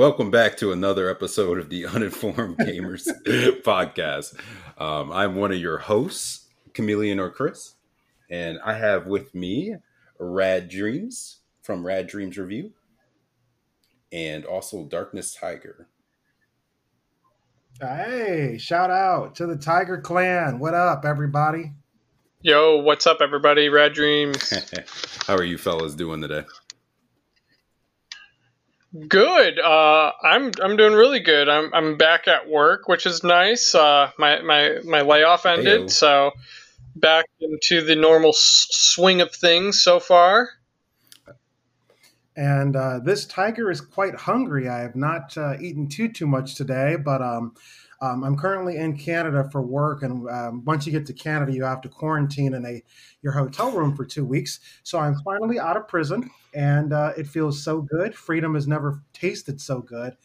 and 0.00 0.06
welcome 0.06 0.30
back 0.30 0.56
to 0.56 0.72
another 0.72 1.10
episode 1.10 1.58
of 1.58 1.68
the 1.68 1.84
Uninformed 1.94 2.56
Gamers 2.56 3.06
podcast. 3.62 4.34
Um, 4.80 5.12
I'm 5.12 5.36
one 5.36 5.52
of 5.52 5.58
your 5.58 5.76
hosts, 5.76 6.48
Chameleon 6.72 7.20
or 7.20 7.28
Chris, 7.28 7.74
and 8.30 8.58
I 8.64 8.78
have 8.78 9.06
with 9.06 9.34
me 9.34 9.76
Rad 10.18 10.70
Dreams 10.70 11.40
from 11.60 11.86
Rad 11.86 12.06
Dreams 12.06 12.38
Review, 12.38 12.72
and 14.10 14.46
also 14.46 14.84
Darkness 14.84 15.34
Tiger. 15.34 15.86
Hey, 17.78 18.56
shout 18.58 18.90
out 18.90 19.34
to 19.34 19.46
the 19.46 19.56
Tiger 19.56 20.00
Clan. 20.00 20.58
What 20.58 20.72
up, 20.72 21.04
everybody? 21.04 21.72
Yo, 22.40 22.78
what's 22.78 23.06
up, 23.06 23.18
everybody? 23.20 23.68
Rad 23.68 23.92
Dreams. 23.92 24.50
How 25.26 25.34
are 25.34 25.44
you 25.44 25.58
fellas 25.58 25.94
doing 25.94 26.22
today? 26.22 26.44
Good. 29.08 29.60
Uh, 29.60 30.12
I'm 30.22 30.50
I'm 30.60 30.76
doing 30.76 30.94
really 30.94 31.20
good. 31.20 31.48
I'm 31.48 31.72
I'm 31.72 31.96
back 31.96 32.26
at 32.26 32.48
work, 32.48 32.88
which 32.88 33.06
is 33.06 33.22
nice. 33.22 33.72
Uh, 33.74 34.10
my 34.18 34.40
my 34.42 34.78
my 34.84 35.02
layoff 35.02 35.46
ended, 35.46 35.82
Heyo. 35.82 35.90
so 35.90 36.32
back 36.96 37.26
into 37.40 37.84
the 37.84 37.94
normal 37.94 38.30
s- 38.30 38.66
swing 38.70 39.20
of 39.20 39.32
things 39.32 39.80
so 39.82 40.00
far. 40.00 40.50
And 42.36 42.74
uh, 42.74 42.98
this 43.00 43.26
tiger 43.26 43.70
is 43.70 43.80
quite 43.80 44.14
hungry. 44.14 44.68
I 44.68 44.80
have 44.80 44.96
not 44.96 45.36
uh, 45.36 45.56
eaten 45.60 45.88
too 45.88 46.08
too 46.08 46.26
much 46.26 46.56
today, 46.56 46.96
but 46.96 47.22
um, 47.22 47.54
um, 48.02 48.24
I'm 48.24 48.36
currently 48.36 48.76
in 48.76 48.96
Canada 48.96 49.48
for 49.50 49.60
work. 49.60 50.02
And 50.02 50.28
um, 50.30 50.64
once 50.64 50.86
you 50.86 50.92
get 50.92 51.06
to 51.06 51.12
Canada, 51.12 51.52
you 51.52 51.64
have 51.64 51.82
to 51.82 51.88
quarantine 51.88 52.54
in 52.54 52.64
a 52.64 52.82
your 53.22 53.32
hotel 53.32 53.70
room 53.70 53.94
for 53.94 54.04
two 54.04 54.24
weeks. 54.24 54.60
So 54.82 54.98
I'm 54.98 55.16
finally 55.22 55.58
out 55.58 55.76
of 55.76 55.86
prison, 55.86 56.30
and 56.54 56.92
uh, 56.92 57.12
it 57.16 57.26
feels 57.26 57.62
so 57.62 57.82
good. 57.82 58.14
Freedom 58.14 58.54
has 58.54 58.66
never 58.66 59.02
tasted 59.12 59.60
so 59.60 59.80
good. 59.80 60.16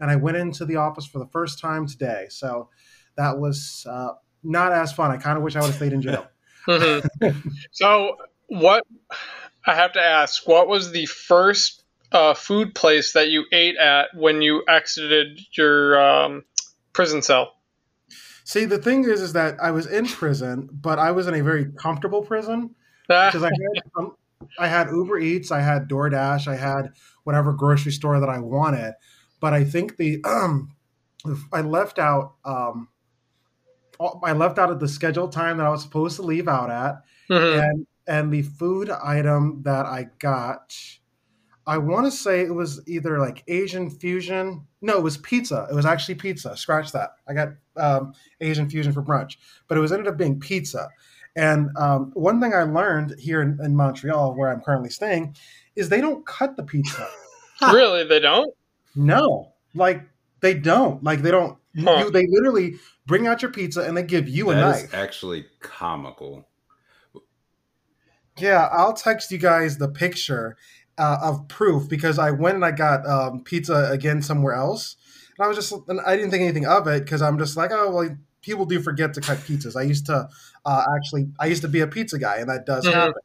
And 0.00 0.10
I 0.10 0.16
went 0.16 0.36
into 0.36 0.64
the 0.64 0.76
office 0.76 1.06
for 1.06 1.18
the 1.18 1.26
first 1.26 1.58
time 1.58 1.86
today, 1.86 2.26
so 2.28 2.68
that 3.16 3.38
was 3.38 3.86
uh, 3.88 4.10
not 4.42 4.72
as 4.72 4.92
fun. 4.92 5.10
I 5.10 5.16
kind 5.16 5.36
of 5.36 5.42
wish 5.42 5.56
I 5.56 5.60
would 5.60 5.68
have 5.68 5.76
stayed 5.76 5.92
in 5.92 6.02
jail. 6.02 6.26
Mhm. 6.68 7.08
so, 7.72 8.16
what 8.46 8.84
I 9.66 9.74
have 9.74 9.92
to 9.94 10.00
ask, 10.00 10.46
what 10.46 10.68
was 10.68 10.92
the 10.92 11.06
first 11.06 11.82
uh, 12.12 12.34
food 12.34 12.74
place 12.74 13.12
that 13.14 13.30
you 13.30 13.44
ate 13.52 13.76
at 13.76 14.08
when 14.14 14.40
you 14.42 14.62
exited 14.68 15.40
your 15.56 16.00
um, 16.00 16.44
prison 16.94 17.20
cell? 17.20 17.52
See, 18.44 18.64
the 18.64 18.78
thing 18.78 19.04
is, 19.04 19.20
is 19.20 19.34
that 19.34 19.56
I 19.60 19.70
was 19.70 19.86
in 19.86 20.06
prison, 20.06 20.68
but 20.72 20.98
I 20.98 21.10
was 21.10 21.26
in 21.26 21.34
a 21.34 21.42
very 21.42 21.66
comfortable 21.72 22.22
prison 22.22 22.74
Ah, 23.10 23.28
because 23.28 23.42
I 23.42 23.48
had 23.48 23.82
um, 23.96 24.16
I 24.58 24.68
had 24.68 24.88
Uber 24.88 25.18
Eats, 25.18 25.50
I 25.50 25.60
had 25.60 25.88
DoorDash, 25.88 26.48
I 26.48 26.56
had 26.56 26.92
whatever 27.24 27.52
grocery 27.52 27.92
store 27.92 28.20
that 28.20 28.28
I 28.28 28.38
wanted. 28.38 28.94
But 29.40 29.52
I 29.52 29.64
think 29.64 29.96
the 29.96 30.22
um, 30.24 30.74
I 31.52 31.60
left 31.60 31.98
out 31.98 32.34
um, 32.44 32.88
I 34.22 34.32
left 34.32 34.58
out 34.58 34.70
at 34.70 34.80
the 34.80 34.88
scheduled 34.88 35.32
time 35.32 35.58
that 35.58 35.66
I 35.66 35.70
was 35.70 35.82
supposed 35.82 36.16
to 36.16 36.22
leave 36.22 36.48
out 36.48 36.70
at, 36.70 37.02
mhm. 37.30 37.62
and 37.62 37.86
and 38.06 38.32
the 38.32 38.42
food 38.42 38.90
item 38.90 39.62
that 39.62 39.86
I 39.86 40.08
got, 40.18 40.76
I 41.66 41.78
want 41.78 42.06
to 42.06 42.10
say 42.10 42.42
it 42.42 42.54
was 42.54 42.80
either 42.86 43.18
like 43.18 43.42
Asian 43.48 43.90
fusion. 43.90 44.66
No, 44.84 44.98
it 44.98 45.02
was 45.02 45.16
pizza. 45.16 45.66
It 45.70 45.74
was 45.74 45.86
actually 45.86 46.16
pizza. 46.16 46.54
Scratch 46.58 46.92
that. 46.92 47.12
I 47.26 47.32
got 47.32 47.48
um, 47.76 48.12
Asian 48.42 48.68
fusion 48.68 48.92
for 48.92 49.02
brunch, 49.02 49.38
but 49.66 49.78
it 49.78 49.80
was 49.80 49.92
ended 49.92 50.08
up 50.08 50.18
being 50.18 50.38
pizza. 50.38 50.90
And 51.36 51.70
um, 51.78 52.10
one 52.12 52.38
thing 52.38 52.52
I 52.52 52.64
learned 52.64 53.18
here 53.18 53.40
in, 53.40 53.58
in 53.64 53.74
Montreal, 53.74 54.34
where 54.34 54.52
I'm 54.52 54.60
currently 54.60 54.90
staying, 54.90 55.36
is 55.74 55.88
they 55.88 56.02
don't 56.02 56.24
cut 56.26 56.56
the 56.56 56.62
pizza. 56.62 57.08
really, 57.62 58.04
they 58.04 58.20
don't. 58.20 58.54
No, 58.94 59.54
like 59.74 60.02
they 60.40 60.52
don't. 60.52 61.02
Like 61.02 61.22
they 61.22 61.30
don't. 61.30 61.56
Huh. 61.78 62.04
You, 62.04 62.10
they 62.10 62.26
literally 62.28 62.74
bring 63.06 63.26
out 63.26 63.40
your 63.40 63.50
pizza 63.50 63.84
and 63.84 63.96
they 63.96 64.02
give 64.02 64.28
you 64.28 64.50
a 64.50 64.54
knife. 64.54 64.84
is 64.84 64.94
actually 64.94 65.46
comical. 65.60 66.46
Yeah, 68.36 68.68
I'll 68.70 68.92
text 68.92 69.30
you 69.30 69.38
guys 69.38 69.78
the 69.78 69.88
picture 69.88 70.58
uh, 70.98 71.18
of 71.22 71.48
proof 71.48 71.88
because 71.88 72.18
I 72.18 72.30
went 72.30 72.56
and 72.56 72.64
I 72.64 72.70
got 72.70 73.06
um, 73.06 73.42
pizza 73.42 73.88
again 73.90 74.22
somewhere 74.22 74.54
else, 74.54 74.96
and 75.36 75.44
I 75.44 75.48
was 75.48 75.56
just 75.56 75.72
and 75.88 76.00
I 76.06 76.16
didn't 76.16 76.30
think 76.30 76.42
anything 76.42 76.66
of 76.66 76.86
it 76.86 77.04
because 77.04 77.22
I'm 77.22 77.38
just 77.38 77.56
like, 77.56 77.70
oh 77.72 77.90
well, 77.90 78.16
people 78.42 78.66
do 78.66 78.80
forget 78.80 79.14
to 79.14 79.20
cut 79.20 79.38
pizzas. 79.38 79.76
I 79.76 79.82
used 79.82 80.06
to 80.06 80.28
uh, 80.64 80.84
actually 80.96 81.28
I 81.40 81.46
used 81.46 81.62
to 81.62 81.68
be 81.68 81.80
a 81.80 81.86
pizza 81.86 82.18
guy, 82.18 82.36
and 82.36 82.48
that 82.48 82.66
does 82.66 82.86
Mhm. 82.86 82.92
happen. 82.92 83.22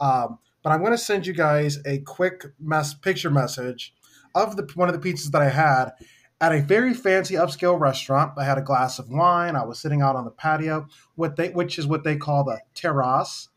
Um, 0.00 0.38
but 0.62 0.70
I'm 0.70 0.80
going 0.80 0.92
to 0.92 0.98
send 0.98 1.26
you 1.26 1.32
guys 1.32 1.78
a 1.86 1.98
quick 2.00 2.44
mess 2.60 2.92
picture 2.94 3.30
message 3.30 3.94
of 4.34 4.56
the 4.56 4.68
one 4.74 4.88
of 4.88 5.00
the 5.00 5.10
pizzas 5.12 5.30
that 5.30 5.42
I 5.42 5.48
had 5.48 5.92
at 6.40 6.52
a 6.52 6.60
very 6.60 6.94
fancy 6.94 7.34
upscale 7.34 7.78
restaurant. 7.80 8.32
I 8.36 8.44
had 8.44 8.58
a 8.58 8.62
glass 8.62 8.98
of 8.98 9.08
wine. 9.08 9.56
I 9.56 9.64
was 9.64 9.80
sitting 9.80 10.02
out 10.02 10.14
on 10.14 10.24
the 10.24 10.30
patio, 10.30 10.86
what 11.14 11.36
they 11.36 11.48
which 11.50 11.78
is 11.78 11.86
what 11.86 12.04
they 12.04 12.16
call 12.16 12.44
the 12.44 12.60
terrace, 12.74 13.48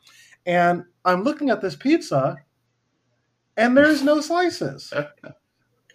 and 0.46 0.86
I'm 1.06 1.24
looking 1.24 1.50
at 1.50 1.62
this 1.62 1.76
pizza, 1.76 2.38
and 3.58 3.76
there's 3.78 4.02
no 4.04 4.22
slices. 4.22 4.94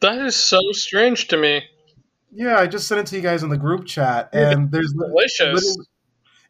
That 0.03 0.19
is 0.19 0.37
so 0.37 0.61
strange 0.73 1.29
to 1.29 1.39
me. 1.39 1.63
Yeah, 2.31 2.59
I 2.59 2.67
just 2.67 2.87
sent 2.87 3.01
it 3.01 3.07
to 3.07 3.17
you 3.17 3.23
guys 3.23 3.43
in 3.43 3.49
the 3.49 3.57
group 3.57 3.87
chat, 3.87 4.29
and 4.35 4.71
there's 4.71 4.93
Delicious. 4.93 5.79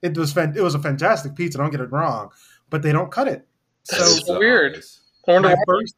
it 0.02 0.16
was 0.18 0.32
fan- 0.32 0.54
it 0.56 0.62
was 0.62 0.74
a 0.74 0.80
fantastic 0.80 1.36
pizza. 1.36 1.58
Don't 1.58 1.70
get 1.70 1.80
it 1.80 1.92
wrong, 1.92 2.30
but 2.70 2.82
they 2.82 2.90
don't 2.90 3.10
cut 3.12 3.28
it. 3.28 3.46
That's 3.88 4.16
So 4.16 4.24
so 4.24 4.38
weird. 4.40 4.72
obvious. 4.72 5.00
I 5.28 5.32
wonder 5.32 5.48
my 5.50 5.56
first 5.64 5.94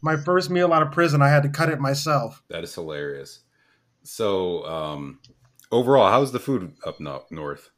my 0.00 0.16
first 0.16 0.50
meal 0.50 0.72
out 0.72 0.82
of 0.82 0.90
prison, 0.90 1.22
I 1.22 1.28
had 1.28 1.44
to 1.44 1.48
cut 1.48 1.68
it 1.68 1.78
myself. 1.78 2.42
That 2.50 2.64
is 2.64 2.74
hilarious. 2.74 3.42
So, 4.02 4.66
um, 4.66 5.20
overall, 5.70 6.10
how's 6.10 6.32
the 6.32 6.40
food 6.40 6.72
up 6.84 7.00
north? 7.30 7.70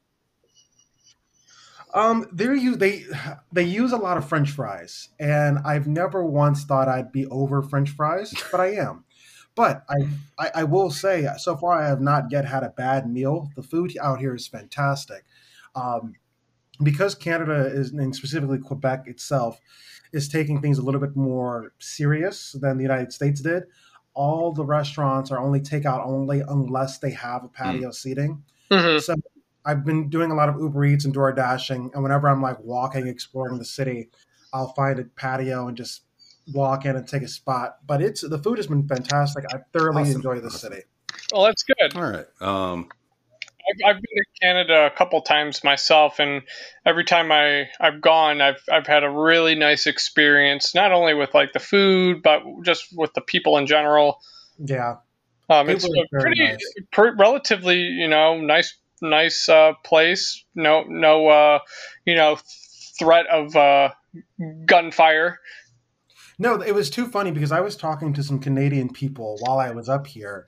Um, 1.94 2.27
there 2.32 2.55
you 2.55 2.75
they 2.77 3.05
they 3.53 3.62
use 3.62 3.93
a 3.93 3.97
lot 3.97 4.16
of 4.16 4.28
French 4.28 4.50
fries, 4.50 5.10
and 5.21 5.59
I've 5.65 5.87
never 5.87 6.25
once 6.25 6.65
thought 6.65 6.88
I'd 6.88 7.12
be 7.12 7.27
over 7.27 7.62
French 7.62 7.91
fries, 7.91 8.34
but 8.50 8.60
I 8.60 8.72
am. 8.75 9.05
But 9.55 9.84
I, 9.88 10.09
I 10.38 10.50
I 10.56 10.65
will 10.65 10.91
say 10.91 11.28
so 11.38 11.56
far 11.56 11.81
I 11.81 11.87
have 11.87 12.00
not 12.00 12.25
yet 12.31 12.44
had 12.47 12.65
a 12.65 12.71
bad 12.71 13.09
meal. 13.09 13.50
The 13.55 13.62
food 13.62 13.97
out 14.03 14.19
here 14.19 14.34
is 14.34 14.49
fantastic. 14.49 15.25
Um, 15.77 16.15
because 16.82 17.15
Canada 17.15 17.66
is, 17.66 17.93
and 17.93 18.15
specifically 18.16 18.59
Quebec 18.59 19.05
itself, 19.06 19.61
is 20.12 20.28
taking 20.28 20.61
things 20.61 20.78
a 20.78 20.82
little 20.82 21.00
bit 21.00 21.16
more 21.16 21.72
serious 21.78 22.53
than 22.53 22.76
the 22.76 22.82
United 22.82 23.12
States 23.12 23.41
did. 23.41 23.65
All 24.15 24.53
the 24.53 24.65
restaurants 24.65 25.31
are 25.31 25.38
only 25.38 25.61
takeout 25.61 26.05
only 26.06 26.41
unless 26.41 26.99
they 26.99 27.11
have 27.11 27.44
a 27.44 27.49
patio 27.49 27.91
seating. 27.93 28.43
Mhm. 28.71 29.00
So 29.00 29.15
I've 29.64 29.84
been 29.84 30.08
doing 30.10 30.30
a 30.30 30.34
lot 30.34 30.48
of 30.48 30.56
Uber 30.60 30.84
Eats 30.84 31.04
and 31.04 31.14
Door 31.14 31.32
Dashing, 31.32 31.91
and 31.94 32.02
whenever 32.02 32.28
I'm 32.28 32.42
like 32.42 32.60
walking, 32.60 33.06
exploring 33.06 33.58
the 33.58 33.64
city, 33.64 34.10
I'll 34.52 34.72
find 34.75 34.98
a 34.98 35.04
patio 35.04 35.69
and 35.69 35.76
just 35.76 36.02
walk 36.52 36.84
in 36.84 36.96
and 36.96 37.06
take 37.08 37.22
a 37.22 37.28
spot. 37.28 37.78
But 37.87 38.02
it's 38.02 38.20
the 38.20 38.38
food 38.38 38.58
has 38.58 38.66
been 38.66 38.87
fantastic. 38.87 39.44
I 39.52 39.58
thoroughly 39.72 40.02
Awesome. 40.02 40.16
enjoy 40.16 40.40
the 40.40 40.50
city. 40.50 40.82
Well, 41.32 41.44
that's 41.44 41.62
good. 41.64 41.96
All 41.96 42.02
right. 42.11 42.26
Um, 42.40 42.88
I've, 43.66 43.96
I've 43.96 44.02
been 44.02 44.02
to 44.02 44.25
Canada 44.43 44.87
a 44.87 44.90
couple 44.90 45.22
times 45.22 45.64
myself, 45.64 46.19
and 46.19 46.43
every 46.84 47.05
time 47.05 47.32
I 47.32 47.69
I've 47.81 48.02
gone, 48.02 48.43
I've 48.43 48.62
I've 48.70 48.87
had 48.87 49.05
a 49.05 49.10
really 49.10 49.55
nice 49.55 49.87
experience. 49.87 50.75
Not 50.75 50.93
only 50.93 51.14
with 51.14 51.32
like 51.32 51.55
the 51.55 51.60
food, 51.60 52.22
but 52.22 52.43
just 52.62 52.88
with 52.94 53.14
the 53.14 53.22
people 53.22 53.56
in 53.56 53.67
general. 53.67 54.20
Yeah, 54.58 54.96
Um, 55.49 55.69
it's 55.70 55.84
a 55.84 55.88
pretty, 56.12 56.40
nice. 56.44 56.58
per, 56.93 57.14
relatively, 57.17 57.78
you 57.78 58.06
know, 58.08 58.38
nice, 58.38 58.75
nice 59.05 59.49
uh, 59.49 59.73
place. 59.85 60.45
No, 60.55 60.85
no, 60.89 61.29
uh, 61.29 61.59
you 62.05 62.17
know, 62.17 62.39
threat 62.99 63.27
of 63.27 63.55
uh, 63.55 63.91
gunfire. 64.67 65.39
no, 66.39 66.61
it 66.61 66.75
was 66.75 66.91
too 66.91 67.06
funny 67.06 67.31
because 67.31 67.53
I 67.53 67.61
was 67.61 67.77
talking 67.77 68.12
to 68.15 68.23
some 68.23 68.41
Canadian 68.41 68.93
people 68.93 69.37
while 69.41 69.59
I 69.59 69.71
was 69.71 69.89
up 69.89 70.06
here, 70.06 70.47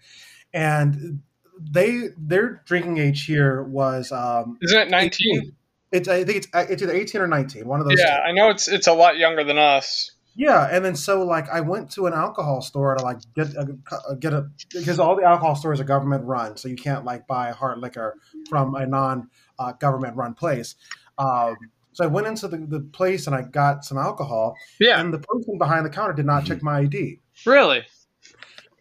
and 0.52 1.20
they 1.60 2.08
their 2.18 2.62
drinking 2.66 2.98
age 2.98 3.24
here 3.24 3.62
was 3.62 4.12
um, 4.12 4.58
Isn't 4.62 4.80
it 4.80 4.90
nineteen? 4.90 5.54
It's 5.92 6.08
I 6.08 6.24
think 6.24 6.38
it's 6.38 6.48
it's 6.70 6.82
either 6.82 6.92
eighteen 6.92 7.20
or 7.20 7.28
nineteen. 7.28 7.66
One 7.66 7.80
of 7.80 7.88
those. 7.88 7.98
Yeah, 7.98 8.16
two. 8.16 8.22
I 8.22 8.32
know 8.32 8.50
it's 8.50 8.68
it's 8.68 8.86
a 8.86 8.92
lot 8.92 9.18
younger 9.18 9.44
than 9.44 9.58
us. 9.58 10.10
Yeah, 10.36 10.68
and 10.70 10.84
then 10.84 10.94
so 10.94 11.22
like 11.24 11.48
I 11.48 11.60
went 11.60 11.90
to 11.92 12.06
an 12.06 12.12
alcohol 12.12 12.60
store 12.60 12.94
to 12.94 13.02
like 13.02 13.20
get 13.34 13.48
a, 13.56 13.74
get 14.20 14.34
a 14.34 14.50
because 14.72 14.98
all 15.00 15.16
the 15.16 15.24
alcohol 15.24 15.54
stores 15.56 15.80
are 15.80 15.84
government 15.84 16.24
run, 16.24 16.56
so 16.58 16.68
you 16.68 16.76
can't 16.76 17.04
like 17.06 17.26
buy 17.26 17.50
hard 17.52 17.78
liquor 17.78 18.16
from 18.50 18.74
a 18.74 18.86
non 18.86 19.30
uh, 19.58 19.72
government 19.72 20.14
run 20.16 20.34
place. 20.34 20.74
Um, 21.16 21.56
so 21.92 22.04
I 22.04 22.08
went 22.08 22.26
into 22.26 22.48
the, 22.48 22.58
the 22.58 22.80
place 22.80 23.26
and 23.26 23.34
I 23.34 23.42
got 23.42 23.82
some 23.84 23.96
alcohol, 23.96 24.54
Yeah, 24.78 25.00
and 25.00 25.12
the 25.12 25.18
person 25.18 25.56
behind 25.56 25.86
the 25.86 25.90
counter 25.90 26.12
did 26.12 26.26
not 26.26 26.44
check 26.44 26.62
my 26.62 26.80
ID, 26.80 27.20
really. 27.46 27.82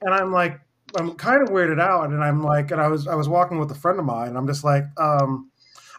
and 0.02 0.14
I'm 0.14 0.34
like, 0.34 0.60
I'm 0.98 1.14
kind 1.16 1.42
of 1.42 1.50
weirded 1.50 1.80
out, 1.80 2.10
and 2.10 2.22
I'm 2.22 2.42
like, 2.44 2.72
and 2.72 2.82
I 2.82 2.88
was 2.90 3.08
I 3.08 3.16
was 3.16 3.30
walking 3.30 3.60
with 3.60 3.72
a 3.72 3.76
friend 3.76 3.98
of 3.98 4.06
mine, 4.06 4.28
and 4.30 4.38
I'm 4.38 4.48
just 4.48 4.66
like, 4.66 4.84
um, 4.98 5.50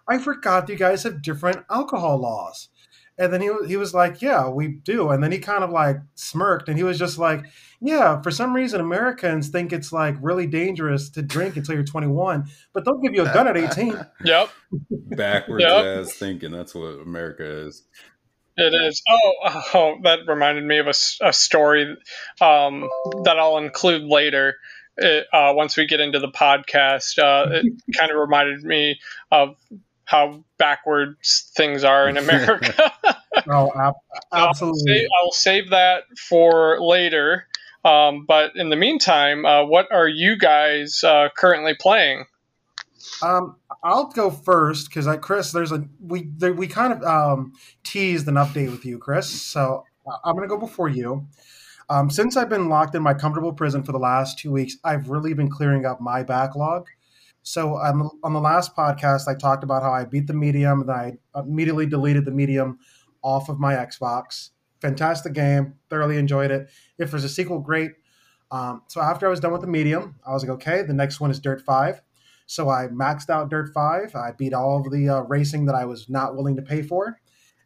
I 0.06 0.18
forgot 0.18 0.68
you 0.68 0.76
guys 0.76 1.02
have 1.04 1.22
different 1.22 1.64
alcohol 1.70 2.18
laws. 2.18 2.68
And 3.18 3.32
then 3.32 3.40
he 3.40 3.50
he 3.66 3.76
was 3.76 3.94
like, 3.94 4.20
"Yeah, 4.20 4.48
we 4.48 4.68
do." 4.68 5.10
And 5.10 5.22
then 5.22 5.32
he 5.32 5.38
kind 5.38 5.64
of 5.64 5.70
like 5.70 5.96
smirked, 6.16 6.68
and 6.68 6.76
he 6.76 6.84
was 6.84 6.98
just 6.98 7.16
like, 7.18 7.44
"Yeah, 7.80 8.20
for 8.20 8.30
some 8.30 8.54
reason 8.54 8.80
Americans 8.80 9.48
think 9.48 9.72
it's 9.72 9.90
like 9.92 10.16
really 10.20 10.46
dangerous 10.46 11.08
to 11.10 11.22
drink 11.22 11.56
until 11.56 11.74
you're 11.76 11.84
21, 11.84 12.44
but 12.74 12.84
they'll 12.84 12.98
give 12.98 13.14
you 13.14 13.22
a 13.22 13.32
gun 13.32 13.48
at 13.48 13.56
18." 13.56 13.98
Yep. 14.24 14.50
Backwards 15.16 15.64
Yep. 15.64 15.84
ass 15.84 16.12
thinking. 16.14 16.50
That's 16.52 16.74
what 16.74 17.00
America 17.00 17.44
is. 17.66 17.84
It 18.58 18.74
is. 18.74 19.02
Oh, 19.08 19.32
oh, 19.74 19.94
that 20.04 20.20
reminded 20.26 20.64
me 20.64 20.78
of 20.78 20.86
a 20.86 21.32
story 21.32 21.96
um, 22.40 22.88
that 23.24 23.38
I'll 23.38 23.58
include 23.58 24.02
later. 24.02 24.56
It, 24.96 25.26
uh, 25.30 25.52
once 25.54 25.76
we 25.76 25.84
get 25.86 26.00
into 26.00 26.18
the 26.18 26.30
podcast, 26.30 27.18
uh, 27.18 27.50
it 27.52 27.66
kind 27.98 28.10
of 28.10 28.16
reminded 28.16 28.62
me 28.62 28.98
of 29.30 29.56
how 30.06 30.44
backwards 30.58 31.52
things 31.54 31.84
are 31.84 32.08
in 32.08 32.16
America. 32.16 32.92
Oh, 33.48 33.70
ab- 33.78 33.94
I'll 34.32 34.48
absolutely. 34.48 34.80
save, 34.86 35.08
I'll 35.20 35.32
save 35.32 35.70
that 35.70 36.04
for 36.18 36.80
later. 36.80 37.46
Um, 37.84 38.24
but 38.26 38.56
in 38.56 38.70
the 38.70 38.76
meantime, 38.76 39.44
uh, 39.44 39.64
what 39.64 39.92
are 39.92 40.08
you 40.08 40.36
guys 40.36 41.04
uh, 41.04 41.28
currently 41.36 41.74
playing? 41.74 42.24
Um, 43.22 43.56
I'll 43.84 44.06
go 44.06 44.30
first 44.30 44.88
because 44.88 45.06
I, 45.06 45.18
Chris, 45.18 45.52
there's 45.52 45.70
a 45.70 45.84
we 46.00 46.28
there, 46.36 46.52
we 46.52 46.66
kind 46.66 46.92
of 46.92 47.02
um, 47.04 47.52
teased 47.84 48.26
an 48.26 48.34
update 48.34 48.70
with 48.70 48.84
you, 48.84 48.98
Chris. 48.98 49.28
So 49.28 49.84
I'm 50.24 50.34
gonna 50.34 50.48
go 50.48 50.58
before 50.58 50.88
you. 50.88 51.26
Um, 51.88 52.10
since 52.10 52.36
I've 52.36 52.48
been 52.48 52.68
locked 52.68 52.96
in 52.96 53.02
my 53.02 53.14
comfortable 53.14 53.52
prison 53.52 53.84
for 53.84 53.92
the 53.92 53.98
last 53.98 54.40
two 54.40 54.50
weeks, 54.50 54.76
I've 54.82 55.08
really 55.08 55.34
been 55.34 55.48
clearing 55.48 55.86
up 55.86 56.00
my 56.00 56.24
backlog. 56.24 56.88
So 57.46 57.76
um, 57.78 58.10
on 58.24 58.32
the 58.32 58.40
last 58.40 58.74
podcast, 58.74 59.28
I 59.28 59.36
talked 59.36 59.62
about 59.62 59.84
how 59.84 59.92
I 59.92 60.04
beat 60.04 60.26
the 60.26 60.34
medium 60.34 60.80
and 60.80 60.90
I 60.90 61.18
immediately 61.36 61.86
deleted 61.86 62.24
the 62.24 62.32
medium 62.32 62.80
off 63.22 63.48
of 63.48 63.60
my 63.60 63.74
Xbox. 63.74 64.50
Fantastic 64.80 65.32
game, 65.32 65.74
thoroughly 65.88 66.18
enjoyed 66.18 66.50
it. 66.50 66.68
If 66.98 67.12
there's 67.12 67.22
a 67.22 67.28
sequel, 67.28 67.60
great. 67.60 67.92
Um, 68.50 68.82
so 68.88 69.00
after 69.00 69.26
I 69.26 69.30
was 69.30 69.38
done 69.38 69.52
with 69.52 69.60
the 69.60 69.68
medium, 69.68 70.16
I 70.26 70.32
was 70.32 70.42
like, 70.42 70.50
okay, 70.54 70.82
the 70.82 70.92
next 70.92 71.20
one 71.20 71.30
is 71.30 71.38
Dirt 71.38 71.60
Five. 71.60 72.02
So 72.46 72.68
I 72.68 72.88
maxed 72.88 73.30
out 73.30 73.48
Dirt 73.48 73.72
5. 73.72 74.14
I 74.16 74.32
beat 74.32 74.52
all 74.52 74.80
of 74.80 74.90
the 74.92 75.08
uh, 75.08 75.20
racing 75.22 75.66
that 75.66 75.74
I 75.74 75.84
was 75.84 76.08
not 76.08 76.36
willing 76.36 76.56
to 76.56 76.62
pay 76.62 76.82
for. 76.82 77.20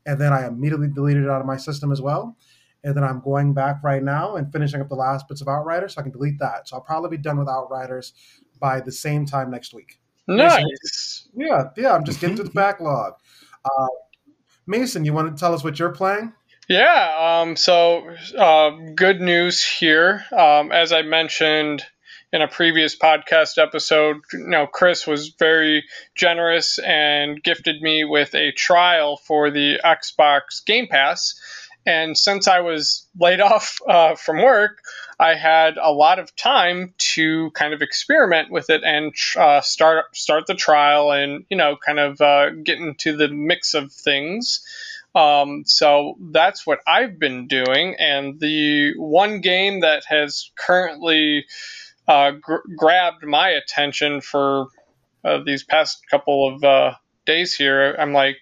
And 0.05 0.21
then 0.21 0.33
I 0.33 0.47
immediately 0.47 0.89
deleted 0.89 1.25
it 1.25 1.31
out 1.31 1.41
of 1.41 1.47
my 1.47 1.59
system 1.59 1.93
as 1.93 2.01
well. 2.01 2.37
And 2.83 2.97
then 2.97 3.05
I'm 3.05 3.21
going 3.21 3.53
back 3.53 3.85
right 3.85 4.03
now 4.03 4.37
and 4.37 4.51
finishing 4.51 4.81
up 4.81 4.89
the 4.89 4.95
last 4.95 5.29
bits 5.29 5.43
of 5.43 5.49
Outriders 5.49 5.95
so 5.95 6.01
I 6.01 6.03
can 6.03 6.13
delete 6.13 6.39
that. 6.39 6.67
So 6.67 6.77
I'll 6.77 6.83
probably 6.83 7.11
be 7.11 7.23
done 7.23 7.39
with 7.39 7.49
Outriders 7.49 8.15
by 8.61 8.81
the 8.81 8.93
same 8.93 9.27
time 9.27 9.51
next 9.51 9.75
week. 9.75 9.99
Nice. 10.29 11.29
Yeah, 11.35 11.71
yeah, 11.77 11.95
I'm 11.95 12.05
just 12.05 12.21
getting 12.21 12.37
to 12.37 12.45
the 12.45 12.51
backlog. 12.55 13.15
Uh, 13.65 13.89
Mason, 14.67 15.05
you 15.05 15.13
want 15.13 15.35
to 15.35 15.41
tell 15.41 15.55
us 15.55 15.65
what 15.65 15.79
you're 15.79 15.91
playing? 15.91 16.33
Yeah. 16.69 17.41
Um, 17.41 17.57
so, 17.57 18.09
uh, 18.39 18.71
good 18.95 19.21
news 19.21 19.65
here. 19.65 20.25
Um, 20.31 20.71
as 20.71 20.93
I 20.93 21.03
mentioned 21.03 21.85
in 22.33 22.43
a 22.43 22.49
previous 22.49 22.97
podcast 22.97 23.59
episode, 23.59 24.19
you 24.33 24.47
know, 24.47 24.69
Chris 24.69 25.07
was 25.07 25.35
very 25.37 25.85
generous 26.15 26.79
and 26.79 27.43
gifted 27.43 27.83
me 27.83 28.05
with 28.05 28.35
a 28.37 28.53
trial 28.53 29.17
for 29.17 29.51
the 29.51 29.81
Xbox 29.85 30.65
Game 30.65 30.87
Pass. 30.87 31.35
And 31.85 32.17
since 32.17 32.47
I 32.47 32.61
was 32.61 33.09
laid 33.19 33.41
off 33.41 33.79
uh, 33.89 34.15
from 34.15 34.43
work, 34.43 34.79
I 35.21 35.35
had 35.35 35.77
a 35.77 35.93
lot 35.93 36.19
of 36.19 36.35
time 36.35 36.95
to 37.15 37.51
kind 37.51 37.75
of 37.75 37.83
experiment 37.83 38.51
with 38.51 38.71
it 38.71 38.83
and 38.83 39.15
uh, 39.37 39.61
start 39.61 40.17
start 40.17 40.47
the 40.47 40.55
trial 40.55 41.13
and 41.13 41.45
you 41.51 41.59
know 41.59 41.77
kind 41.77 41.99
of 41.99 42.21
uh, 42.23 42.51
get 42.51 42.79
into 42.79 43.17
the 43.17 43.29
mix 43.29 43.75
of 43.75 43.93
things. 43.93 44.65
Um, 45.15 45.65
so 45.67 46.17
that's 46.21 46.67
what 46.67 46.79
I've 46.87 47.19
been 47.19 47.49
doing. 47.49 47.97
And 47.99 48.41
the 48.41 48.95
one 48.97 49.41
game 49.41 49.81
that 49.81 50.05
has 50.07 50.51
currently 50.57 51.47
uh, 52.09 52.33
gr- 52.41 52.75
grabbed 52.77 53.25
my 53.25 53.51
attention 53.51 54.21
for 54.21 54.69
uh, 55.25 55.41
these 55.45 55.65
past 55.65 56.03
couple 56.11 56.55
of 56.55 56.65
uh, 56.65 56.95
days 57.27 57.55
here, 57.55 57.95
I'm 57.99 58.13
like 58.13 58.39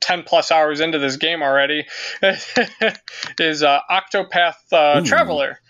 10 0.00 0.22
plus 0.24 0.50
hours 0.50 0.80
into 0.80 0.98
this 0.98 1.16
game 1.16 1.42
already, 1.42 1.86
is 2.22 3.62
uh, 3.62 3.80
Octopath 3.90 4.54
uh, 4.72 5.02
Traveler. 5.02 5.60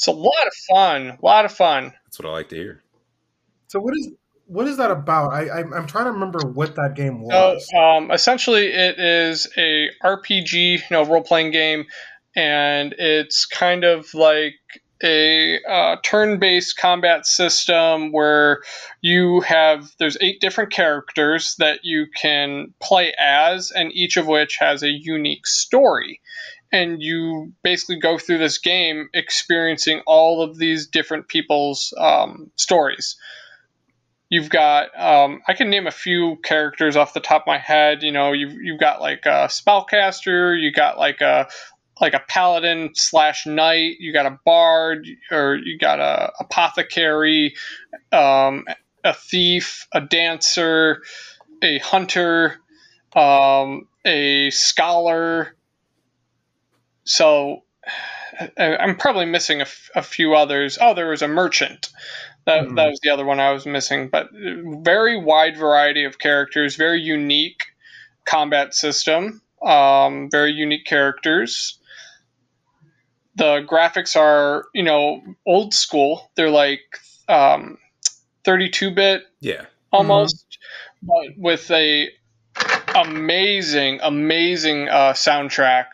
It's 0.00 0.06
a 0.06 0.12
lot 0.12 0.46
of 0.46 0.54
fun. 0.70 1.08
A 1.10 1.18
lot 1.22 1.44
of 1.44 1.52
fun. 1.52 1.92
That's 2.06 2.18
what 2.18 2.26
I 2.26 2.32
like 2.32 2.48
to 2.48 2.56
hear. 2.56 2.82
So 3.66 3.80
what 3.80 3.92
is 3.94 4.08
what 4.46 4.66
is 4.66 4.78
that 4.78 4.90
about? 4.90 5.34
I, 5.34 5.48
I 5.48 5.58
I'm 5.58 5.86
trying 5.86 6.06
to 6.06 6.12
remember 6.12 6.38
what 6.54 6.74
that 6.76 6.94
game 6.96 7.22
So, 7.30 7.52
was. 7.52 7.68
um, 7.78 8.10
essentially, 8.10 8.68
it 8.68 8.98
is 8.98 9.46
a 9.58 9.90
RPG, 10.02 10.54
you 10.54 10.80
know, 10.90 11.04
role 11.04 11.22
playing 11.22 11.50
game, 11.50 11.84
and 12.34 12.94
it's 12.96 13.44
kind 13.44 13.84
of 13.84 14.06
like 14.14 14.54
a 15.02 15.58
uh, 15.68 15.96
turn-based 16.02 16.78
combat 16.78 17.26
system 17.26 18.10
where 18.10 18.62
you 19.02 19.40
have 19.42 19.86
there's 19.98 20.16
eight 20.22 20.40
different 20.40 20.72
characters 20.72 21.56
that 21.58 21.80
you 21.82 22.06
can 22.16 22.72
play 22.80 23.12
as, 23.18 23.70
and 23.70 23.92
each 23.92 24.16
of 24.16 24.26
which 24.26 24.56
has 24.60 24.82
a 24.82 24.88
unique 24.90 25.46
story. 25.46 26.22
And 26.72 27.02
you 27.02 27.52
basically 27.62 27.98
go 27.98 28.16
through 28.16 28.38
this 28.38 28.58
game 28.58 29.08
experiencing 29.12 30.02
all 30.06 30.42
of 30.42 30.56
these 30.56 30.86
different 30.86 31.26
people's 31.26 31.92
um, 31.98 32.50
stories 32.54 33.16
you've 34.30 34.48
got 34.48 34.98
um, 34.98 35.42
I 35.46 35.52
can 35.52 35.68
name 35.68 35.86
a 35.86 35.90
few 35.90 36.36
characters 36.36 36.96
off 36.96 37.12
the 37.12 37.20
top 37.20 37.42
of 37.42 37.46
my 37.48 37.58
head. 37.58 38.02
You 38.02 38.12
know, 38.12 38.32
you've 38.32 38.54
you've 38.54 38.80
got 38.80 39.00
like 39.00 39.26
a 39.26 39.48
spellcaster, 39.48 40.58
you 40.58 40.72
got 40.72 40.98
like 40.98 41.20
a 41.20 41.48
like 42.00 42.14
a 42.14 42.22
paladin 42.26 42.92
slash 42.94 43.44
knight, 43.44 43.96
you 43.98 44.12
got 44.12 44.24
a 44.24 44.38
bard, 44.46 45.06
or 45.30 45.56
you 45.56 45.76
got 45.76 46.00
a 46.00 46.32
apothecary, 46.40 47.56
um, 48.10 48.64
a 49.04 49.12
thief, 49.12 49.86
a 49.92 50.00
dancer, 50.00 51.02
a 51.62 51.78
hunter, 51.78 52.56
um, 53.14 53.86
a 54.04 54.48
scholar. 54.50 55.54
So 57.10 57.64
I'm 58.58 58.96
probably 58.96 59.26
missing 59.26 59.58
a, 59.60 59.64
f- 59.64 59.90
a 59.94 60.02
few 60.02 60.34
others. 60.34 60.78
Oh, 60.80 60.94
there 60.94 61.10
was 61.10 61.22
a 61.22 61.28
merchant. 61.28 61.90
That, 62.46 62.64
Mhm. 62.64 62.76
that 62.76 62.88
was 62.88 63.00
the 63.02 63.10
other 63.10 63.24
one 63.26 63.40
I 63.40 63.52
was 63.52 63.66
missing. 63.66 64.08
But 64.08 64.26
uh, 64.28 64.80
very 64.82 65.18
wide 65.18 65.56
variety 65.56 66.04
of 66.04 66.18
characters, 66.18 66.76
very 66.76 67.00
unique 67.00 67.64
combat 68.24 68.74
system, 68.74 69.42
um, 69.62 70.30
very 70.30 70.52
unique 70.52 70.86
characters. 70.86 71.78
The 73.36 73.64
graphics 73.68 74.16
are, 74.16 74.66
you 74.74 74.82
know, 74.82 75.22
old 75.46 75.74
school. 75.74 76.30
They're 76.34 76.50
like 76.50 76.80
um, 77.28 77.78
32-bit 78.44 79.22
Yeah. 79.40 79.66
almost, 79.92 80.58
but 81.02 81.26
with 81.36 81.70
a 81.70 82.08
amazing, 82.94 84.00
amazing 84.02 84.88
uh, 84.88 85.12
soundtrack. 85.12 85.86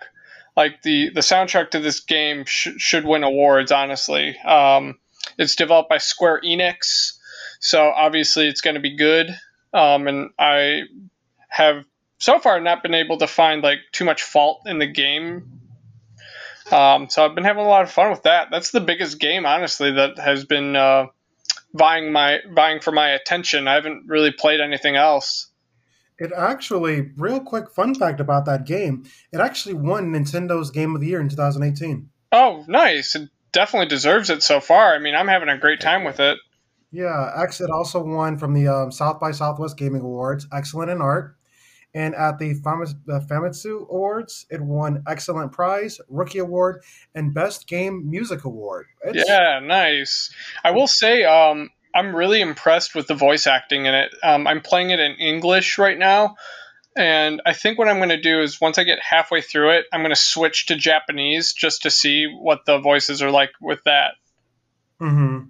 Like 0.56 0.82
the 0.82 1.10
the 1.10 1.20
soundtrack 1.20 1.72
to 1.72 1.80
this 1.80 2.00
game 2.00 2.44
sh- 2.46 2.78
should 2.78 3.04
win 3.04 3.24
awards. 3.24 3.72
Honestly, 3.72 4.38
um, 4.38 4.98
it's 5.38 5.56
developed 5.56 5.90
by 5.90 5.98
Square 5.98 6.42
Enix, 6.42 7.18
so 7.60 7.90
obviously 7.94 8.48
it's 8.48 8.62
going 8.62 8.74
to 8.74 8.80
be 8.80 8.96
good. 8.96 9.36
Um, 9.74 10.08
and 10.08 10.30
I 10.38 10.82
have 11.48 11.84
so 12.18 12.38
far 12.38 12.60
not 12.60 12.82
been 12.82 12.94
able 12.94 13.18
to 13.18 13.26
find 13.26 13.62
like 13.62 13.80
too 13.92 14.04
much 14.04 14.22
fault 14.22 14.62
in 14.66 14.78
the 14.78 14.86
game. 14.86 15.60
Um, 16.72 17.08
so 17.08 17.24
I've 17.24 17.34
been 17.34 17.44
having 17.44 17.64
a 17.64 17.68
lot 17.68 17.82
of 17.82 17.90
fun 17.90 18.10
with 18.10 18.24
that. 18.24 18.48
That's 18.50 18.70
the 18.70 18.80
biggest 18.80 19.20
game, 19.20 19.46
honestly, 19.46 19.92
that 19.92 20.18
has 20.18 20.44
been 20.44 20.74
uh, 20.74 21.06
vying 21.74 22.10
my 22.10 22.40
vying 22.50 22.80
for 22.80 22.92
my 22.92 23.10
attention. 23.10 23.68
I 23.68 23.74
haven't 23.74 24.08
really 24.08 24.32
played 24.32 24.60
anything 24.60 24.96
else. 24.96 25.48
It 26.18 26.32
actually, 26.36 27.10
real 27.16 27.40
quick 27.40 27.70
fun 27.70 27.94
fact 27.94 28.20
about 28.20 28.46
that 28.46 28.64
game, 28.64 29.04
it 29.32 29.38
actually 29.38 29.74
won 29.74 30.12
Nintendo's 30.12 30.70
Game 30.70 30.94
of 30.94 31.00
the 31.00 31.08
Year 31.08 31.20
in 31.20 31.28
2018. 31.28 32.08
Oh, 32.32 32.64
nice! 32.66 33.14
It 33.14 33.28
definitely 33.52 33.88
deserves 33.88 34.30
it 34.30 34.42
so 34.42 34.60
far. 34.60 34.94
I 34.94 34.98
mean, 34.98 35.14
I'm 35.14 35.28
having 35.28 35.48
a 35.48 35.58
great 35.58 35.80
time 35.80 36.04
with 36.04 36.20
it. 36.20 36.38
Yeah, 36.90 37.32
X 37.36 37.60
it 37.60 37.70
also 37.70 38.02
won 38.02 38.38
from 38.38 38.54
the 38.54 38.68
um, 38.68 38.92
South 38.92 39.20
by 39.20 39.32
Southwest 39.32 39.76
Gaming 39.76 40.00
Awards, 40.00 40.46
Excellent 40.52 40.90
in 40.90 41.00
Art. 41.00 41.36
And 41.94 42.14
at 42.14 42.38
the 42.38 42.52
the 42.52 43.20
Famitsu 43.20 43.88
Awards, 43.88 44.46
it 44.50 44.60
won 44.60 45.02
Excellent 45.08 45.52
Prize, 45.52 45.98
Rookie 46.08 46.38
Award, 46.38 46.82
and 47.14 47.32
Best 47.32 47.66
Game 47.66 48.10
Music 48.10 48.44
Award. 48.44 48.86
It's, 49.02 49.26
Yeah, 49.26 49.60
nice. 49.62 50.30
I 50.62 50.72
will 50.72 50.86
say, 50.86 51.24
um, 51.24 51.70
I'm 51.96 52.14
really 52.14 52.40
impressed 52.40 52.94
with 52.94 53.06
the 53.06 53.14
voice 53.14 53.46
acting 53.46 53.86
in 53.86 53.94
it. 53.94 54.14
Um, 54.22 54.46
I'm 54.46 54.60
playing 54.60 54.90
it 54.90 55.00
in 55.00 55.12
English 55.14 55.78
right 55.78 55.98
now, 55.98 56.36
and 56.96 57.42
I 57.44 57.52
think 57.52 57.78
what 57.78 57.88
I'm 57.88 57.96
going 57.96 58.08
to 58.10 58.20
do 58.20 58.40
is 58.40 58.60
once 58.60 58.78
I 58.78 58.84
get 58.84 58.98
halfway 59.00 59.40
through 59.40 59.70
it, 59.78 59.86
I'm 59.92 60.00
going 60.00 60.10
to 60.10 60.16
switch 60.16 60.66
to 60.66 60.76
Japanese 60.76 61.52
just 61.52 61.82
to 61.82 61.90
see 61.90 62.26
what 62.26 62.66
the 62.66 62.78
voices 62.78 63.22
are 63.22 63.30
like 63.30 63.50
with 63.60 63.82
that. 63.84 64.12
hmm 64.98 65.40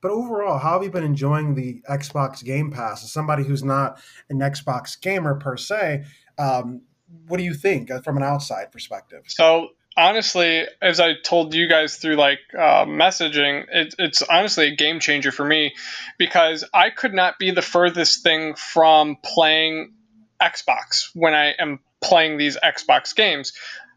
But 0.00 0.10
overall, 0.10 0.58
how 0.58 0.74
have 0.74 0.82
you 0.82 0.90
been 0.90 1.04
enjoying 1.04 1.54
the 1.54 1.82
Xbox 1.88 2.42
Game 2.44 2.70
Pass? 2.70 3.04
As 3.04 3.12
somebody 3.12 3.44
who's 3.44 3.64
not 3.64 4.00
an 4.30 4.38
Xbox 4.38 5.00
gamer 5.00 5.34
per 5.34 5.56
se, 5.56 6.04
um, 6.38 6.82
what 7.28 7.36
do 7.36 7.44
you 7.44 7.54
think 7.54 7.90
uh, 7.90 8.00
from 8.00 8.16
an 8.16 8.22
outside 8.22 8.72
perspective? 8.72 9.24
So 9.26 9.70
honestly, 9.96 10.64
as 10.80 11.00
I 11.00 11.14
told 11.14 11.54
you 11.54 11.68
guys 11.68 11.96
through 11.96 12.16
like 12.16 12.40
uh, 12.54 12.84
messaging, 12.84 13.66
it, 13.70 13.94
it's 13.98 14.22
honestly 14.22 14.68
a 14.68 14.76
game 14.76 15.00
changer 15.00 15.32
for 15.32 15.44
me 15.44 15.74
because 16.18 16.64
I 16.72 16.90
could 16.90 17.14
not 17.14 17.38
be 17.38 17.50
the 17.50 17.62
furthest 17.62 18.22
thing 18.22 18.54
from 18.54 19.16
playing 19.22 19.94
Xbox 20.40 21.10
when 21.14 21.34
I 21.34 21.54
am 21.58 21.80
playing 22.00 22.36
these 22.36 22.56
Xbox 22.62 23.14
games. 23.14 23.52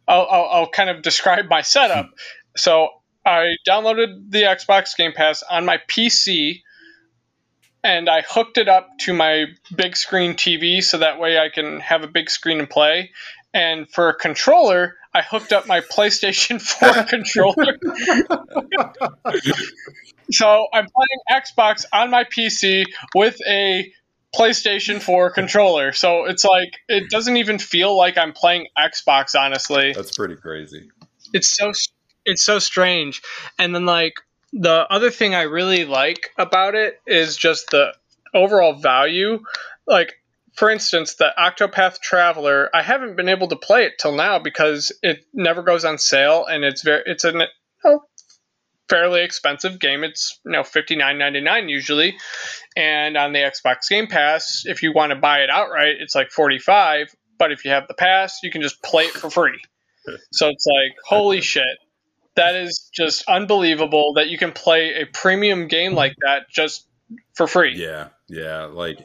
I'll, 0.07 0.27
I'll, 0.29 0.49
I'll 0.51 0.69
kind 0.69 0.89
of 0.89 1.01
describe 1.01 1.49
my 1.49 1.61
setup. 1.61 2.11
So 2.57 2.87
I 3.25 3.57
downloaded 3.67 4.31
the 4.31 4.43
Xbox 4.43 4.95
Game 4.95 5.11
Pass 5.11 5.43
on 5.43 5.65
my 5.65 5.77
PC 5.89 6.61
and 7.83 8.09
I 8.09 8.21
hooked 8.21 8.57
it 8.57 8.69
up 8.69 8.97
to 9.01 9.13
my 9.13 9.45
big 9.75 9.97
screen 9.97 10.33
TV 10.33 10.81
so 10.81 10.99
that 10.99 11.19
way 11.19 11.37
I 11.37 11.49
can 11.49 11.81
have 11.81 12.03
a 12.03 12.07
big 12.07 12.29
screen 12.29 12.59
and 12.59 12.69
play. 12.69 13.11
And 13.53 13.89
for 13.89 14.09
a 14.09 14.15
controller, 14.15 14.95
I 15.15 15.21
hooked 15.21 15.53
up 15.53 15.65
my 15.65 15.79
PlayStation 15.79 16.61
4 16.95 17.03
controller. 17.09 17.77
so 20.29 20.67
I'm 20.73 20.87
playing 20.87 21.41
Xbox 21.41 21.85
on 21.93 22.11
my 22.11 22.25
PC 22.25 22.83
with 23.15 23.39
a 23.47 23.93
PlayStation 24.35 25.01
4 25.01 25.29
controller. 25.29 25.93
So 25.93 26.25
it's 26.25 26.43
like 26.43 26.73
it 26.89 27.09
doesn't 27.09 27.37
even 27.37 27.59
feel 27.59 27.97
like 27.97 28.17
I'm 28.17 28.33
playing 28.33 28.67
Xbox 28.77 29.39
honestly. 29.39 29.93
That's 29.93 30.15
pretty 30.15 30.35
crazy. 30.35 30.89
It's 31.31 31.47
so 31.47 31.71
it's 32.25 32.43
so 32.43 32.59
strange. 32.59 33.21
And 33.57 33.73
then 33.73 33.85
like 33.85 34.15
the 34.51 34.85
other 34.89 35.11
thing 35.11 35.33
I 35.33 35.43
really 35.43 35.85
like 35.85 36.31
about 36.37 36.75
it 36.75 36.99
is 37.07 37.37
just 37.37 37.71
the 37.71 37.93
overall 38.33 38.73
value. 38.73 39.43
Like 39.87 40.19
for 40.55 40.69
instance, 40.69 41.15
the 41.15 41.31
Octopath 41.37 41.99
Traveler, 41.99 42.69
I 42.73 42.81
haven't 42.81 43.17
been 43.17 43.29
able 43.29 43.49
to 43.49 43.55
play 43.55 43.85
it 43.85 43.93
till 43.99 44.13
now 44.13 44.39
because 44.39 44.91
it 45.03 45.25
never 45.33 45.61
goes 45.61 45.83
on 45.83 45.97
sale, 45.97 46.45
and 46.45 46.63
it's 46.63 46.81
very 46.81 47.03
it's 47.05 47.25
a 47.25 47.47
oh, 47.83 48.03
fairly 48.89 49.21
expensive 49.21 49.79
game. 49.79 50.03
It's 50.03 50.39
you 50.45 50.53
know 50.53 50.63
fifty 50.63 50.95
nine 50.95 51.17
ninety 51.17 51.41
nine 51.41 51.67
usually, 51.67 52.15
and 52.75 53.17
on 53.17 53.33
the 53.33 53.39
Xbox 53.39 53.89
Game 53.89 54.07
Pass, 54.07 54.63
if 54.65 54.81
you 54.81 54.93
want 54.93 55.11
to 55.11 55.17
buy 55.17 55.39
it 55.39 55.49
outright, 55.49 55.97
it's 55.99 56.15
like 56.15 56.31
forty 56.31 56.59
five. 56.59 57.13
But 57.37 57.51
if 57.51 57.65
you 57.65 57.71
have 57.71 57.89
the 57.89 57.93
pass, 57.93 58.39
you 58.43 58.49
can 58.49 58.61
just 58.61 58.81
play 58.81 59.03
it 59.05 59.11
for 59.11 59.29
free. 59.29 59.59
So 60.31 60.47
it's 60.47 60.65
like 60.65 60.95
holy 61.03 61.41
shit, 61.41 61.77
that 62.35 62.55
is 62.55 62.89
just 62.93 63.25
unbelievable 63.27 64.13
that 64.13 64.29
you 64.29 64.37
can 64.37 64.53
play 64.53 65.01
a 65.01 65.05
premium 65.05 65.67
game 65.67 65.95
like 65.95 66.15
that 66.21 66.49
just 66.49 66.87
for 67.33 67.45
free. 67.45 67.75
Yeah, 67.75 68.09
yeah, 68.29 68.65
like 68.65 68.99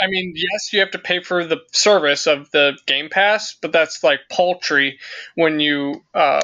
I 0.00 0.08
mean, 0.08 0.34
yes, 0.36 0.72
you 0.72 0.80
have 0.80 0.92
to 0.92 0.98
pay 0.98 1.20
for 1.20 1.44
the 1.44 1.58
service 1.72 2.26
of 2.26 2.50
the 2.50 2.78
Game 2.86 3.08
Pass, 3.10 3.56
but 3.60 3.72
that's 3.72 4.02
like 4.02 4.20
paltry 4.30 4.98
when 5.34 5.60
you 5.60 6.02
uh, 6.14 6.40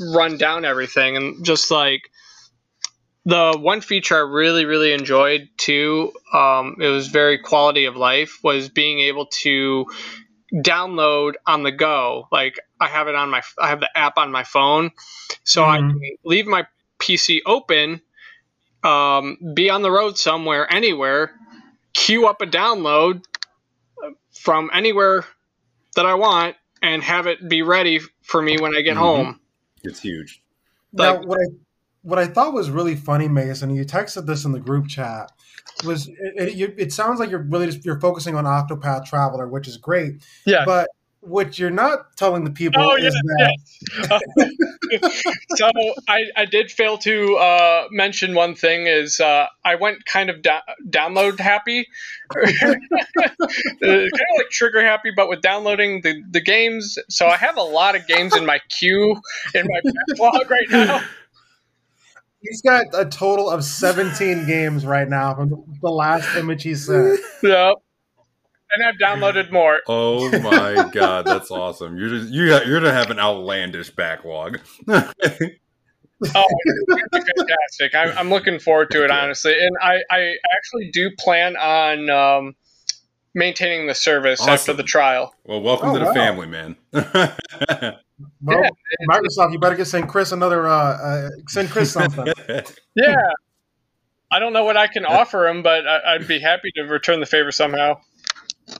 run 0.00 0.38
down 0.38 0.64
everything. 0.64 1.16
And 1.16 1.44
just 1.44 1.70
like 1.70 2.02
the 3.24 3.56
one 3.58 3.80
feature 3.80 4.16
I 4.16 4.20
really, 4.20 4.64
really 4.64 4.92
enjoyed 4.92 5.48
too, 5.56 6.12
um, 6.32 6.76
it 6.80 6.88
was 6.88 7.08
very 7.08 7.38
quality 7.38 7.84
of 7.86 7.96
life, 7.96 8.38
was 8.42 8.68
being 8.68 9.00
able 9.00 9.26
to 9.42 9.86
download 10.54 11.34
on 11.46 11.62
the 11.62 11.72
go. 11.72 12.28
Like 12.32 12.58
I 12.80 12.88
have 12.88 13.08
it 13.08 13.14
on 13.14 13.30
my, 13.30 13.42
I 13.60 13.68
have 13.68 13.80
the 13.80 13.96
app 13.96 14.18
on 14.18 14.30
my 14.30 14.44
phone, 14.44 14.90
so 15.44 15.64
I 15.64 15.78
can 15.78 16.00
leave 16.24 16.46
my 16.46 16.66
PC 16.98 17.40
open, 17.46 18.00
um, 18.82 19.38
be 19.54 19.70
on 19.70 19.82
the 19.82 19.90
road 19.90 20.18
somewhere, 20.18 20.70
anywhere, 20.70 21.32
queue 21.94 22.26
up 22.26 22.40
a 22.42 22.46
download 22.46 23.22
from 24.32 24.70
anywhere 24.72 25.24
that 25.96 26.06
I 26.06 26.14
want 26.14 26.56
and 26.82 27.02
have 27.02 27.26
it 27.26 27.48
be 27.48 27.62
ready 27.62 28.00
for 28.22 28.40
me 28.42 28.58
when 28.58 28.74
I 28.74 28.80
get 28.82 28.96
Mhm. 28.96 29.00
home. 29.00 29.40
it's 29.84 30.00
huge. 30.00 30.42
Now, 30.92 31.20
what 31.22 31.38
I 31.38 31.44
what 32.02 32.18
I 32.18 32.26
thought 32.26 32.52
was 32.52 32.68
really 32.68 32.96
funny, 32.96 33.28
Mason, 33.28 33.70
you 33.70 33.84
texted 33.84 34.26
this 34.26 34.44
in 34.44 34.50
the 34.52 34.58
group 34.58 34.88
chat. 34.88 35.30
Was 35.84 36.08
it, 36.08 36.58
it, 36.58 36.74
it 36.76 36.92
sounds 36.92 37.20
like 37.20 37.30
you're 37.30 37.42
really 37.44 37.66
just 37.66 37.84
you're 37.84 38.00
focusing 38.00 38.34
on 38.34 38.44
Octopath 38.44 39.04
Traveler, 39.06 39.48
which 39.48 39.68
is 39.68 39.76
great. 39.76 40.24
yeah. 40.44 40.64
But 40.64 40.88
what 41.22 41.56
you're 41.56 41.70
not 41.70 42.16
telling 42.16 42.42
the 42.42 42.50
people 42.50 42.82
Oh, 42.82 42.96
is 42.96 43.04
yes, 43.04 43.14
that 44.08 45.32
so 45.56 45.70
I, 46.08 46.24
I 46.36 46.44
did 46.46 46.70
fail 46.70 46.98
to 46.98 47.36
uh, 47.36 47.86
mention 47.92 48.34
one 48.34 48.56
thing 48.56 48.88
is 48.88 49.20
uh, 49.20 49.46
I 49.64 49.76
went 49.76 50.04
kind 50.04 50.30
of 50.30 50.42
download 50.88 51.38
happy, 51.38 51.86
kind 52.34 52.76
of 52.92 53.38
like 54.36 54.50
trigger 54.50 54.82
happy, 54.84 55.12
but 55.14 55.28
with 55.28 55.40
downloading 55.42 56.00
the, 56.02 56.22
the 56.28 56.40
games. 56.40 56.98
So 57.08 57.26
I 57.28 57.36
have 57.36 57.56
a 57.56 57.62
lot 57.62 57.94
of 57.94 58.06
games 58.08 58.36
in 58.36 58.44
my 58.44 58.58
queue 58.68 59.16
in 59.54 59.66
my 59.66 59.92
backlog 60.08 60.50
right 60.50 60.70
now. 60.70 61.02
he's 62.40 62.62
got 62.62 62.86
a 62.94 63.04
total 63.04 63.48
of 63.48 63.62
17 63.64 64.44
games 64.46 64.84
right 64.84 65.08
now 65.08 65.34
from 65.36 65.78
the 65.80 65.90
last 65.90 66.36
image 66.36 66.64
he 66.64 66.74
sent. 66.74 67.20
Yep. 67.44 67.76
And 68.74 68.84
I've 68.86 68.94
downloaded 68.96 69.52
more. 69.52 69.80
Oh 69.86 70.30
my 70.40 70.88
god, 70.92 71.26
that's 71.26 71.50
awesome! 71.50 71.98
You're 71.98 72.08
just, 72.08 72.32
you 72.32 72.48
got, 72.48 72.66
you're 72.66 72.80
gonna 72.80 72.92
have 72.92 73.10
an 73.10 73.18
outlandish 73.18 73.90
backlog. 73.90 74.60
Oh, 76.36 76.46
fantastic! 77.12 77.96
I'm, 77.96 78.16
I'm 78.16 78.30
looking 78.30 78.60
forward 78.60 78.92
to 78.92 79.02
it 79.04 79.10
honestly, 79.10 79.54
and 79.60 79.76
I, 79.82 79.96
I 80.08 80.34
actually 80.56 80.90
do 80.92 81.10
plan 81.18 81.56
on 81.56 82.08
um, 82.10 82.54
maintaining 83.34 83.88
the 83.88 83.94
service 83.94 84.46
after 84.46 84.72
the 84.72 84.84
trial. 84.84 85.34
well, 85.44 85.60
welcome 85.60 85.88
Oh, 85.90 85.94
to 85.94 85.98
the 85.98 86.04
wow. 86.04 86.14
family, 86.14 86.46
man. 86.46 86.76
Well, 88.40 88.62
Yeah. 88.62 88.70
Microsoft, 89.10 89.52
you 89.52 89.58
better 89.58 89.74
get 89.74 89.88
send 89.88 90.08
Chris 90.08 90.30
another 90.30 90.68
uh, 90.68 90.72
uh 90.74 91.28
send 91.48 91.70
Chris 91.70 91.90
something. 91.90 92.32
Yeah, 92.94 93.16
I 94.30 94.38
don't 94.38 94.52
know 94.52 94.62
what 94.64 94.76
I 94.76 94.86
can 94.86 95.04
offer 95.04 95.48
him, 95.48 95.64
but 95.64 95.88
I, 95.88 96.14
I'd 96.14 96.28
be 96.28 96.38
happy 96.38 96.70
to 96.76 96.82
return 96.82 97.18
the 97.18 97.26
favor 97.26 97.50
somehow. 97.50 97.94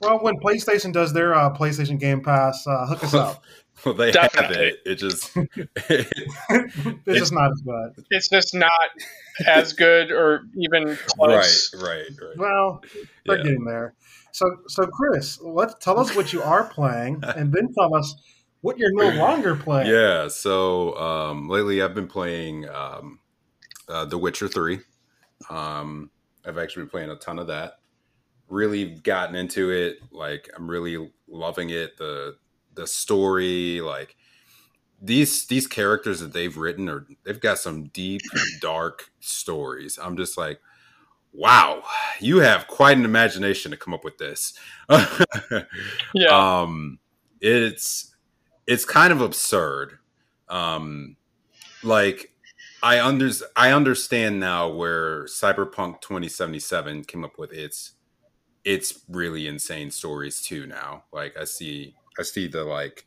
Well, 0.01 0.19
when 0.19 0.37
PlayStation 0.37 0.93
does 0.93 1.13
their 1.13 1.33
uh, 1.35 1.53
PlayStation 1.53 1.99
Game 1.99 2.21
Pass, 2.21 2.65
uh, 2.67 2.85
hook 2.87 3.03
us 3.03 3.13
up. 3.13 3.43
well, 3.85 3.93
they 3.93 4.11
have 4.11 4.51
it. 4.51 4.79
It 4.85 4.95
just 4.95 5.31
it's 5.89 7.19
just 7.19 7.33
not 7.33 7.51
as 7.51 7.61
good. 7.61 8.05
It's 8.09 8.29
just 8.29 8.53
not 8.53 8.71
as 9.45 9.73
good 9.73 10.11
or 10.11 10.43
even 10.57 10.85
right, 10.87 10.97
close. 11.17 11.73
right, 11.75 12.05
right. 12.21 12.37
Well, 12.37 12.81
we're 13.27 13.37
Yeah. 13.37 13.43
getting 13.43 13.65
there. 13.65 13.93
So, 14.31 14.45
so 14.67 14.87
Chris, 14.87 15.39
let's 15.41 15.75
tell 15.79 15.99
us 15.99 16.15
what 16.15 16.33
you 16.33 16.41
are 16.41 16.63
playing, 16.63 17.23
and 17.23 17.53
then 17.53 17.71
tell 17.77 17.95
us 17.95 18.15
what 18.61 18.79
you're 18.79 18.91
no 18.93 19.09
longer 19.19 19.55
playing. 19.55 19.87
Yeah, 19.91 20.27
so 20.27 20.97
um, 20.97 21.49
lately 21.49 21.81
I've 21.83 21.93
been 21.93 22.07
playing 22.07 22.67
um, 22.67 23.19
uh, 23.87 24.05
The 24.05 24.17
Witcher 24.17 24.47
3. 24.47 24.79
Um, 25.51 26.09
I've 26.45 26.57
actually 26.57 26.83
been 26.83 26.89
playing 26.89 27.09
a 27.11 27.15
ton 27.15 27.37
of 27.37 27.47
that. 27.47 27.73
Really 28.49 28.85
gotten 28.85 29.35
into 29.35 29.71
it. 29.71 29.99
Like 30.11 30.49
I'm 30.55 30.69
really 30.69 31.11
loving 31.27 31.69
it. 31.69 31.97
The 31.97 32.37
the 32.75 32.87
story, 32.87 33.81
like 33.81 34.15
these 35.01 35.45
these 35.47 35.67
characters 35.67 36.19
that 36.21 36.33
they've 36.33 36.55
written 36.57 36.89
are 36.89 37.05
they've 37.23 37.39
got 37.41 37.59
some 37.59 37.85
deep, 37.89 38.21
dark 38.61 39.11
stories. 39.19 39.99
I'm 40.01 40.17
just 40.17 40.37
like, 40.37 40.59
wow, 41.33 41.83
you 42.19 42.39
have 42.39 42.67
quite 42.67 42.97
an 42.97 43.05
imagination 43.05 43.71
to 43.71 43.77
come 43.77 43.93
up 43.93 44.03
with 44.03 44.17
this. 44.17 44.53
Yeah, 46.13 46.61
um 46.61 46.99
it's 47.41 48.15
it's 48.67 48.85
kind 48.85 49.11
of 49.11 49.21
absurd 49.21 49.97
um 50.49 51.17
like 51.83 52.31
i 52.81 53.01
under 53.01 53.29
i 53.55 53.71
understand 53.71 54.39
now 54.39 54.69
where 54.69 55.25
cyberpunk 55.25 56.01
2077 56.01 57.03
came 57.05 57.23
up 57.23 57.37
with 57.37 57.51
its 57.51 57.93
it's 58.65 59.01
really 59.09 59.47
insane 59.47 59.91
stories 59.91 60.41
too 60.41 60.65
now 60.65 61.03
like 61.11 61.35
i 61.37 61.43
see 61.43 61.93
i 62.19 62.23
see 62.23 62.47
the 62.47 62.63
like 62.63 63.05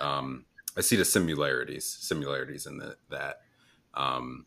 um 0.00 0.44
i 0.76 0.80
see 0.80 0.96
the 0.96 1.04
similarities 1.04 1.84
similarities 1.84 2.66
in 2.66 2.78
the, 2.78 2.96
that 3.10 3.40
um 3.94 4.46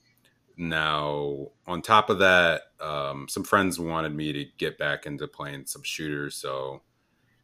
now 0.58 1.48
on 1.68 1.82
top 1.82 2.10
of 2.10 2.20
that 2.20 2.63
um 2.82 3.27
some 3.29 3.44
friends 3.44 3.79
wanted 3.79 4.13
me 4.13 4.34
to 4.34 4.46
get 4.58 4.77
back 4.77 5.06
into 5.06 5.27
playing 5.27 5.65
some 5.65 5.84
shooters 5.84 6.36
so 6.36 6.82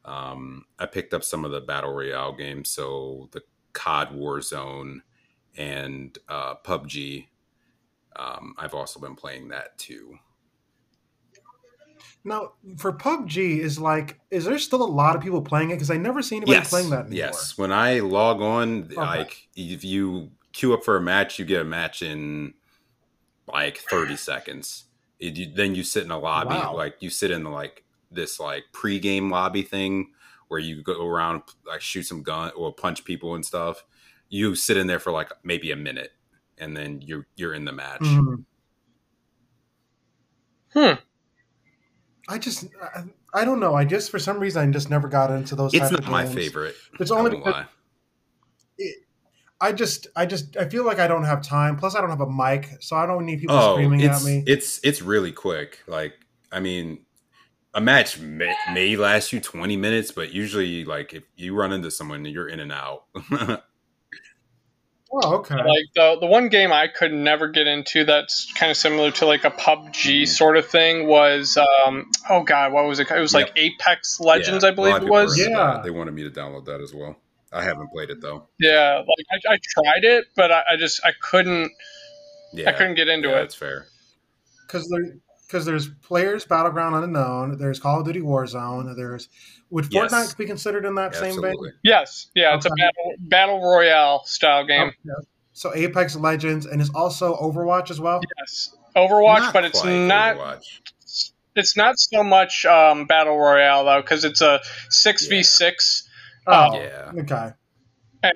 um, 0.06 0.66
I 0.78 0.86
picked 0.86 1.14
up 1.14 1.24
some 1.24 1.44
of 1.44 1.52
the 1.52 1.62
battle 1.62 1.92
royale 1.92 2.32
games, 2.34 2.70
so 2.70 3.28
the 3.32 3.42
COD 3.74 4.12
Warzone 4.12 5.02
and 5.58 6.18
uh, 6.30 6.56
PUBG. 6.64 7.28
Um, 8.16 8.56
I've 8.58 8.76
also 8.76 9.00
been 9.00 9.16
playing 9.16 9.50
that 9.50 9.78
too. 9.78 10.18
Now, 12.28 12.54
for 12.78 12.92
PUBG, 12.92 13.60
is 13.60 13.78
like, 13.80 14.20
is 14.32 14.46
there 14.46 14.58
still 14.58 14.82
a 14.82 14.86
lot 14.90 15.16
of 15.16 15.22
people 15.22 15.42
playing 15.44 15.70
it? 15.70 15.76
Because 15.76 15.92
I 15.92 15.98
never 15.98 16.24
see 16.24 16.38
anybody 16.38 16.58
yes, 16.58 16.70
playing 16.72 16.90
that 16.90 17.02
anymore. 17.02 17.16
yes. 17.18 17.56
When 17.58 17.72
I 17.72 18.00
log 18.00 18.42
on, 18.42 18.86
Okay. 18.86 18.96
like 18.96 19.48
if 19.56 19.84
you 19.84 20.32
queue 20.52 20.74
up 20.74 20.84
for 20.84 20.98
a 20.98 21.02
match, 21.02 21.38
you 21.38 21.46
get 21.46 21.62
a 21.62 21.66
match 21.66 22.02
in 22.02 22.56
like 23.48 23.78
thirty 23.78 24.16
seconds. 24.18 24.86
It, 25.20 25.36
you, 25.38 25.54
then 25.54 25.76
you 25.76 25.84
sit 25.84 26.04
in 26.04 26.10
a 26.12 26.18
lobby, 26.18 26.56
Wow. 26.56 26.76
like 26.76 26.96
you 27.00 27.12
sit 27.12 27.30
in 27.30 27.44
like 27.44 27.84
this 28.12 28.40
like 28.40 28.64
pre-game 28.74 29.30
lobby 29.30 29.62
thing 29.62 30.12
where 30.48 30.60
you 30.60 30.82
go 30.82 31.06
around 31.06 31.44
like 31.68 31.82
shoot 31.82 32.04
some 32.04 32.24
gun 32.24 32.52
or 32.56 32.74
punch 32.74 33.04
people 33.06 33.36
and 33.36 33.46
stuff. 33.46 33.86
You 34.30 34.56
sit 34.56 34.78
in 34.78 34.88
there 34.88 35.00
for 35.00 35.12
like 35.12 35.32
maybe 35.44 35.72
a 35.72 35.76
minute, 35.76 36.12
and 36.58 36.76
then 36.76 37.02
you're 37.02 37.28
you're 37.36 37.54
in 37.54 37.66
the 37.66 37.72
match. 37.72 38.02
Mhm. 38.02 38.46
Hmm. 40.74 40.94
I 42.28 42.38
just, 42.38 42.68
I, 42.82 43.04
I 43.34 43.46
don't 43.46 43.60
know. 43.60 43.76
I 43.76 43.86
just, 43.86 44.10
for 44.10 44.20
some 44.20 44.40
reason, 44.40 44.68
I 44.68 44.72
just 44.72 44.90
never 44.90 45.08
got 45.08 45.32
into 45.32 45.56
those. 45.56 45.74
It's 45.74 45.92
not 45.92 46.00
of 46.00 46.10
my 46.10 46.26
favorite. 46.26 46.76
It's 47.00 47.12
only. 47.12 47.42
I 49.62 49.72
just, 49.72 50.08
I 50.16 50.26
just, 50.26 50.58
I 50.58 50.68
feel 50.68 50.86
like 50.86 51.00
I 51.00 51.08
don't 51.08 51.24
have 51.24 51.42
time. 51.42 51.78
Plus, 51.78 51.96
I 51.96 52.02
don't 52.02 52.10
have 52.10 52.22
a 52.22 52.30
mic, 52.30 52.70
so 52.82 52.96
I 52.98 53.06
don't 53.06 53.26
need 53.26 53.40
people 53.40 53.56
Oh, 53.56 53.76
screaming 53.76 54.04
at 54.04 54.22
me. 54.24 54.44
it's 54.46 54.82
it's 54.84 55.02
really 55.02 55.32
quick. 55.32 55.80
Like 55.88 56.14
I 56.52 56.60
mean, 56.60 57.06
a 57.74 57.80
match 57.80 58.20
may, 58.20 58.54
may 58.74 58.98
last 58.98 59.32
you 59.32 59.40
twenty 59.40 59.78
minutes, 59.78 60.12
but 60.12 60.34
usually, 60.34 60.84
like 60.84 61.14
if 61.14 61.24
you 61.38 61.56
run 61.56 61.72
into 61.72 61.90
someone, 61.90 62.26
you're 62.26 62.50
in 62.50 62.60
and 62.60 62.72
out. 62.72 63.06
oh, 65.24 65.36
okay. 65.38 65.56
Like 65.56 65.86
the 65.96 66.18
the 66.22 66.26
one 66.28 66.50
game 66.50 66.72
I 66.74 66.88
could 66.88 67.14
never 67.14 67.48
get 67.48 67.68
into 67.68 68.04
that's 68.06 68.52
kind 68.54 68.70
of 68.72 68.78
similar 68.78 69.12
to 69.12 69.26
like 69.26 69.44
a 69.46 69.52
PUBG 69.52 70.24
Mhm. 70.24 70.28
sort 70.28 70.58
of 70.58 70.66
thing 70.68 71.08
was 71.08 71.58
um 71.58 72.10
oh 72.30 72.44
god 72.44 72.74
what 72.74 72.86
was 72.86 73.00
it 73.00 73.10
it 73.10 73.20
was 73.20 73.34
like 73.34 73.52
Apex 73.56 74.20
Legends 74.20 74.64
Yeah, 74.64 74.70
I 74.70 74.72
a 74.74 74.76
believe 74.76 74.96
it 74.98 75.10
was 75.10 75.38
Yeah. 75.38 75.82
they 75.84 75.92
wanted 75.92 76.14
me 76.14 76.24
to 76.24 76.30
download 76.32 76.66
that 76.66 76.82
as 76.82 76.94
well. 76.94 77.16
I 77.52 77.64
haven't 77.64 77.90
played 77.92 78.10
it 78.10 78.22
though. 78.22 78.48
yeah 78.60 78.98
like 79.00 79.44
I, 79.50 79.54
I 79.54 79.58
tried 79.64 80.04
it 80.04 80.26
but 80.36 80.52
I, 80.52 80.64
I 80.72 80.76
just 80.78 81.00
I 81.06 81.12
couldn't 81.22 81.72
Yeah, 82.54 82.70
I 82.70 82.74
couldn't 82.74 82.96
get 82.96 83.08
into 83.08 83.30
yeah, 83.30 83.36
it 83.36 83.40
That's 83.42 83.56
fair. 83.56 83.88
because 84.68 84.88
there 84.90 85.16
because 85.56 85.66
there's 85.66 85.88
players 85.88 86.44
battleground 86.44 87.02
unknown 87.02 87.58
there's 87.58 87.80
call 87.80 88.02
of 88.02 88.06
duty 88.06 88.20
warzone 88.20 88.94
there's 88.98 89.30
would 89.70 89.88
Yes. 89.90 90.12
fortnite 90.14 90.38
be 90.38 90.46
considered 90.46 90.84
in 90.86 90.96
that 90.96 91.16
same 91.16 91.42
vein? 91.42 91.56
Yes. 91.82 92.28
Yeah 92.36 92.56
it's 92.56 92.66
a 92.66 92.70
battle 92.70 93.14
battle 93.20 93.62
royale 93.62 94.24
style 94.26 94.66
game. 94.66 94.88
Okay. 94.90 95.26
so 95.54 95.74
apex 95.74 96.18
legends 96.18 96.66
and 96.66 96.82
is 96.82 96.90
also 96.94 97.36
overwatch 97.38 97.90
as 97.90 98.02
well? 98.02 98.20
Yes. 98.38 98.76
Overwatch 98.98 99.40
Not 99.40 99.54
but 99.54 99.64
it's 99.66 99.84
not 99.86 100.36
Overwatch. 100.36 100.82
it's 101.56 101.78
not 101.78 101.98
so 101.98 102.22
much 102.22 102.66
um, 102.66 103.06
battle 103.06 103.38
royale 103.38 103.86
though 103.86 104.02
because 104.02 104.26
it's 104.26 104.42
a 104.42 104.60
six 104.90 105.26
v 105.28 105.42
six 105.42 106.08
oh 106.48 106.76
Yeah. 106.78 107.12
okay 107.22 107.52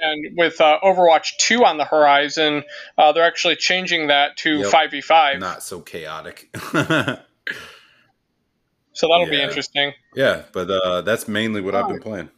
and 0.01 0.38
with 0.38 0.60
uh, 0.62 0.79
Overwatch 0.84 1.38
2 1.38 1.63
on 1.65 1.77
the 1.77 1.86
horizon, 1.86 2.63
uh, 2.98 3.12
they're 3.12 3.24
actually 3.24 3.55
changing 3.55 4.08
that 4.08 4.38
to 4.38 4.60
Yep. 4.60 4.72
5v5. 4.72 5.39
Not 5.39 5.63
so 5.63 5.81
chaotic. 5.81 6.50
so 8.93 9.08
that'll 9.08 9.29
be 9.29 9.41
interesting. 9.41 9.93
yeah, 10.15 10.43
but 10.53 10.69
uh, 10.69 11.01
that's 11.01 11.27
mainly 11.27 11.62
what 11.62 11.75
I've 11.75 11.88
been 11.88 12.00
playing. 12.01 12.29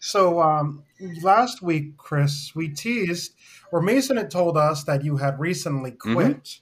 so 0.00 0.40
um 0.42 0.82
last 1.22 1.62
week 1.62 1.96
chris 1.96 2.50
we 2.56 2.68
teased 2.68 3.34
or 3.70 3.80
mason 3.80 4.16
had 4.16 4.30
told 4.32 4.56
us 4.56 4.82
that 4.84 5.04
you 5.04 5.16
had 5.16 5.38
recently 5.38 5.92
Mm-hmm. 5.92 6.14
quit 6.14 6.58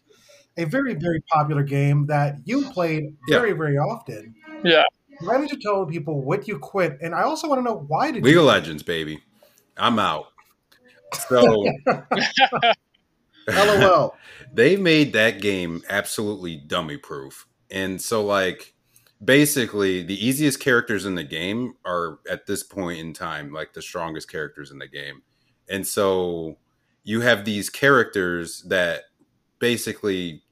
a 0.59 0.65
very 0.65 0.95
very 0.95 1.23
popular 1.33 1.63
game 1.63 2.07
that 2.07 2.35
you 2.45 2.69
played 2.71 3.05
Yeah. 3.29 3.39
very 3.39 3.53
very 3.53 3.79
often 3.79 4.35
Yeah. 4.63 4.85
Why 5.21 5.39
did 5.39 5.51
you 5.51 5.59
tell 5.59 5.87
people 5.87 6.23
what 6.23 6.49
you 6.49 6.59
quit 6.59 6.99
and 7.01 7.15
i 7.15 7.23
also 7.23 7.49
want 7.49 7.59
to 7.59 7.63
know 7.63 7.85
why 7.89 8.11
did 8.11 8.25
League 8.25 8.35
you 8.35 8.41
of 8.41 8.47
Legends, 8.47 8.83
baby. 8.83 9.21
I'm 9.77 9.99
out. 9.99 10.27
So 11.29 11.41
lol 13.49 14.15
they 14.53 14.77
made 14.77 15.13
that 15.15 15.41
game 15.41 15.83
absolutely 15.89 16.57
dummy 16.57 16.97
proof. 16.97 17.47
And 17.71 18.01
so 18.01 18.25
like 18.25 18.75
basically 19.23 20.03
the 20.03 20.25
easiest 20.25 20.61
characters 20.61 21.07
in 21.07 21.15
the 21.15 21.25
game 21.25 21.75
are 21.85 22.19
at 22.29 22.47
this 22.47 22.63
point 22.63 23.01
in 23.01 23.13
time 23.13 23.53
like 23.53 23.73
the 23.73 23.83
strongest 23.83 24.31
characters 24.31 24.71
in 24.71 24.79
the 24.79 24.89
game. 24.89 25.23
And 25.69 25.87
so 25.87 26.59
you 27.05 27.21
have 27.23 27.45
these 27.45 27.71
characters 27.71 28.63
that 28.63 29.03
basically 29.59 30.43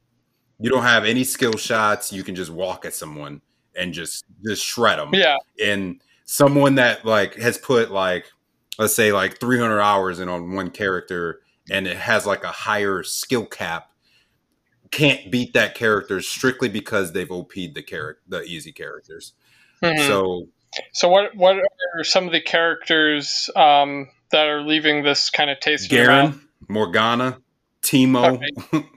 you 0.58 0.70
don't 0.70 0.82
have 0.82 1.04
any 1.04 1.24
skill 1.24 1.56
shots, 1.56 2.12
you 2.12 2.24
can 2.24 2.34
just 2.34 2.50
walk 2.50 2.84
at 2.84 2.94
someone 2.94 3.42
and 3.76 3.92
just 3.92 4.24
just 4.44 4.64
shred 4.64 4.98
them 4.98 5.10
Yeah. 5.14 5.36
and 5.64 6.00
someone 6.24 6.76
that 6.76 7.04
like 7.04 7.34
has 7.36 7.58
put 7.58 7.90
like 7.90 8.26
let's 8.78 8.94
say 8.94 9.12
like 9.12 9.38
300 9.40 9.80
hours 9.80 10.20
in 10.20 10.28
on 10.28 10.52
one 10.52 10.70
character 10.70 11.40
and 11.70 11.86
it 11.86 11.96
has 11.96 12.26
like 12.26 12.44
a 12.44 12.48
higher 12.48 13.02
skill 13.02 13.46
cap 13.46 13.90
can't 14.90 15.30
beat 15.30 15.52
that 15.52 15.74
character 15.74 16.20
strictly 16.20 16.68
because 16.68 17.12
they've 17.12 17.30
OP'd 17.30 17.74
the 17.74 17.82
character 17.82 18.22
the 18.28 18.42
easy 18.42 18.72
characters. 18.72 19.34
Mhm. 19.82 20.06
So 20.06 20.48
So 20.92 21.08
what 21.08 21.34
what 21.36 21.56
are 21.56 22.04
some 22.04 22.26
of 22.26 22.32
the 22.32 22.40
characters 22.40 23.50
um, 23.56 24.08
that 24.30 24.46
are 24.48 24.62
leaving 24.62 25.02
this 25.02 25.30
kind 25.30 25.50
of 25.50 25.60
taste? 25.60 25.90
Garen, 25.90 26.40
Morgana, 26.68 27.38
Teemo, 27.82 28.42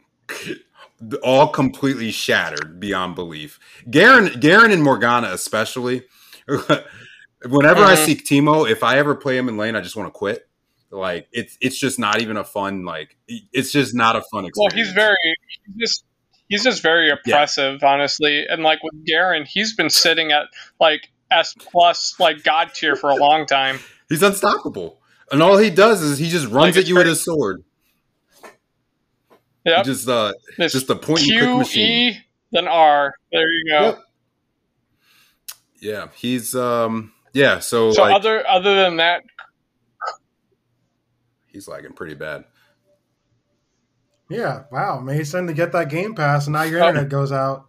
all 1.24 1.48
completely 1.48 2.12
shattered 2.12 2.80
beyond 2.80 3.16
belief. 3.16 3.60
Garen, 3.90 4.40
Garen 4.40 4.72
and 4.72 4.84
Morgana 4.84 5.30
especially. 5.32 6.04
Whenever 6.48 7.84
I 7.84 7.96
Mhm. 7.96 8.06
see 8.06 8.16
Teemo, 8.16 8.70
if 8.70 8.84
I 8.84 8.98
ever 8.98 9.16
play 9.16 9.38
him 9.38 9.50
in 9.50 9.58
lane, 9.58 9.76
I 9.76 9.82
just 9.82 9.96
want 9.96 10.08
to 10.08 10.12
quit. 10.12 10.48
Like 10.92 11.28
it's 11.32 11.58
it's 11.62 11.80
just 11.80 11.98
not 12.00 12.20
even 12.22 12.36
a 12.38 12.44
fun 12.44 12.84
like 12.84 13.16
it's 13.28 13.72
just 13.72 13.96
not 13.96 14.16
a 14.18 14.22
fun 14.32 14.46
experience. 14.46 14.58
Well, 14.58 14.70
he's 14.86 14.92
very 14.94 15.16
he's 15.66 15.76
just 15.78 16.04
he's 16.50 16.64
just 16.66 16.84
very 16.84 17.10
oppressive, 17.10 17.82
honestly. 17.84 18.46
And 18.48 18.62
like 18.62 18.84
with 18.84 19.06
Garen, 19.06 19.46
he's 19.46 19.74
been 19.76 19.90
sitting 19.90 20.32
at 20.34 20.48
like 20.82 21.10
S 21.32 21.56
plus 21.58 22.16
like 22.20 22.44
god 22.44 22.74
tier 22.74 22.96
for 22.98 23.10
a 23.10 23.16
long 23.16 23.46
time. 23.46 23.80
he's 24.10 24.22
unstoppable, 24.22 25.00
and 25.32 25.42
all 25.42 25.58
he 25.58 25.70
does 25.70 26.02
is 26.02 26.18
he 26.18 26.30
just 26.30 26.46
runs 26.48 26.76
Like, 26.76 26.84
at 26.84 26.88
you 26.90 26.96
with 26.96 27.08
his 27.08 27.24
sword. 27.24 27.64
Yep. 29.65 29.86
Just 29.86 30.08
uh, 30.10 30.34
This 30.58 30.71
just 30.74 30.89
a 30.89 30.95
point 30.95 31.21
and 31.21 31.30
click 31.30 31.39
Q 31.39 31.58
machine. 31.58 32.13
E 32.13 32.19
then 32.52 32.67
R. 32.67 33.13
There 33.32 33.52
you 33.52 33.69
go. 33.69 33.82
Yep. 33.82 34.00
Yeah, 35.80 36.08
he's 36.15 36.56
um, 36.56 37.12
yeah. 37.34 37.60
So, 37.60 37.91
So 37.91 38.04
like, 38.04 38.15
other 38.15 38.47
other 38.47 38.76
than 38.76 38.97
that, 38.97 39.24
he's 41.47 41.67
lagging 41.67 41.93
pretty 41.93 42.15
bad. 42.15 42.45
yeah 44.30 44.63
wow 44.71 45.00
mason 45.00 45.47
to 45.47 45.54
get 45.54 45.71
that 45.74 45.89
game 45.89 46.15
pass 46.15 46.47
and 46.47 46.54
now 46.54 46.62
your 46.63 46.82
Oh. 46.84 46.88
internet 46.88 47.10
goes 47.10 47.32
out 47.32 47.65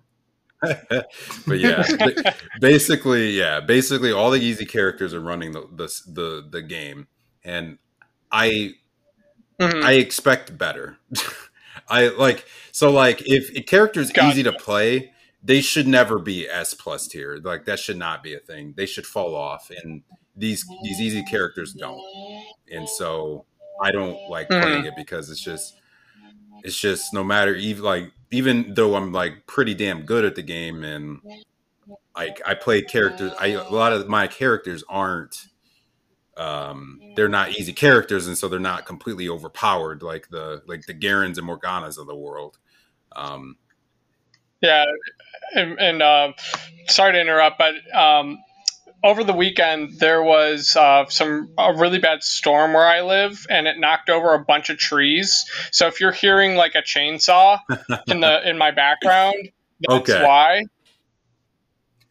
but 0.88 1.59
yeah, 1.59 1.83
basically, 2.61 3.31
yeah, 3.31 3.59
basically, 3.59 4.12
all 4.12 4.31
the 4.31 4.38
easy 4.38 4.64
characters 4.64 5.12
are 5.12 5.20
running 5.20 5.50
the 5.50 5.62
the 5.72 5.88
the, 6.07 6.48
the 6.52 6.62
game, 6.62 7.09
and 7.42 7.78
I 8.31 8.74
mhm. 9.61 9.83
I 9.83 9.94
expect 9.94 10.57
better. 10.57 10.98
I 11.88 12.09
like 12.09 12.47
so 12.73 12.90
like 12.90 13.23
if 13.27 13.55
a 13.57 13.62
character 13.62 14.01
is 14.01 14.11
Gotcha. 14.12 14.29
easy 14.29 14.42
to 14.45 14.53
play, 14.53 15.12
they 15.42 15.61
should 15.61 15.87
never 15.87 16.18
be 16.18 16.49
S 16.49 16.75
plus 16.75 17.07
tier. 17.09 17.38
Like 17.42 17.64
that 17.66 17.79
should 17.79 17.97
not 17.99 18.23
be 18.23 18.35
a 18.35 18.38
thing. 18.40 18.75
They 18.77 18.87
should 18.87 19.07
fall 19.07 19.35
off, 19.35 19.71
and 19.83 20.03
these 20.37 20.64
these 20.83 21.01
easy 21.01 21.23
characters 21.25 21.73
don't. 21.73 22.01
And 22.71 22.88
so 22.88 23.45
I 23.83 23.90
don't 23.92 24.18
like 24.31 24.49
Mhm. 24.49 24.61
playing 24.62 24.85
it 24.87 24.95
because 24.97 25.31
it's 25.31 25.42
just 25.42 25.75
it's 26.64 26.79
just 26.79 27.12
no 27.12 27.25
matter 27.25 27.55
even 27.55 27.83
like 27.85 28.12
even 28.31 28.75
though 28.75 28.95
I'm 28.95 29.12
like 29.12 29.47
pretty 29.47 29.75
damn 29.75 30.03
good 30.05 30.25
at 30.25 30.35
the 30.37 30.42
game 30.42 30.85
and 30.85 31.21
like 32.16 32.40
I 32.47 32.55
play 32.55 32.83
characters 32.83 33.33
I 33.38 33.49
a 33.49 33.71
lot 33.71 33.92
of 33.92 34.09
my 34.09 34.27
characters 34.27 34.85
aren't 34.88 35.47
um 36.37 37.03
they're 37.14 37.29
not 37.29 37.51
easy 37.51 37.73
characters 37.73 38.27
and 38.27 38.38
so 38.38 38.49
they're 38.49 38.59
not 38.59 38.87
completely 38.87 39.29
overpowered 39.29 40.03
like 40.03 40.29
the 40.31 40.62
like 40.66 40.87
the 40.87 40.95
Garens 40.95 41.38
and 41.38 41.47
Morganas 41.47 41.99
of 41.99 42.07
the 42.07 42.16
world. 42.16 42.59
Um 43.14 43.57
Yeah, 44.62 44.85
and, 45.55 45.79
and 45.81 46.03
uh, 46.03 46.33
sorry 46.88 47.12
to 47.14 47.21
interrupt, 47.21 47.59
but 47.59 47.75
um, 47.97 48.38
over 49.05 49.25
the 49.25 49.33
weekend 49.33 49.99
there 49.99 50.23
was 50.23 50.77
uh, 50.77 51.07
some 51.09 51.51
a 51.59 51.75
really 51.75 51.99
bad 51.99 52.23
storm 52.23 52.73
where 52.73 52.87
I 52.87 53.03
live, 53.03 53.47
and 53.51 53.66
it 53.66 53.79
knocked 53.79 54.11
over 54.11 54.35
a 54.35 54.45
bunch 54.45 54.71
of 54.71 54.79
trees. 54.79 55.47
So 55.73 55.88
if 55.88 56.01
you're 56.01 56.12
hearing 56.12 56.57
like 56.57 56.75
a 56.77 56.83
chainsaw 56.83 57.61
in 58.09 58.21
the 58.21 58.49
in 58.49 58.59
my 58.59 58.71
background, 58.71 59.37
that's 59.81 59.90
Okay. 60.01 60.18
why. 60.18 60.64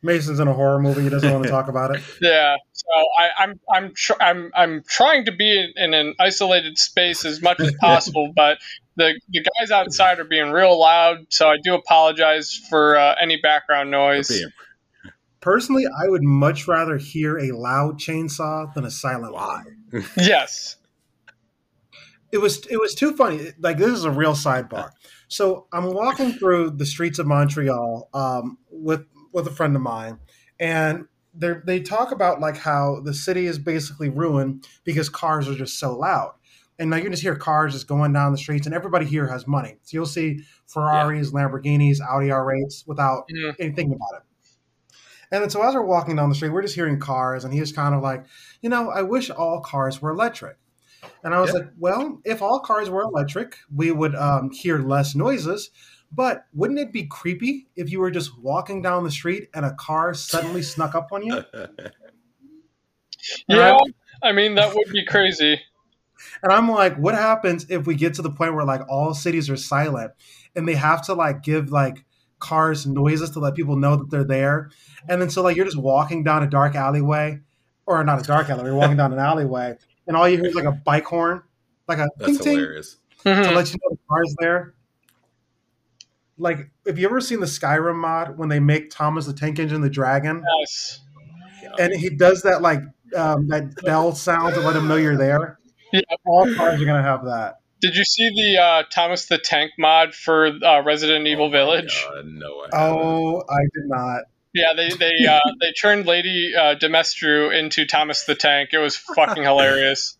Mason's 0.03 0.39
in 0.39 0.47
a 0.47 0.53
horror 0.53 0.79
movie 0.79 1.03
he 1.03 1.09
doesn't 1.09 1.31
want 1.31 1.43
to 1.43 1.49
talk 1.49 1.67
about 1.67 1.95
it 1.95 2.01
Yeah, 2.21 2.55
so 2.73 2.87
I, 3.19 3.43
I'm 3.43 3.59
I'm 3.73 3.93
tr- 3.93 4.21
I'm 4.21 4.51
I'm 4.55 4.83
trying 4.87 5.25
to 5.25 5.31
be 5.31 5.59
in, 5.59 5.71
in 5.75 5.93
an 5.93 6.15
isolated 6.19 6.77
space 6.77 7.25
as 7.25 7.41
much 7.41 7.59
as 7.59 7.73
possible, 7.79 8.31
but 8.35 8.57
the 8.95 9.19
the 9.29 9.41
guys 9.59 9.71
outside 9.71 10.19
are 10.19 10.23
being 10.25 10.51
real 10.51 10.79
loud. 10.79 11.25
So 11.29 11.47
I 11.49 11.57
do 11.63 11.73
apologize 11.75 12.53
for 12.69 12.95
uh, 12.97 13.15
any 13.21 13.37
background 13.41 13.89
noise. 13.91 14.31
personally 15.39 15.85
i 15.87 16.07
would 16.07 16.23
much 16.23 16.67
rather 16.67 16.97
hear 16.97 17.37
a 17.39 17.51
loud 17.51 17.99
chainsaw 17.99 18.71
than 18.73 18.85
a 18.85 18.91
silent 18.91 19.33
lie. 19.33 19.63
Yes. 20.17 20.77
it 22.31 22.37
was 22.39 22.65
it 22.67 22.77
was 22.79 22.95
too 22.95 23.15
funny. 23.15 23.51
Like 23.59 23.77
this 23.77 23.89
is 23.91 24.03
a 24.05 24.11
real 24.11 24.33
sidebar. 24.33 24.91
So 25.27 25.67
I'm 25.73 25.93
walking 25.93 26.33
through 26.33 26.71
the 26.71 26.85
streets 26.85 27.19
of 27.19 27.25
Montreal 27.27 28.09
um, 28.13 28.57
with 28.69 29.05
with 29.33 29.47
a 29.47 29.51
friend 29.51 29.75
of 29.75 29.81
mine, 29.81 30.19
and 30.59 31.07
they 31.33 31.53
they 31.65 31.79
talk 31.79 32.11
about 32.11 32.39
like 32.39 32.57
how 32.57 32.99
the 33.01 33.13
city 33.13 33.45
is 33.47 33.57
basically 33.59 34.09
ruined 34.09 34.67
because 34.83 35.09
cars 35.09 35.47
are 35.47 35.55
just 35.55 35.79
so 35.79 35.97
loud. 35.97 36.33
And 36.79 36.89
now 36.89 36.95
you 36.95 37.03
can 37.03 37.11
just 37.11 37.21
hear 37.21 37.35
cars 37.35 37.73
just 37.73 37.87
going 37.87 38.11
down 38.11 38.31
the 38.31 38.37
streets, 38.37 38.65
and 38.65 38.73
everybody 38.73 39.05
here 39.05 39.27
has 39.27 39.45
money. 39.47 39.77
So 39.83 39.97
you'll 39.97 40.05
see 40.07 40.39
Ferraris, 40.67 41.31
Lamborghinis, 41.31 41.99
Audi 42.01 42.29
R8s 42.29 42.85
without 42.87 43.25
Yeah. 43.29 43.51
anything 43.59 43.87
about 43.93 44.21
it. 44.21 44.23
And 45.31 45.41
then 45.43 45.49
so 45.49 45.61
as 45.61 45.73
we're 45.75 45.83
walking 45.83 46.15
down 46.15 46.29
the 46.29 46.35
street, 46.35 46.49
we're 46.49 46.61
just 46.61 46.75
hearing 46.75 46.99
cars, 46.99 47.43
and 47.45 47.53
he 47.53 47.59
was 47.59 47.71
kind 47.71 47.95
of 47.95 48.01
like, 48.01 48.25
you 48.61 48.69
know, 48.69 48.89
I 48.89 49.01
wish 49.03 49.29
all 49.29 49.61
cars 49.61 50.01
were 50.01 50.09
electric. 50.11 50.57
And 51.23 51.33
I 51.35 51.39
was 51.39 51.51
Yeah. 51.51 51.59
like, 51.59 51.69
well, 51.77 52.19
if 52.25 52.41
all 52.41 52.59
cars 52.59 52.89
were 52.89 53.03
electric, 53.03 53.57
we 53.73 53.91
would 53.91 54.15
um, 54.15 54.49
hear 54.51 54.79
less 54.79 55.15
noises. 55.15 55.69
But 56.13 56.45
wouldn't 56.54 56.80
it 56.80 56.91
be 56.91 57.06
creepy 57.06 57.67
if 57.76 57.89
you 57.89 58.00
were 58.02 58.12
just 58.12 58.38
walking 58.38 58.82
down 58.82 59.04
the 59.04 59.12
street 59.12 59.50
and 59.54 59.65
a 59.65 59.74
car 59.76 60.13
suddenly 60.13 60.62
snuck 60.62 60.95
up 60.95 61.12
on 61.12 61.26
you? 61.26 61.43
Yeah, 63.47 63.78
I 64.24 64.32
mean 64.32 64.56
that 64.56 64.74
would 64.74 64.91
be 64.91 65.06
crazy. 65.06 65.60
And 66.43 66.52
I'm 66.54 66.69
like, 66.69 66.95
what 66.97 67.15
happens 67.15 67.65
if 67.69 67.88
we 67.88 67.95
get 67.95 68.13
to 68.15 68.21
the 68.21 68.30
point 68.30 68.54
where 68.54 68.63
like 68.65 68.82
all 68.88 69.13
cities 69.15 69.50
are 69.50 69.58
silent 69.58 70.12
and 70.56 70.67
they 70.67 70.76
have 70.76 71.04
to 71.08 71.15
like 71.15 71.41
give 71.41 71.71
like 71.71 72.06
cars 72.39 72.86
noises 72.86 73.32
to 73.32 73.39
let 73.39 73.56
people 73.56 73.76
know 73.76 73.95
that 73.95 74.12
they're 74.12 74.24
there? 74.24 74.69
And 75.10 75.19
then 75.19 75.32
so 75.32 75.41
like 75.41 75.56
you're 75.56 75.65
just 75.65 75.78
walking 75.80 76.24
down 76.24 76.43
a 76.43 76.47
dark 76.47 76.76
alleyway, 76.76 77.39
or 77.88 78.04
not 78.04 78.19
a 78.19 78.24
dark 78.24 78.50
alleyway, 78.52 78.69
you're 78.69 78.76
walking 78.78 78.97
down 78.97 79.13
an 79.13 79.17
alleyway, 79.19 79.76
and 80.08 80.15
all 80.15 80.30
you 80.30 80.38
hear 80.38 80.45
is 80.47 80.54
like 80.56 80.65
a 80.65 80.71
bike 80.71 81.06
horn, 81.06 81.41
like 81.88 81.97
a 81.97 82.08
That's 82.17 82.34
ting 82.34 82.39
ting 82.39 82.54
hilarious. 82.60 82.97
to 83.24 83.30
Mhm. 83.30 83.56
let 83.56 83.74
you 83.74 83.80
know 83.82 83.89
the 83.89 83.97
car's 84.08 84.36
there. 84.39 84.76
Like, 86.41 86.71
have 86.88 86.97
you 86.97 87.06
ever 87.08 87.21
seen 87.21 87.39
the 87.39 87.45
Skyrim 87.45 87.95
mod 87.95 88.38
when 88.38 88.49
they 88.49 88.60
make 88.60 88.89
Thomas 88.89 89.25
the 89.27 89.34
Tank 89.34 89.60
Engine 89.60 89.82
the 89.82 89.89
dragon, 89.89 90.43
Yes. 90.60 90.99
and 91.80 91.93
he 91.93 92.10
does 92.10 92.41
that 92.41 92.62
like 92.62 92.80
um, 93.15 93.47
that 93.49 93.75
bell 93.84 94.13
sound 94.15 94.56
to 94.56 94.62
let 94.62 94.75
him 94.75 94.88
know 94.88 94.95
you're 94.95 95.17
there? 95.17 95.60
Yeah. 95.93 96.01
All 96.25 96.45
cars 96.56 96.82
are 96.82 96.86
gonna 96.86 97.04
have 97.04 97.25
that. 97.25 97.60
Did 97.82 97.95
you 97.95 98.04
see 98.06 98.30
the 98.30 98.62
uh, 98.62 98.84
Thomas 98.91 99.25
the 99.25 99.38
Tank 99.38 99.71
mod 99.77 100.13
for 100.13 100.47
uh, 100.47 100.84
Resident 100.84 101.27
Evil 101.27 101.47
Oh 101.47 101.49
Village? 101.49 102.06
God, 102.10 102.25
no, 102.25 102.65
I 102.71 102.77
haven't. 102.77 102.99
Oh, 103.04 103.43
I 103.49 103.62
did 103.73 103.86
not. 103.88 104.21
Yeah, 104.54 104.73
they 104.75 104.89
they 104.89 105.12
uh, 105.30 105.39
they 105.62 105.71
turned 105.73 106.06
Lady 106.06 106.54
uh, 106.56 106.75
Dimitrescu 106.75 107.58
into 107.58 107.86
Thomas 107.86 108.25
the 108.25 108.36
Tank. 108.36 108.69
It 108.73 108.80
was 108.80 108.95
fucking 108.97 109.43
hilarious. 109.43 110.17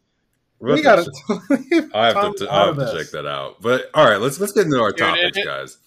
We'll 0.60 0.76
we 0.76 0.84
have 0.84 1.06
got 1.06 1.06
to 1.06 1.12
to. 1.72 1.90
I 1.94 2.08
have 2.08 2.36
to, 2.36 2.52
out 2.52 2.52
I 2.52 2.66
have 2.68 2.76
to 2.92 2.98
check 2.98 3.12
that 3.12 3.26
out. 3.26 3.62
But 3.62 3.90
all 3.94 4.06
right, 4.06 4.20
let's 4.22 4.40
let's 4.40 4.54
get 4.54 4.66
into 4.66 4.80
our 4.80 4.92
Dude, 4.92 5.00
topics, 5.00 5.38
it- 5.38 5.46
guys. 5.46 5.78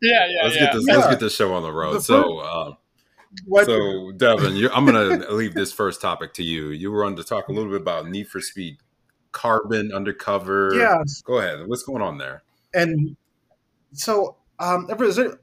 Yeah, 0.00 0.26
yeah, 0.28 0.42
Let's 0.44 0.54
yeah. 0.56 0.64
get 0.64 0.72
this 0.74 0.84
Yeah. 0.88 0.96
let's 0.96 1.08
get 1.08 1.20
this 1.20 1.34
show 1.34 1.52
on 1.54 1.62
the 1.62 1.72
road. 1.72 1.94
The 1.96 2.00
so, 2.02 2.38
uh, 2.38 2.74
What? 3.46 3.66
so 3.66 4.12
Devin, 4.12 4.56
you 4.56 4.70
I'm 4.70 4.84
gonna 4.86 5.30
leave 5.30 5.54
this 5.54 5.72
first 5.72 6.00
topic 6.00 6.32
to 6.34 6.42
you. 6.42 6.68
You 6.70 6.90
were 6.90 7.04
on 7.04 7.16
to 7.16 7.24
talk 7.24 7.48
a 7.48 7.52
little 7.52 7.70
bit 7.70 7.80
about 7.80 8.08
Need 8.08 8.28
for 8.28 8.40
Speed, 8.40 8.78
Carbon, 9.32 9.92
Undercover. 9.92 10.72
yeah, 10.74 10.98
go 11.24 11.38
ahead. 11.38 11.66
What's 11.66 11.82
going 11.82 12.02
on 12.02 12.18
there? 12.18 12.42
and 12.74 13.16
so 13.92 14.36
um, 14.58 14.86
ever- 14.90 15.04
is 15.04 15.18
it- 15.18 15.38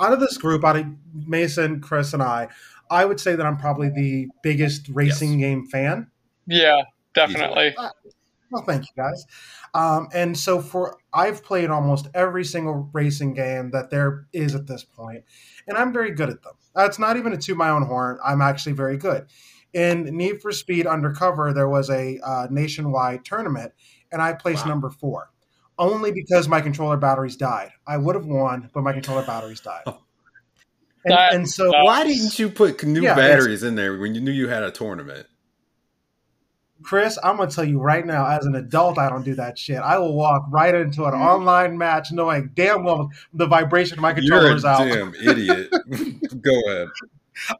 out 0.00 0.12
of 0.12 0.20
this 0.20 0.36
group, 0.36 0.64
out 0.64 0.76
of 0.76 0.84
Mason, 1.26 1.80
Chris, 1.80 2.12
and 2.12 2.22
I, 2.22 2.48
I 2.90 3.04
would 3.06 3.18
say 3.20 3.34
that 3.36 3.46
I'm 3.46 3.56
probably 3.56 3.88
the 3.88 4.28
biggest 4.42 4.88
racing 4.90 5.38
game 5.38 5.66
fan. 5.66 6.08
yeah, 6.46 6.82
definitely. 7.14 7.74
Well, 8.50 8.62
thank 8.64 8.82
you 8.84 9.02
guys. 9.02 9.24
Um, 9.74 10.08
and 10.12 10.38
so 10.38 10.60
for 10.60 10.96
I've 11.12 11.42
played 11.42 11.70
almost 11.70 12.08
every 12.14 12.44
single 12.44 12.88
racing 12.92 13.34
game 13.34 13.70
that 13.72 13.90
there 13.90 14.26
is 14.32 14.54
at 14.54 14.66
this 14.66 14.84
point, 14.84 15.24
and 15.66 15.76
I'm 15.76 15.92
very 15.92 16.12
good 16.12 16.30
at 16.30 16.42
them. 16.42 16.54
That's 16.74 16.98
not 16.98 17.16
even 17.16 17.32
a 17.32 17.36
to 17.38 17.54
my 17.54 17.70
own 17.70 17.82
horn. 17.82 18.18
I'm 18.24 18.40
actually 18.42 18.72
very 18.72 18.96
good. 18.98 19.26
In 19.72 20.04
Need 20.16 20.40
for 20.40 20.52
Speed 20.52 20.86
Undercover, 20.86 21.52
there 21.52 21.68
was 21.68 21.90
a 21.90 22.18
uh, 22.24 22.46
nationwide 22.50 23.24
tournament, 23.24 23.72
and 24.12 24.22
I 24.22 24.32
placed 24.32 24.64
Wow. 24.64 24.70
number 24.70 24.90
four, 24.90 25.30
only 25.78 26.12
because 26.12 26.48
my 26.48 26.60
controller 26.60 26.96
batteries 26.96 27.36
died. 27.36 27.72
I 27.86 27.96
would 27.98 28.14
have 28.14 28.26
won, 28.26 28.70
but 28.72 28.82
my 28.82 28.92
controller 28.92 29.26
batteries 29.26 29.60
died. 29.60 29.82
And, 29.86 29.96
That- 31.04 31.34
and 31.34 31.48
so 31.50 31.64
that- 31.70 31.82
Why 31.84 32.04
didn't 32.04 32.38
you 32.38 32.48
put 32.48 32.82
new 32.84 33.02
Yeah, 33.02 33.14
batteries 33.14 33.62
in 33.62 33.74
there 33.74 33.98
when 33.98 34.14
you 34.14 34.20
knew 34.20 34.30
you 34.32 34.48
had 34.48 34.62
a 34.62 34.70
tournament? 34.70 35.26
Chris, 36.82 37.18
I'm 37.22 37.36
gonna 37.36 37.50
tell 37.50 37.64
you 37.64 37.80
right 37.80 38.04
now, 38.04 38.26
as 38.26 38.46
an 38.46 38.54
adult, 38.54 38.98
I 38.98 39.08
don't 39.08 39.24
do 39.24 39.34
that 39.34 39.58
shit. 39.58 39.78
I 39.78 39.98
will 39.98 40.14
walk 40.14 40.46
right 40.50 40.74
into 40.74 41.04
an 41.04 41.12
mm-hmm. 41.12 41.22
online 41.22 41.78
match 41.78 42.12
knowing 42.12 42.50
damn 42.54 42.84
well 42.84 43.10
the 43.32 43.46
vibration 43.46 43.98
of 43.98 44.02
my 44.02 44.14
You're 44.14 44.36
a 44.36 44.40
controller's 44.40 44.64
out. 44.64 44.78
damn 44.78 45.14
idiot. 45.14 45.70
go 46.42 46.60
ahead. 46.68 46.88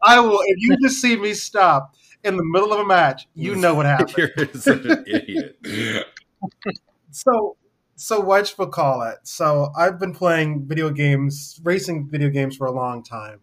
I 0.02 0.20
will 0.20 0.40
if 0.46 0.56
you 0.58 0.76
just 0.82 1.00
see 1.00 1.16
me 1.16 1.34
stop 1.34 1.94
in 2.24 2.36
the 2.36 2.44
middle 2.44 2.72
of 2.72 2.80
a 2.80 2.84
match, 2.84 3.26
you 3.34 3.56
know 3.56 3.74
what 3.74 3.86
happened. 3.86 4.32
You're 4.36 4.48
such 4.54 4.84
an 4.84 5.04
idiot. 5.06 5.58
so 7.10 7.56
so 7.96 8.20
what 8.20 8.54
you 8.58 8.66
call 8.66 9.02
it. 9.02 9.18
So 9.22 9.70
I've 9.76 9.98
been 9.98 10.12
playing 10.12 10.66
video 10.66 10.90
games, 10.90 11.60
racing 11.64 12.08
video 12.10 12.28
games 12.28 12.56
for 12.56 12.66
a 12.66 12.72
long 12.72 13.02
time. 13.02 13.40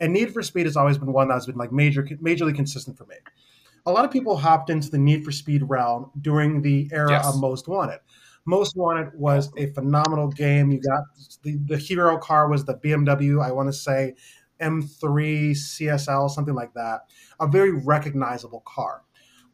And 0.00 0.14
Need 0.14 0.32
for 0.32 0.42
Speed 0.42 0.64
has 0.64 0.76
always 0.76 0.96
been 0.96 1.12
one 1.12 1.28
that's 1.28 1.44
been 1.44 1.56
like 1.56 1.72
major 1.72 2.02
majorly 2.02 2.54
consistent 2.54 2.96
for 2.96 3.04
me. 3.04 3.16
A 3.86 3.92
lot 3.92 4.04
of 4.04 4.10
people 4.10 4.36
hopped 4.36 4.70
into 4.70 4.90
the 4.90 4.98
Need 4.98 5.24
for 5.24 5.32
Speed 5.32 5.62
realm 5.68 6.10
during 6.20 6.62
the 6.62 6.88
era 6.92 7.10
Yes. 7.10 7.26
of 7.26 7.40
Most 7.40 7.68
Wanted. 7.68 7.98
Most 8.46 8.76
Wanted 8.76 9.10
was 9.18 9.50
a 9.56 9.66
phenomenal 9.72 10.28
game. 10.28 10.70
You 10.70 10.80
got 10.80 11.04
the, 11.42 11.58
the 11.66 11.76
hero 11.76 12.18
car 12.18 12.48
was 12.48 12.64
the 12.64 12.74
BMW, 12.74 13.42
I 13.44 13.52
want 13.52 13.68
to 13.68 13.72
say 13.72 14.14
M3 14.60 15.50
CSL, 15.52 16.30
something 16.30 16.54
like 16.54 16.72
that. 16.74 17.02
A 17.40 17.46
very 17.46 17.70
recognizable 17.72 18.62
car. 18.66 19.04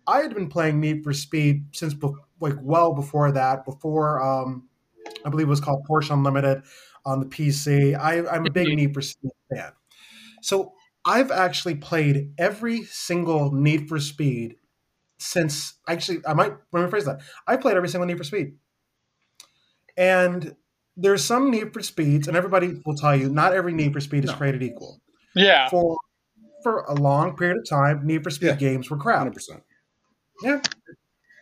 I 0.07 0.19
had 0.19 0.35
been 0.35 0.49
playing 0.49 0.81
Need 0.81 1.03
for 1.03 1.13
Speed 1.13 1.65
since 1.73 1.95
be- 1.95 2.13
like 2.41 2.55
well 2.61 2.93
before 2.93 3.33
that, 3.33 3.65
before 3.65 4.23
um, 4.23 4.69
I 5.25 5.31
believe 5.31 5.47
it 5.47 5.51
was 5.51 5.61
called 5.61 5.85
Porsche 5.89 6.13
Unlimited 6.13 6.63
on 7.05 7.21
the 7.21 7.27
PC. 7.27 7.99
I, 7.99 8.27
I'm 8.29 8.47
a 8.47 8.51
big 8.51 8.69
Need 8.69 8.95
for 8.95 9.01
Speed 9.03 9.31
fan. 9.53 9.73
So 10.43 10.75
I've 11.07 11.31
actually 11.31 11.77
played 11.77 12.33
every 12.37 12.83
single 12.85 13.53
Need 13.53 13.89
for 13.89 14.01
Speed 14.01 14.57
since 15.19 15.75
actually 15.89 16.19
I 16.27 16.35
might 16.35 16.53
let 16.73 16.83
me 16.85 16.91
rephrase 16.91 17.05
that. 17.05 17.21
I 17.47 17.57
played 17.57 17.77
every 17.77 17.89
single 17.89 18.07
Need 18.07 18.19
for 18.19 18.25
Speed. 18.25 18.57
And 19.97 20.57
there's 20.97 21.25
some 21.25 21.51
Need 21.51 21.73
for 21.73 21.81
Speeds, 21.83 22.29
and 22.29 22.37
everybody 22.37 22.81
will 22.85 22.97
tell 22.97 23.15
you 23.17 23.29
not 23.29 23.53
every 23.53 23.73
Need 23.73 23.93
for 23.93 24.01
Speed 24.01 24.25
is 24.25 24.31
No. 24.31 24.37
created 24.37 24.63
equal. 24.63 25.01
Yeah, 25.35 25.69
For 25.69 25.97
for 26.63 26.81
a 26.89 26.95
long 26.95 27.37
period 27.37 27.59
of 27.59 27.69
time, 27.69 28.05
Need 28.07 28.25
for 28.25 28.31
Speed 28.31 28.47
Yeah. 28.49 28.55
games 28.57 28.91
were 28.91 28.97
crap. 28.97 29.19
100%. 29.21 29.63
Yeah, 30.43 30.61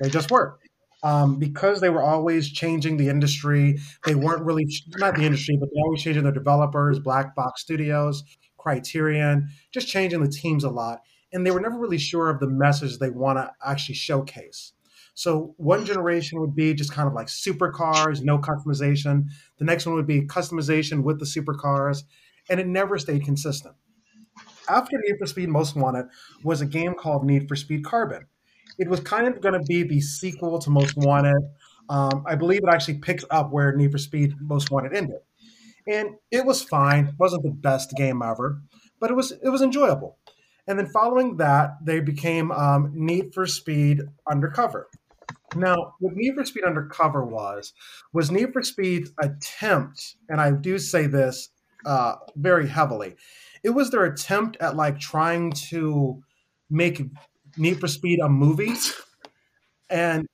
they 0.00 0.10
just 0.10 0.30
were. 0.30 0.58
Um, 1.02 1.38
because 1.38 1.80
they 1.80 1.90
were 1.90 2.02
always 2.02 2.50
changing 2.50 2.96
the 2.96 3.08
industry. 3.08 3.78
They 4.06 4.14
weren't 4.14 4.42
really 4.42 4.66
not 4.96 5.16
the 5.16 5.22
industry, 5.24 5.56
but 5.58 5.68
they 5.74 5.80
always 5.80 6.02
changing 6.02 6.22
their 6.22 6.32
developers, 6.32 6.98
Black 6.98 7.34
Box 7.34 7.60
Studios, 7.62 8.22
Criterion, 8.64 9.48
just 9.72 9.88
changing 9.88 10.22
the 10.22 10.28
teams 10.28 10.64
a 10.64 10.70
lot. 10.70 11.02
And 11.32 11.44
they 11.44 11.50
were 11.50 11.60
never 11.60 11.78
really 11.78 11.98
sure 11.98 12.30
of 12.30 12.40
the 12.40 12.48
message 12.48 12.98
they 12.98 13.10
want 13.10 13.38
to 13.38 13.50
actually 13.64 13.96
showcase. 13.96 14.72
So 15.14 15.54
one 15.58 15.84
generation 15.84 16.40
would 16.40 16.56
be 16.56 16.74
just 16.74 16.92
kind 16.92 17.06
of 17.06 17.14
like 17.14 17.28
supercars, 17.28 18.22
no 18.22 18.38
customization. 18.38 19.26
The 19.58 19.64
next 19.64 19.86
one 19.86 19.94
would 19.94 20.06
be 20.06 20.22
customization 20.22 21.02
with 21.02 21.20
the 21.20 21.26
supercars, 21.26 22.02
and 22.48 22.58
it 22.58 22.66
never 22.66 22.98
stayed 22.98 23.24
consistent. 23.24 23.74
After 24.68 24.96
Need 24.96 25.18
for 25.18 25.26
Speed 25.26 25.50
Most 25.50 25.76
Wanted 25.76 26.06
was 26.42 26.60
a 26.60 26.66
game 26.66 26.94
called 26.94 27.24
Need 27.24 27.48
for 27.48 27.54
Speed 27.54 27.84
Carbon 27.84 28.26
it 28.78 28.88
was 28.88 29.00
kind 29.00 29.26
of 29.26 29.40
going 29.40 29.54
to 29.54 29.64
be 29.66 29.82
the 29.82 30.00
sequel 30.00 30.58
to 30.58 30.70
Most 30.70 30.96
Wanted. 30.96 31.42
Um, 31.88 32.24
I 32.26 32.34
believe 32.34 32.60
it 32.62 32.68
actually 32.72 32.98
picks 32.98 33.24
up 33.30 33.52
where 33.52 33.74
Need 33.74 33.92
for 33.92 33.98
Speed 33.98 34.34
Most 34.40 34.70
Wanted 34.70 34.94
ended, 34.94 35.18
and 35.86 36.16
it 36.30 36.44
was 36.44 36.62
fine. 36.62 37.06
It 37.06 37.14
wasn't 37.18 37.42
the 37.42 37.50
best 37.50 37.90
game 37.96 38.22
ever, 38.22 38.62
but 39.00 39.10
it 39.10 39.14
was 39.14 39.32
it 39.32 39.48
was 39.48 39.62
enjoyable. 39.62 40.18
And 40.66 40.78
then 40.78 40.86
following 40.86 41.36
that, 41.36 41.72
they 41.84 42.00
became 42.00 42.50
um, 42.50 42.90
Need 42.94 43.34
for 43.34 43.46
Speed 43.46 44.00
Undercover. 44.30 44.88
Now, 45.54 45.94
what 46.00 46.14
Need 46.14 46.34
for 46.34 46.44
Speed 46.44 46.64
Undercover 46.64 47.24
was 47.24 47.72
was 48.12 48.30
Need 48.30 48.52
for 48.52 48.62
Speed's 48.62 49.12
attempt, 49.20 50.16
and 50.28 50.40
I 50.40 50.52
do 50.52 50.78
say 50.78 51.06
this 51.06 51.50
uh, 51.84 52.16
very 52.36 52.68
heavily. 52.68 53.16
It 53.62 53.70
was 53.70 53.90
their 53.90 54.04
attempt 54.04 54.56
at 54.60 54.76
like 54.76 54.98
trying 54.98 55.52
to 55.68 56.22
make 56.70 57.02
Need 57.56 57.78
for 57.78 57.88
Speed 57.88 58.20
a 58.20 58.28
movie, 58.28 58.74
and 59.90 60.26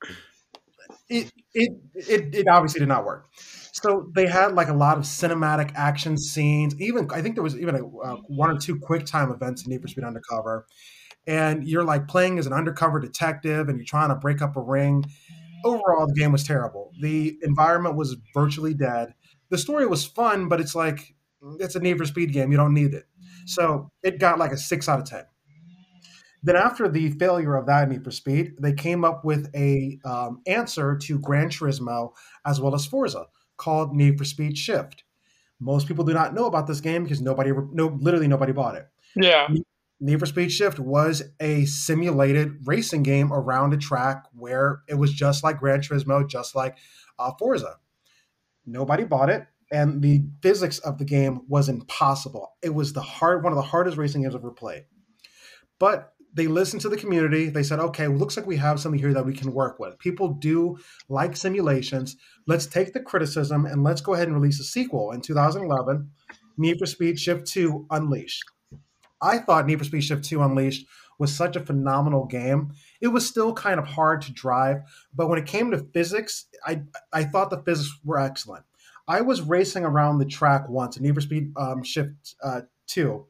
it 1.10 1.32
it 1.54 2.34
it, 2.34 2.48
obviously 2.48 2.80
did 2.80 2.88
not 2.88 3.04
work. 3.04 3.26
So 3.72 4.10
they 4.14 4.26
had 4.26 4.54
like 4.54 4.68
a 4.68 4.74
lot 4.74 4.96
of 4.98 5.04
cinematic 5.04 5.72
action 5.74 6.16
scenes. 6.16 6.74
Even 6.80 7.08
I 7.12 7.22
think 7.22 7.34
there 7.34 7.44
was 7.44 7.56
even 7.56 7.74
a, 7.76 7.86
uh, 7.86 8.16
one 8.28 8.50
or 8.50 8.58
two 8.58 8.78
quick 8.78 9.06
time 9.06 9.30
events 9.30 9.64
in 9.64 9.70
Need 9.70 9.82
for 9.82 9.88
Speed 9.88 10.04
Undercover, 10.04 10.66
and 11.26 11.66
you're 11.66 11.84
like 11.84 12.08
playing 12.08 12.38
as 12.38 12.46
an 12.46 12.52
undercover 12.52 13.00
detective, 13.00 13.68
and 13.68 13.78
you're 13.78 13.86
trying 13.86 14.10
to 14.10 14.16
break 14.16 14.42
up 14.42 14.56
a 14.56 14.60
ring. 14.60 15.04
Overall, 15.64 16.06
the 16.06 16.14
game 16.18 16.32
was 16.32 16.44
terrible. 16.44 16.92
The 17.00 17.38
environment 17.42 17.96
was 17.96 18.16
virtually 18.34 18.74
dead. 18.74 19.14
The 19.50 19.58
story 19.58 19.86
was 19.86 20.06
fun, 20.06 20.48
but 20.48 20.60
it's 20.60 20.74
like 20.74 21.14
it's 21.58 21.74
a 21.74 21.80
Need 21.80 21.98
for 21.98 22.06
Speed 22.06 22.32
game. 22.32 22.50
You 22.50 22.56
don't 22.58 22.74
need 22.74 22.94
it. 22.94 23.04
So 23.46 23.90
it 24.02 24.18
got 24.18 24.38
like 24.38 24.52
a 24.52 24.56
six 24.56 24.88
out 24.88 25.00
of 25.00 25.06
ten. 25.06 25.24
Then 26.42 26.57
after 26.57 26.88
the 26.88 27.11
failure 27.12 27.57
of 27.57 27.66
that 27.66 27.88
Need 27.88 28.05
for 28.05 28.11
Speed, 28.11 28.55
they 28.61 28.72
came 28.72 29.05
up 29.05 29.24
with 29.24 29.50
a 29.55 29.98
um, 30.05 30.40
answer 30.46 30.96
to 30.96 31.18
Gran 31.18 31.50
Turismo 31.50 32.12
as 32.46 32.61
well 32.61 32.74
as 32.74 32.87
Forza 32.87 33.26
called 33.57 33.94
Need 33.94 34.16
for 34.16 34.24
Speed 34.24 34.57
Shift. 34.57 35.05
Most 35.59 35.87
people 35.87 36.05
do 36.05 36.14
not 36.14 36.35
know 36.35 36.46
about 36.46 36.66
this 36.66 36.81
game 36.81 37.03
because 37.05 37.20
nobody, 37.20 37.53
no, 37.72 37.98
literally 38.00 38.29
nobody 38.29 38.53
bought 38.53 38.76
it. 38.76 38.88
Yeah. 39.14 39.48
Need 40.00 40.18
for 40.18 40.24
Speed 40.24 40.50
Shift 40.50 40.79
was 40.79 41.22
a 41.40 41.66
simulated 41.66 42.66
racing 42.66 43.03
game 43.03 43.31
around 43.33 43.74
a 43.74 43.76
track 43.76 44.24
where 44.33 44.81
it 44.88 44.94
was 44.94 45.12
just 45.12 45.44
like 45.44 45.59
Gran 45.59 45.83
Turismo, 45.83 46.26
just 46.26 46.55
like 46.55 46.79
uh, 47.18 47.33
Forza. 47.38 47.76
Nobody 48.64 49.05
bought 49.05 49.29
it, 49.29 49.46
and 49.70 50.00
the 50.00 50.22
physics 50.42 50.79
of 50.79 50.96
the 50.96 51.05
game 51.05 51.42
was 51.48 51.68
impossible. 51.68 52.53
It 52.62 52.74
was 52.74 52.94
the 52.94 53.03
hard 53.03 53.44
one 53.44 53.53
of 53.53 53.57
the 53.57 53.62
hardest 53.62 53.98
racing 53.98 54.22
games 54.22 54.35
I've 54.35 54.40
ever 54.40 54.53
played. 54.53 54.85
But 55.79 56.14
they 56.34 56.46
listened 56.46 56.82
to 56.82 56.88
the 56.88 56.96
community. 56.96 57.48
They 57.48 57.62
said, 57.62 57.80
okay, 57.80 58.08
well, 58.08 58.18
looks 58.18 58.36
like 58.36 58.46
we 58.46 58.56
have 58.56 58.80
something 58.80 59.00
here 59.00 59.14
that 59.14 59.26
we 59.26 59.34
can 59.34 59.52
work 59.52 59.78
with. 59.78 59.98
People 59.98 60.28
do 60.28 60.78
like 61.08 61.36
simulations. 61.36 62.16
Let's 62.46 62.66
take 62.66 62.92
the 62.92 63.00
criticism 63.00 63.66
and 63.66 63.82
let's 63.82 64.00
go 64.00 64.14
ahead 64.14 64.28
and 64.28 64.36
release 64.36 64.60
a 64.60 64.64
sequel 64.64 65.12
in 65.12 65.20
2011 65.20 66.10
Need 66.56 66.78
for 66.78 66.86
Speed 66.86 67.18
Shift 67.18 67.46
2 67.46 67.86
Unleashed. 67.90 68.44
I 69.22 69.38
thought 69.38 69.66
Need 69.66 69.78
for 69.78 69.84
Speed 69.84 70.02
Shift 70.02 70.24
2 70.24 70.42
Unleashed 70.42 70.86
was 71.18 71.34
such 71.34 71.56
a 71.56 71.64
phenomenal 71.64 72.26
game. 72.26 72.72
It 73.00 73.08
was 73.08 73.26
still 73.26 73.52
kind 73.52 73.78
of 73.78 73.86
hard 73.86 74.22
to 74.22 74.32
drive, 74.32 74.78
but 75.14 75.28
when 75.28 75.38
it 75.38 75.46
came 75.46 75.70
to 75.70 75.86
physics, 75.92 76.46
I, 76.66 76.82
I 77.12 77.24
thought 77.24 77.50
the 77.50 77.62
physics 77.62 77.98
were 78.04 78.18
excellent. 78.18 78.64
I 79.06 79.20
was 79.22 79.42
racing 79.42 79.84
around 79.84 80.18
the 80.18 80.24
track 80.24 80.68
once 80.68 80.96
in 80.96 81.02
Need 81.02 81.14
for 81.14 81.20
Speed 81.20 81.52
um, 81.56 81.82
Shift 81.82 82.36
uh, 82.42 82.62
2 82.86 83.26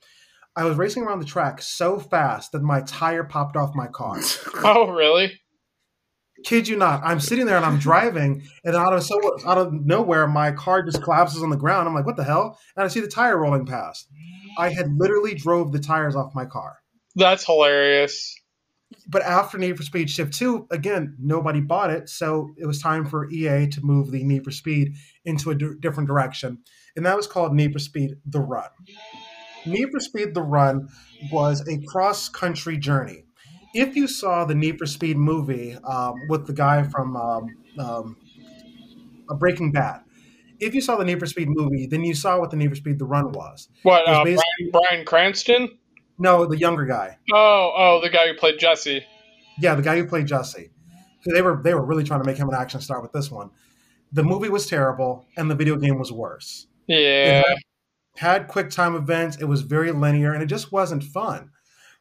I 0.61 0.65
was 0.65 0.77
racing 0.77 1.05
around 1.05 1.21
the 1.21 1.25
track 1.25 1.63
so 1.63 1.99
fast 1.99 2.53
that 2.53 2.63
my 2.63 2.83
tire 2.83 3.25
popped 3.25 3.57
off 3.57 3.75
my 3.75 3.87
car. 3.87 4.21
oh, 4.63 4.91
really? 4.91 5.41
Kid 6.45 6.69
you 6.69 6.77
not. 6.77 7.01
I'm 7.03 7.19
sitting 7.19 7.47
there 7.47 7.57
and 7.57 7.65
I'm 7.65 7.79
driving, 7.79 8.43
and 8.63 8.77
out 8.77 8.93
of 8.93 9.03
so 9.03 9.19
out 9.47 9.57
of 9.57 9.73
nowhere, 9.73 10.27
my 10.27 10.53
car 10.53 10.83
just 10.83 11.03
collapses 11.03 11.43
on 11.43 11.49
the 11.49 11.57
ground. 11.57 11.89
I'm 11.89 11.95
like, 11.95 12.05
"What 12.05 12.17
the 12.17 12.25
hell?" 12.25 12.59
And 12.77 12.85
I 12.85 12.89
see 12.89 13.01
the 13.01 13.09
tire 13.09 13.39
rolling 13.39 13.65
past. 13.65 14.07
I 14.59 14.69
had 14.69 14.93
literally 14.99 15.35
drove 15.35 15.73
the 15.73 15.79
tires 15.79 16.15
off 16.15 16.35
my 16.35 16.45
car. 16.45 16.77
That's 17.17 17.47
hilarious. 17.47 18.35
But 19.09 19.23
after 19.23 19.57
Need 19.57 19.79
for 19.79 19.83
Speed 19.83 20.11
Shift 20.11 20.35
2, 20.35 20.67
again, 20.71 21.17
nobody 21.19 21.61
bought 21.61 21.91
it. 21.91 22.09
So 22.11 22.51
it 22.59 22.67
was 22.67 22.83
time 22.83 23.07
for 23.07 23.31
EA 23.31 23.67
to 23.69 23.81
move 23.83 24.11
the 24.11 24.25
Need 24.25 24.45
for 24.45 24.51
Speed 24.51 24.95
into 25.25 25.51
a 25.51 25.55
d- 25.55 25.75
different 25.81 26.09
direction. 26.09 26.59
And 26.97 27.07
that 27.07 27.17
was 27.17 27.27
called 27.27 27.55
Need 27.55 27.73
for 27.73 27.79
Speed 27.79 28.17
The 28.27 28.41
Run. 28.41 28.69
Need 29.67 29.91
for 29.91 30.01
Speed 30.01 30.35
The 30.35 30.43
Run 30.43 30.89
was 31.31 31.67
a 31.69 31.79
cross 31.87 32.29
country 32.29 32.77
journey. 32.77 33.25
If 33.75 33.95
you 33.95 34.09
saw 34.09 34.45
the 34.45 34.55
Need 34.55 34.79
for 34.79 34.87
Speed 34.87 35.17
movie 35.17 35.77
um, 35.85 36.15
with 36.29 36.47
the 36.47 36.53
guy 36.53 36.83
from 36.83 37.17
um, 37.17 37.57
um, 37.79 38.17
Breaking 39.39 39.73
Bad, 39.73 40.01
if 40.59 40.75
you 40.75 40.81
saw 40.81 40.97
the 40.97 41.05
Need 41.05 41.21
for 41.21 41.27
Speed 41.27 41.49
movie, 41.49 41.87
then 41.87 42.05
you 42.05 42.15
saw 42.15 42.39
what 42.39 42.51
the 42.51 42.57
Need 42.57 42.71
for 42.71 42.75
Speed 42.75 42.99
The 42.99 43.05
Run 43.05 43.33
was. 43.33 43.69
What, 43.83 44.07
was 44.07 44.17
uh, 44.17 44.25
Bryan, 44.25 44.71
Bryan 44.73 45.05
Cranston? 45.05 45.79
No, 46.19 46.47
the 46.47 46.59
younger 46.59 46.85
guy. 46.85 47.19
Oh, 47.33 47.73
oh, 47.75 48.01
the 48.03 48.11
guy 48.11 48.27
who 48.29 48.35
played 48.35 48.59
Jesse. 48.59 49.05
Yeah, 49.59 49.75
the 49.75 49.83
guy 49.83 49.97
who 49.97 50.07
played 50.07 50.27
Jesse. 50.27 50.71
They 51.27 51.43
were 51.43 51.61
they 51.63 51.75
were 51.75 51.85
really 51.85 52.05
trying 52.05 52.21
to 52.21 52.27
make 52.27 52.39
him 52.39 52.49
an 52.49 52.55
action 52.55 52.81
star 52.81 53.01
with 53.03 53.13
this 53.13 53.31
one. 53.31 53.51
The 54.13 54.23
movie 54.23 54.49
was 54.49 54.67
terrible, 54.67 55.27
and 55.37 55.51
the 55.51 55.55
video 55.55 55.77
game 55.77 55.99
was 55.99 56.11
worse. 56.11 56.67
Yeah 56.87 57.43
had 57.47 57.57
quick 58.49 58.71
time 58.71 58.95
events. 58.95 59.37
It 59.39 59.47
was 59.47 59.63
very 59.63 59.93
linear 59.93 60.33
and 60.33 60.43
it 60.43 60.47
just 60.47 60.73
wasn't 60.73 61.05
fun. 61.05 61.51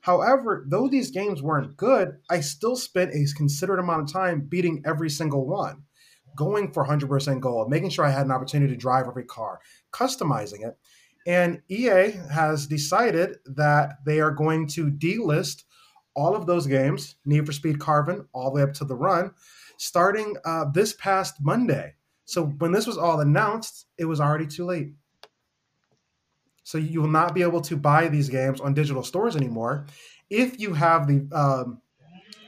However, 0.01 0.65
though 0.67 0.87
these 0.87 1.11
games 1.11 1.41
weren't 1.41 1.75
good, 1.75 2.17
I 2.29 2.39
still 2.41 2.75
spent 2.75 3.13
a 3.13 3.25
considerate 3.35 3.79
amount 3.79 4.03
of 4.03 4.13
time 4.13 4.41
beating 4.41 4.81
every 4.85 5.09
single 5.09 5.45
one, 5.45 5.83
going 6.35 6.71
for 6.71 6.85
100% 6.85 7.39
gold, 7.41 7.69
making 7.69 7.89
sure 7.89 8.05
I 8.05 8.11
had 8.11 8.25
an 8.25 8.31
opportunity 8.31 8.73
to 8.73 8.79
drive 8.79 9.07
every 9.07 9.25
car, 9.25 9.59
customizing 9.91 10.65
it. 10.67 10.77
And 11.27 11.61
EA 11.69 12.11
has 12.31 12.65
decided 12.65 13.37
that 13.45 13.97
they 14.05 14.19
are 14.21 14.31
going 14.31 14.67
to 14.67 14.89
delist 14.89 15.63
all 16.15 16.35
of 16.35 16.45
those 16.45 16.65
games, 16.65 17.15
Need 17.25 17.45
for 17.45 17.51
Speed 17.51 17.79
Carbon, 17.79 18.27
all 18.33 18.49
the 18.49 18.55
way 18.55 18.61
up 18.61 18.73
to 18.75 18.85
the 18.85 18.95
run, 18.95 19.31
starting 19.77 20.35
uh, 20.45 20.65
this 20.73 20.93
past 20.93 21.35
Monday. 21.41 21.95
So 22.25 22.45
when 22.45 22.71
this 22.71 22.87
was 22.87 22.97
all 22.97 23.19
announced, 23.19 23.85
it 23.97 24.05
was 24.05 24.19
already 24.19 24.47
too 24.47 24.65
late. 24.65 24.93
So 26.69 26.77
you 26.77 27.01
will 27.01 27.09
not 27.09 27.33
be 27.33 27.41
able 27.41 27.61
to 27.61 27.75
buy 27.75 28.09
these 28.09 28.29
games 28.29 28.61
on 28.61 28.75
digital 28.75 29.01
stores 29.01 29.35
anymore. 29.35 29.87
If 30.29 30.59
you 30.59 30.75
have 30.75 31.07
the 31.07 31.27
um, 31.35 31.81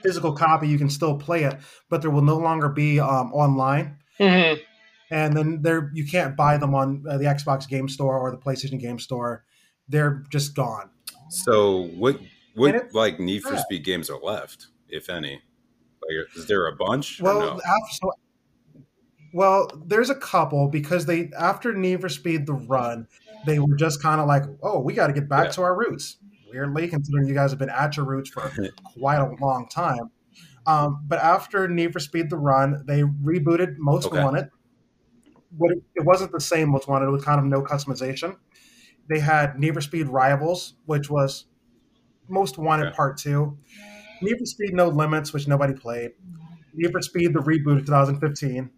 physical 0.03 0.33
copy, 0.33 0.67
you 0.67 0.77
can 0.77 0.91
still 0.91 1.17
play 1.17 1.43
it, 1.43 1.57
but 1.89 2.03
there 2.03 2.11
will 2.11 2.21
no 2.21 2.37
longer 2.37 2.69
be 2.69 2.99
um, 2.99 3.33
online. 3.33 3.97
Mm-hmm. 4.19 4.61
And 5.09 5.35
then 5.35 5.63
there, 5.63 5.89
you 5.95 6.05
can't 6.05 6.37
buy 6.37 6.57
them 6.57 6.75
on 6.75 7.03
uh, 7.09 7.17
the 7.17 7.25
Xbox 7.25 7.67
Game 7.67 7.89
Store 7.89 8.19
or 8.19 8.29
the 8.29 8.37
PlayStation 8.37 8.79
Game 8.79 8.99
Store. 8.99 9.43
They're 9.89 10.23
just 10.29 10.55
gone. 10.55 10.91
So 11.29 11.87
what? 11.95 12.19
What 12.53 12.75
it, 12.75 12.93
like 12.93 13.19
Need 13.19 13.41
for 13.41 13.53
yeah. 13.53 13.63
Speed 13.63 13.83
games 13.83 14.07
are 14.11 14.19
left, 14.19 14.67
if 14.87 15.09
any? 15.09 15.41
Like, 16.03 16.27
is 16.35 16.45
there 16.45 16.67
a 16.67 16.75
bunch? 16.75 17.19
Well, 17.19 17.39
no? 17.39 17.47
after, 17.53 17.93
so, 17.93 18.11
well, 19.33 19.71
there's 19.85 20.09
a 20.11 20.15
couple 20.15 20.67
because 20.67 21.05
they 21.07 21.31
after 21.39 21.73
Need 21.73 22.01
for 22.01 22.09
Speed 22.09 22.45
the 22.45 22.53
Run, 22.53 23.07
they 23.45 23.59
were 23.59 23.75
just 23.75 24.01
kind 24.01 24.21
of 24.21 24.27
like, 24.27 24.43
oh, 24.61 24.79
we 24.79 24.93
got 24.93 25.07
to 25.07 25.13
get 25.13 25.27
back 25.27 25.45
yeah. 25.45 25.51
to 25.51 25.61
our 25.63 25.77
roots. 25.77 26.17
Weirdly, 26.51 26.87
considering 26.87 27.27
you 27.27 27.33
guys 27.33 27.51
have 27.51 27.59
been 27.59 27.69
at 27.69 27.95
your 27.95 28.05
roots 28.05 28.29
for 28.29 28.51
quite 28.97 29.19
a 29.19 29.33
long 29.39 29.67
time. 29.69 30.11
Um, 30.67 31.03
but 31.07 31.19
after 31.19 31.67
Need 31.67 31.93
for 31.93 31.99
Speed: 31.99 32.29
The 32.29 32.37
Run, 32.37 32.83
they 32.85 33.01
rebooted 33.01 33.77
Most 33.77 34.07
okay. 34.07 34.23
Wanted. 34.23 34.49
But 35.51 35.71
it, 35.71 35.83
it, 35.95 36.05
wasn't 36.05 36.31
the 36.31 36.39
same 36.39 36.69
Most 36.69 36.87
Wanted; 36.87 37.07
it 37.07 37.11
was 37.11 37.23
kind 37.23 37.39
of 37.39 37.45
no 37.45 37.61
customization. 37.61 38.35
They 39.09 39.19
had 39.19 39.57
Need 39.57 39.73
for 39.73 39.81
Speed 39.81 40.07
Rivals, 40.07 40.75
which 40.85 41.09
was 41.09 41.45
Most 42.27 42.57
Wanted 42.57 42.87
okay. 42.87 42.95
Part 42.95 43.17
Two. 43.17 43.57
Need 44.21 44.37
for 44.37 44.45
Speed 44.45 44.73
No 44.73 44.89
Limits, 44.89 45.33
which 45.33 45.47
nobody 45.47 45.73
played. 45.73 46.11
Need 46.73 46.91
for 46.91 47.01
Speed: 47.01 47.33
The 47.33 47.39
Reboot 47.39 47.79
of 47.79 47.85
2015. 47.85 48.69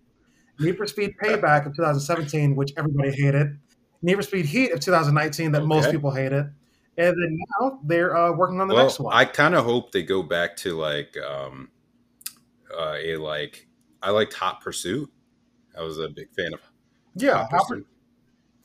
Need 0.60 0.78
for 0.78 0.88
Speed 0.88 1.16
Payback 1.22 1.66
of 1.66 1.76
2017, 1.76 2.56
which 2.56 2.72
everybody 2.78 3.12
hated. 3.12 3.58
Need 4.04 4.16
for 4.16 4.22
Speed 4.22 4.46
Heat 4.46 4.72
of 4.72 4.80
2019 4.82 5.54
that 5.54 5.60
okay. 5.60 5.68
most 5.68 5.90
people 5.90 6.12
hated. 6.12 6.52
And 6.98 7.08
then 7.08 7.40
now 7.60 7.80
they're 7.84 8.16
uh, 8.16 8.34
working 8.34 8.62
on 8.62 8.68
the 8.68 8.76
well, 8.76 8.86
next 8.86 9.00
one. 9.00 9.16
I 9.16 9.26
kind 9.26 9.56
of 9.56 9.66
hope 9.66 9.92
they 9.92 10.04
go 10.04 10.22
back 10.22 10.56
to 10.58 10.78
like 10.78 11.18
um, 11.18 11.70
uh, 12.72 12.98
a 13.02 13.16
like 13.18 13.68
I 14.02 14.12
liked 14.12 14.34
Hot 14.34 14.62
Pursuit. 14.62 15.12
I 15.78 15.82
was 15.82 15.98
a 15.98 16.10
big 16.10 16.28
fan 16.36 16.54
of. 16.54 16.60
Yeah, 17.16 17.48
Hot 17.48 17.68
Pursuit. 17.68 17.88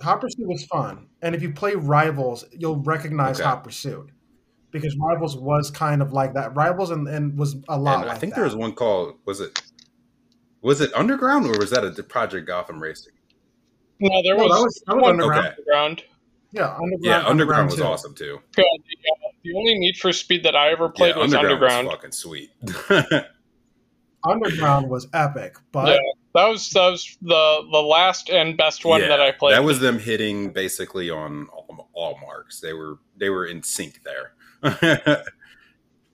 Hot 0.03 0.21
Pursuit 0.21 0.47
was 0.47 0.65
fun, 0.67 1.09
and 1.23 1.35
if 1.35 1.43
you 1.43 1.53
play 1.53 1.75
Rivals, 1.75 2.45
you'll 2.53 2.83
recognize 2.83 3.41
okay. 3.41 3.49
Hot 3.49 3.65
Pursuit 3.65 4.11
because 4.71 4.97
Rivals 4.99 5.37
was 5.37 5.71
kind 5.71 6.03
of 6.03 6.13
like 6.13 6.35
that. 6.35 6.55
Rivals 6.55 6.91
and, 6.91 7.09
and 7.09 7.39
was 7.39 7.57
a 7.69 7.79
lot. 7.79 8.01
And 8.01 8.09
like 8.09 8.17
I 8.17 8.19
think 8.19 8.35
that. 8.35 8.41
there 8.41 8.45
was 8.45 8.57
one 8.57 8.73
called 8.73 9.15
was 9.25 9.41
it 9.41 9.63
was 10.61 10.81
it 10.81 10.93
Underground 10.95 11.47
or 11.47 11.59
was 11.59 11.71
that 11.71 11.85
a 11.85 12.03
Project 12.03 12.47
Gotham 12.47 12.83
Racing? 12.83 13.13
No, 14.01 14.23
there 14.23 14.37
was, 14.37 14.51
that 14.51 14.63
was, 14.63 14.83
that 14.87 14.97
was 14.97 15.11
underground. 15.11 15.47
Okay. 15.47 15.57
underground. 15.57 16.05
Yeah, 16.53 16.69
underground. 16.71 17.05
Yeah, 17.05 17.17
underground, 17.17 17.27
underground 17.29 17.71
was 17.71 17.77
too. 17.77 17.85
awesome 17.85 18.15
too. 18.15 18.41
God, 18.57 18.65
the, 18.87 19.31
the, 19.45 19.57
only 19.57 19.79
Need 19.79 19.97
for 19.97 20.13
Speed 20.13 20.45
that 20.45 20.57
I 20.57 20.71
ever 20.71 20.89
played 20.89 21.17
yeah, 21.17 21.23
was 21.23 21.35
underground. 21.35 21.63
underground. 21.63 21.87
Was 21.87 21.95
fucking 21.97 22.13
sweet. 22.13 22.51
underground 24.25 24.89
was 24.89 25.09
epic, 25.13 25.57
but 25.73 25.89
yeah, 25.89 25.99
that 26.35 26.49
was 26.49 26.71
that 26.71 26.91
was 26.91 27.19
the 27.21 27.69
the 27.71 27.83
last 27.83 28.31
and 28.31 28.57
best 28.57 28.85
one 28.85 29.03
yeah, 29.03 29.09
that 29.09 29.21
I 29.21 29.33
played. 29.33 29.55
That 29.55 29.65
was 29.65 29.81
them 29.81 29.99
hitting 29.99 30.53
basically 30.53 31.11
on 31.11 31.49
all, 31.53 31.91
all 31.93 32.19
marks. 32.21 32.61
They 32.61 32.73
were 32.73 32.99
they 33.17 33.29
were 33.31 33.47
in 33.47 33.63
sync 33.63 34.01
there. 34.05 34.33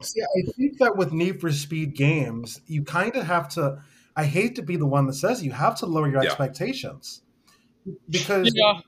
See, 0.02 0.20
I 0.20 0.52
think 0.52 0.78
that 0.78 0.96
with 0.96 1.12
Need 1.12 1.40
for 1.40 1.52
Speed 1.52 1.94
games, 1.94 2.60
you 2.66 2.82
kind 2.82 3.14
of 3.14 3.26
have 3.26 3.48
to. 3.50 3.82
I 4.16 4.24
hate 4.24 4.56
to 4.56 4.62
be 4.62 4.76
the 4.76 4.86
one 4.86 5.06
that 5.06 5.14
says 5.14 5.44
you 5.44 5.52
have 5.52 5.76
to 5.76 5.86
lower 5.86 6.08
your 6.08 6.22
yeah. 6.22 6.28
expectations 6.28 7.22
because 8.08 8.52
yeah. 8.54 8.80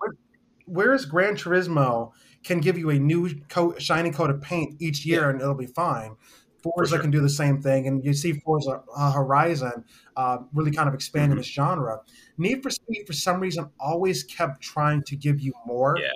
whereas 0.66 1.04
Gran 1.04 1.34
Turismo 1.34 2.12
can 2.44 2.60
give 2.60 2.78
you 2.78 2.90
a 2.90 2.98
new 2.98 3.34
coat, 3.48 3.80
shiny 3.82 4.10
coat 4.10 4.30
of 4.30 4.40
paint 4.40 4.80
each 4.80 5.04
year 5.04 5.22
yeah. 5.22 5.30
and 5.30 5.40
it'll 5.40 5.54
be 5.54 5.66
fine. 5.66 6.16
Forza 6.62 6.94
sure. 6.94 7.00
can 7.00 7.10
do 7.10 7.20
the 7.20 7.28
same 7.28 7.62
thing, 7.62 7.86
and 7.86 8.04
you 8.04 8.12
see 8.12 8.32
Forza 8.32 8.82
uh, 8.96 9.12
Horizon 9.12 9.84
uh, 10.16 10.38
really 10.52 10.72
kind 10.72 10.88
of 10.88 10.94
expanding 10.94 11.32
mm-hmm. 11.32 11.38
this 11.38 11.46
genre. 11.46 12.00
Need 12.38 12.62
for 12.62 12.70
Speed, 12.70 13.04
for 13.06 13.12
some 13.12 13.38
reason, 13.38 13.70
always 13.78 14.24
kept 14.24 14.62
trying 14.62 15.02
to 15.04 15.16
give 15.16 15.40
you 15.40 15.52
more, 15.64 15.96
yeah. 15.98 16.08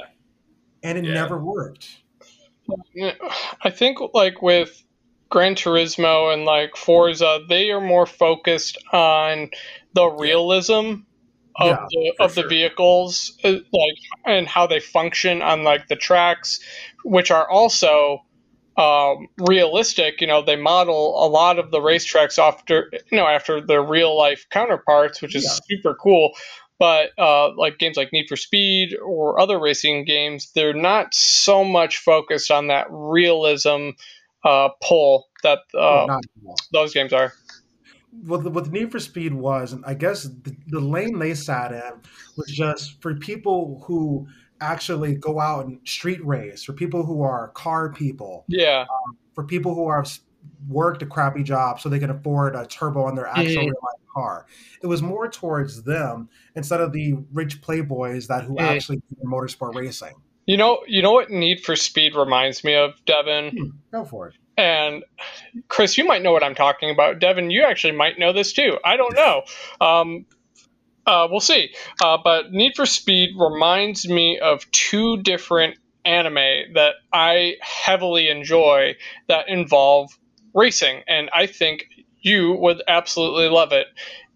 and 0.83 0.99
it 0.99 1.05
yeah. 1.05 1.14
never 1.14 1.38
worked. 1.38 2.03
I 3.62 3.71
think 3.71 3.99
like 4.12 4.43
with 4.43 4.85
Gran 5.29 5.55
Turismo 5.55 6.33
and 6.33 6.45
like 6.45 6.77
Forza, 6.77 7.40
they 7.49 7.71
are 7.71 7.81
more 7.81 8.07
focused 8.07 8.77
on 8.93 9.51
the 9.95 10.07
realism 10.07 11.03
of 11.57 11.67
yeah, 11.67 11.87
the 11.91 12.25
of 12.25 12.35
sure. 12.35 12.43
the 12.43 12.49
vehicles, 12.49 13.39
uh, 13.45 13.53
like 13.73 13.99
and 14.27 14.47
how 14.47 14.67
they 14.67 14.81
function 14.81 15.43
on 15.43 15.65
like 15.65 15.89
the 15.89 15.97
tracks, 15.97 16.61
which 17.05 17.31
are 17.31 17.49
also 17.49 18.23
um, 18.77 19.29
realistic. 19.39 20.21
You 20.21 20.27
know, 20.27 20.43
they 20.43 20.57
model 20.57 21.25
a 21.25 21.29
lot 21.29 21.59
of 21.59 21.71
the 21.71 21.81
racetracks 21.81 22.39
after 22.39 22.91
you 23.11 23.19
know 23.19 23.27
after 23.27 23.61
their 23.61 23.83
real 23.83 24.17
life 24.17 24.47
counterparts, 24.51 25.21
which 25.23 25.35
is 25.35 25.45
yeah. 25.45 25.77
super 25.77 25.95
cool. 25.95 26.33
But 26.79 27.11
uh, 27.19 27.55
like 27.57 27.79
games 27.79 27.99
like 27.99 28.11
Need 28.11 28.29
for 28.29 28.37
Speed 28.37 28.97
or 28.97 29.39
other 29.39 29.59
racing 29.61 30.07
games, 30.07 30.51
they're 30.55 30.73
not 30.73 31.13
so 31.13 31.63
much 31.63 31.99
focused 31.99 32.51
on 32.51 32.69
that 32.69 32.87
realism 32.89 33.91
uh, 34.45 34.71
pull 34.83 35.29
that 35.43 35.59
uh, 35.79 36.19
those 36.73 36.95
games 36.95 37.13
are. 37.13 37.35
What 38.12 38.42
the, 38.42 38.51
what 38.51 38.64
the 38.64 38.70
Need 38.70 38.90
for 38.90 38.99
Speed 38.99 39.33
was, 39.33 39.73
and 39.73 39.85
I 39.87 39.94
guess 39.94 40.25
the, 40.25 40.57
the 40.66 40.81
lane 40.81 41.18
they 41.18 41.35
sat 41.35 41.73
in 41.73 41.92
was 42.37 42.46
just 42.49 43.01
for 43.01 43.14
people 43.14 43.83
who 43.87 44.27
actually 44.61 45.14
go 45.14 45.40
out 45.40 45.66
and 45.66 45.79
street 45.87 46.25
race, 46.27 46.64
for 46.64 46.73
people 46.73 47.05
who 47.05 47.23
are 47.23 47.49
car 47.49 47.92
people, 47.92 48.44
yeah, 48.49 48.81
um, 48.83 49.16
for 49.35 49.44
people 49.44 49.75
who 49.75 49.87
are 49.87 50.05
worked 50.68 51.03
a 51.03 51.07
crappy 51.07 51.42
job 51.42 51.81
so 51.81 51.88
they 51.88 51.99
can 51.99 52.11
afford 52.11 52.55
a 52.57 52.66
turbo 52.66 53.05
on 53.05 53.14
their 53.14 53.27
actual 53.27 53.64
mm. 53.66 53.73
car. 54.12 54.46
It 54.83 54.87
was 54.87 55.03
more 55.03 55.29
towards 55.29 55.83
them 55.83 56.29
instead 56.55 56.81
of 56.81 56.92
the 56.92 57.14
rich 57.33 57.62
playboys 57.62 58.27
that 58.29 58.44
who 58.44 58.57
mm. 58.57 58.62
actually 58.62 58.96
do 58.96 59.25
motorsport 59.25 59.75
racing. 59.75 60.14
You 60.46 60.57
know, 60.57 60.81
you 60.87 61.03
know 61.03 61.12
what 61.12 61.31
Need 61.31 61.61
for 61.61 61.77
Speed 61.77 62.16
reminds 62.16 62.64
me 62.64 62.75
of, 62.75 62.94
Devin. 63.05 63.51
Hmm, 63.51 63.66
go 63.92 64.05
for 64.05 64.29
it. 64.29 64.35
And 64.61 65.05
Chris, 65.68 65.96
you 65.96 66.05
might 66.05 66.23
know 66.23 66.33
what 66.33 66.44
I'm 66.44 66.55
talking 66.55 66.90
about. 66.90 67.18
Devin, 67.18 67.51
you 67.51 67.62
actually 67.64 67.92
might 67.92 68.18
know 68.18 68.35
this 68.35 68.53
too. 68.53 68.77
I 68.85 68.99
don't 68.99 69.14
know. 69.14 69.42
Um, 69.81 70.27
uh, 71.07 71.29
we'll 71.31 71.40
see. 71.40 71.70
Uh, 72.03 72.18
but 72.23 72.53
Need 72.53 72.75
for 72.77 72.85
Speed 72.85 73.31
reminds 73.38 74.07
me 74.07 74.38
of 74.38 74.70
two 74.70 75.23
different 75.23 75.79
anime 76.05 76.75
that 76.75 76.96
I 77.11 77.57
heavily 77.62 78.29
enjoy 78.29 78.96
that 79.29 79.49
involve 79.49 80.11
racing, 80.53 81.05
and 81.09 81.31
I 81.33 81.46
think 81.46 81.87
you 82.20 82.53
would 82.53 82.83
absolutely 82.87 83.49
love 83.49 83.73
it. 83.73 83.87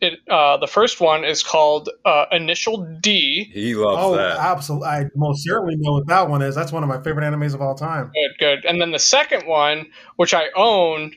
It 0.04 0.20
uh, 0.28 0.58
the 0.58 0.66
first 0.66 1.00
one 1.00 1.24
is 1.24 1.42
called 1.42 1.88
uh, 2.04 2.26
Initial 2.30 2.84
D. 3.00 3.50
He 3.52 3.74
loves 3.74 3.98
oh, 4.00 4.16
that. 4.16 4.38
Absolutely, 4.38 4.88
I 4.88 5.04
most 5.16 5.44
certainly 5.44 5.76
know 5.78 5.92
what 5.92 6.06
that 6.08 6.28
one 6.28 6.42
is. 6.42 6.54
That's 6.54 6.72
one 6.72 6.82
of 6.82 6.88
my 6.88 7.02
favorite 7.02 7.24
animes 7.24 7.54
of 7.54 7.62
all 7.62 7.74
time. 7.74 8.12
Good, 8.14 8.38
good. 8.38 8.64
And 8.66 8.80
then 8.80 8.90
the 8.90 8.98
second 8.98 9.46
one, 9.46 9.86
which 10.16 10.34
I 10.34 10.46
own, 10.54 11.12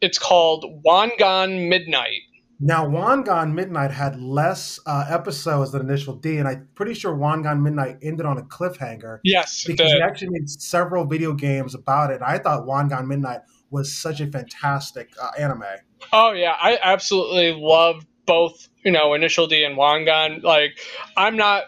it's 0.00 0.18
called 0.18 0.82
Wangan 0.86 1.68
Midnight. 1.68 2.22
Now, 2.62 2.86
Wangan 2.86 3.54
Midnight 3.54 3.90
had 3.90 4.20
less 4.20 4.78
uh, 4.84 5.06
episodes 5.08 5.72
than 5.72 5.82
Initial 5.82 6.16
D, 6.16 6.36
and 6.36 6.46
I'm 6.46 6.68
pretty 6.74 6.92
sure 6.92 7.14
Wangan 7.14 7.62
Midnight 7.62 7.96
ended 8.02 8.26
on 8.26 8.36
a 8.36 8.42
cliffhanger. 8.42 9.18
Yes, 9.24 9.64
because 9.64 9.90
he 9.92 10.00
actually 10.00 10.30
made 10.30 10.48
several 10.48 11.06
video 11.06 11.32
games 11.32 11.74
about 11.74 12.10
it. 12.10 12.20
I 12.22 12.38
thought 12.38 12.66
Wangan 12.66 13.06
Midnight 13.06 13.40
was 13.70 13.96
such 13.96 14.20
a 14.20 14.26
fantastic 14.26 15.10
uh, 15.20 15.30
anime. 15.38 15.64
Oh 16.12 16.32
yeah, 16.32 16.54
I 16.60 16.78
absolutely 16.82 17.52
love 17.52 18.04
both. 18.30 18.68
You 18.84 18.92
know, 18.92 19.14
Initial 19.14 19.48
D 19.48 19.64
and 19.64 19.76
Wangan. 19.76 20.44
Like, 20.44 20.78
I'm 21.16 21.36
not 21.36 21.64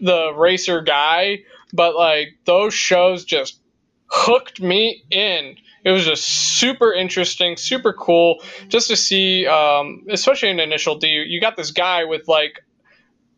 the 0.00 0.34
racer 0.34 0.82
guy, 0.82 1.44
but 1.72 1.96
like 1.96 2.28
those 2.44 2.74
shows 2.74 3.24
just 3.24 3.58
hooked 4.06 4.60
me 4.60 5.02
in. 5.10 5.56
It 5.82 5.90
was 5.90 6.04
just 6.04 6.26
super 6.26 6.92
interesting, 6.92 7.56
super 7.56 7.94
cool, 7.94 8.42
just 8.68 8.88
to 8.88 8.96
see, 8.96 9.46
um, 9.46 10.04
especially 10.10 10.50
in 10.50 10.60
Initial 10.60 10.96
D. 10.98 11.08
You 11.26 11.40
got 11.40 11.56
this 11.56 11.70
guy 11.70 12.04
with 12.04 12.28
like 12.28 12.62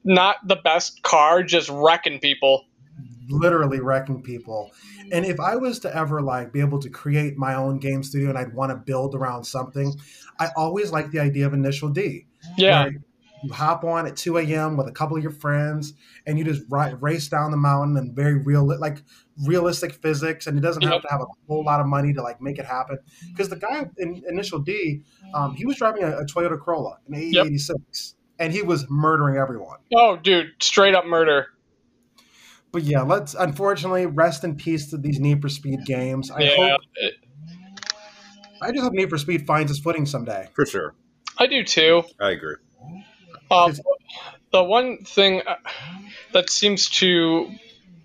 not 0.05 0.37
the 0.44 0.57
best 0.57 1.02
car, 1.02 1.44
just 1.44 1.68
wrecking 1.68 2.18
people. 2.18 2.64
Literally 3.29 3.81
wrecking 3.81 4.22
people. 4.22 4.72
And 5.12 5.24
if 5.24 5.38
I 5.38 5.55
was 5.55 5.79
to 5.81 5.96
ever 5.96 6.20
like 6.20 6.52
be 6.52 6.61
able 6.61 6.81
to 6.81 6.90
create 6.90 7.37
my 7.37 7.55
own 7.55 7.79
game 7.79 8.02
studio 8.02 8.29
and 8.31 8.38
I'd 8.38 8.55
want 8.55 8.70
to 8.70 8.76
build 8.76 9.14
around 9.14 9.44
something, 9.44 9.94
I 10.38 10.48
always 10.57 10.90
like 10.90 11.12
the 11.12 11.20
idea 11.20 11.46
of 11.46 11.55
Initial 11.55 11.88
D. 11.88 12.25
Yeah. 12.56 12.88
You 13.42 13.52
hop 13.52 13.85
on 13.85 14.06
at 14.06 14.16
2 14.16 14.38
a.m. 14.38 14.76
with 14.76 14.88
a 14.88 14.92
couple 14.92 15.16
of 15.16 15.22
your 15.22 15.32
friends 15.32 15.92
and 16.26 16.38
you 16.38 16.44
just 16.44 16.62
race 16.70 17.28
down 17.28 17.50
the 17.50 17.56
mountain 17.56 17.96
and 17.96 18.14
very 18.14 18.35
real, 18.35 18.66
like 18.78 19.02
realistic 19.44 19.92
physics. 19.92 20.46
And 20.46 20.59
it 20.59 20.62
doesn't 20.62 20.82
have 20.82 21.02
to 21.02 21.09
have 21.09 21.20
a 21.20 21.26
whole 21.46 21.62
lot 21.64 21.80
of 21.80 21.87
money 21.87 22.12
to 22.14 22.22
like 22.22 22.40
make 22.40 22.59
it 22.59 22.64
happen. 22.64 22.98
Because 23.28 23.48
the 23.48 23.56
guy 23.56 23.88
in 23.98 24.22
Initial 24.28 24.59
D, 24.59 25.02
um, 25.35 25.54
he 25.54 25.66
was 25.66 25.76
driving 25.76 26.02
a, 26.02 26.18
a 26.18 26.24
Toyota 26.24 26.59
Corolla, 26.59 26.98
an 27.06 27.14
AE86, 27.14 27.68
yep. 27.68 27.78
and 28.38 28.52
he 28.52 28.62
was 28.62 28.87
murdering 28.88 29.37
everyone. 29.37 29.78
Oh, 29.94 30.16
dude, 30.16 30.54
straight 30.61 30.94
up 30.94 31.04
murder 31.04 31.48
but 32.76 32.85
yeah, 32.85 33.00
let's 33.00 33.32
unfortunately 33.32 34.04
rest 34.04 34.44
in 34.44 34.54
peace 34.54 34.90
to 34.90 34.98
these 34.98 35.18
Need 35.18 35.40
for 35.40 35.48
Speed 35.48 35.87
games. 35.87 36.30
I 36.30 36.40
yeah. 36.40 36.56
hope. 36.56 36.80
I 38.61 38.70
just 38.70 38.82
hope 38.82 38.92
Need 38.92 39.09
for 39.09 39.16
Speed 39.16 39.46
finds 39.46 39.70
its 39.70 39.80
footing 39.80 40.04
someday. 40.04 40.50
For 40.52 40.66
sure. 40.66 40.94
I 41.38 41.46
do 41.46 41.64
too. 41.64 42.03
I 42.20 42.31
agree. 42.31 42.57
Uh, 43.51 43.72
the 44.53 44.62
one 44.62 44.99
thing 45.05 45.42
uh, 45.46 45.57
that 46.33 46.51
seems 46.51 46.88
to 46.88 47.51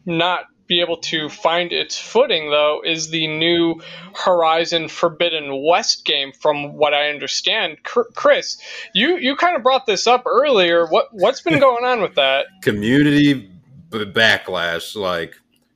not 0.05 0.45
be 0.67 0.79
able 0.79 0.97
to 0.97 1.27
find 1.27 1.73
its 1.73 1.99
footing, 1.99 2.49
though, 2.49 2.81
is 2.85 3.09
the 3.09 3.27
new 3.27 3.81
Horizon 4.15 4.87
Forbidden 4.87 5.63
West 5.65 6.05
game. 6.05 6.31
From 6.31 6.75
what 6.77 6.93
I 6.93 7.09
understand, 7.09 7.77
Chris, 7.83 8.57
you 8.93 9.17
you 9.17 9.35
kind 9.35 9.57
of 9.57 9.63
brought 9.63 9.85
this 9.85 10.07
up 10.07 10.23
earlier. 10.25 10.85
What 10.87 11.09
what's 11.11 11.41
been 11.41 11.59
going 11.59 11.83
on 11.83 12.01
with 12.01 12.15
that? 12.15 12.45
Community 12.61 13.51
backlash. 13.89 14.95
Like 14.95 15.35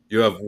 you 0.10 0.20
have 0.20 0.40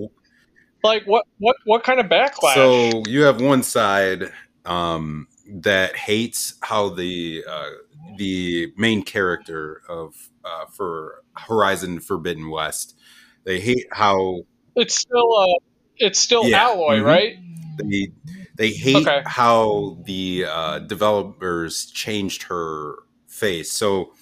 like 0.84 1.04
what 1.06 1.26
what 1.40 1.58
what 1.66 1.84
kind 1.84 2.00
of 2.00 2.06
backlash? 2.06 2.54
So 2.54 3.04
you 3.06 3.24
have 3.24 3.42
one 3.42 3.64
side 3.64 4.32
um, 4.66 5.28
that 5.50 5.96
hates 5.96 6.56
how 6.62 6.90
the 6.90 7.44
uh, 7.48 7.70
the 8.18 8.74
main 8.78 9.04
character 9.04 9.82
of 9.88 10.30
uh, 10.44 10.66
for 10.66 11.24
Horizon 11.36 12.00
Forbidden 12.00 12.50
West. 12.50 12.98
They 13.44 13.60
hate 13.60 13.88
how 13.92 14.42
it's 14.76 14.96
still 14.96 15.36
uh 15.38 15.60
it's 15.98 16.20
still 16.20 16.46
yeah, 16.46 16.70
Aloy, 16.70 16.98
mm-hmm. 16.98 17.06
right? 17.06 17.38
They 17.78 18.12
they 18.56 18.72
hate 18.72 19.08
okay. 19.08 19.22
how 19.26 19.98
the 20.04 20.46
uh, 20.50 20.80
developers 20.80 21.86
changed 21.92 22.44
her 22.44 22.96
face. 23.28 23.72
So 23.72 24.14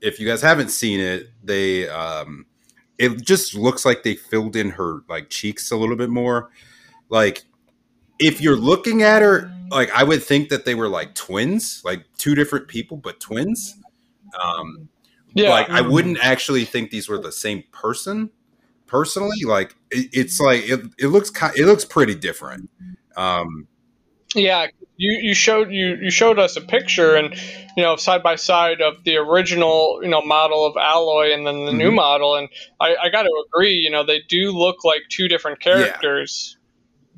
if 0.00 0.18
you 0.18 0.26
guys 0.26 0.42
haven't 0.42 0.70
seen 0.70 1.00
it, 1.00 1.28
they 1.42 1.88
um, 1.88 2.46
it 2.98 3.22
just 3.22 3.54
looks 3.54 3.84
like 3.84 4.02
they 4.02 4.14
filled 4.14 4.56
in 4.56 4.70
her 4.70 5.00
like 5.08 5.30
cheeks 5.30 5.70
a 5.70 5.76
little 5.76 5.96
bit 5.96 6.10
more. 6.10 6.50
Like 7.08 7.44
if 8.20 8.40
you're 8.40 8.56
looking 8.56 9.02
at 9.02 9.22
her, 9.22 9.52
like 9.70 9.90
I 9.90 10.04
would 10.04 10.22
think 10.22 10.50
that 10.50 10.64
they 10.64 10.74
were 10.74 10.88
like 10.88 11.14
twins, 11.14 11.82
like 11.84 12.04
two 12.18 12.34
different 12.34 12.68
people, 12.68 12.96
but 12.96 13.18
twins. 13.18 13.76
Um, 14.40 14.88
yeah, 15.34 15.50
like 15.50 15.70
I 15.70 15.80
wouldn't 15.80 16.18
actually 16.22 16.64
think 16.64 16.90
these 16.90 17.08
were 17.08 17.18
the 17.18 17.32
same 17.32 17.64
person. 17.72 18.30
Personally, 18.86 19.44
like 19.44 19.74
it, 19.90 20.10
it's 20.12 20.40
like 20.40 20.68
it, 20.68 20.80
it 20.98 21.06
looks 21.08 21.32
it 21.56 21.66
looks 21.66 21.84
pretty 21.84 22.14
different. 22.14 22.68
Um, 23.16 23.68
yeah, 24.34 24.66
you, 24.96 25.18
you 25.22 25.34
showed 25.34 25.70
you, 25.70 25.96
you 25.96 26.10
showed 26.10 26.38
us 26.38 26.56
a 26.56 26.60
picture 26.60 27.16
and 27.16 27.34
you 27.76 27.82
know 27.82 27.96
side 27.96 28.22
by 28.22 28.36
side 28.36 28.80
of 28.80 29.02
the 29.04 29.16
original 29.16 30.00
you 30.02 30.08
know 30.08 30.20
model 30.20 30.66
of 30.66 30.74
Aloy 30.74 31.32
and 31.34 31.46
then 31.46 31.64
the 31.64 31.70
mm-hmm. 31.70 31.78
new 31.78 31.90
model 31.90 32.36
and 32.36 32.48
I, 32.80 32.96
I 33.04 33.08
got 33.08 33.22
to 33.22 33.44
agree 33.46 33.74
you 33.74 33.90
know 33.90 34.04
they 34.04 34.20
do 34.28 34.52
look 34.52 34.84
like 34.84 35.02
two 35.08 35.26
different 35.28 35.60
characters. 35.60 36.56
Yeah, 36.56 36.59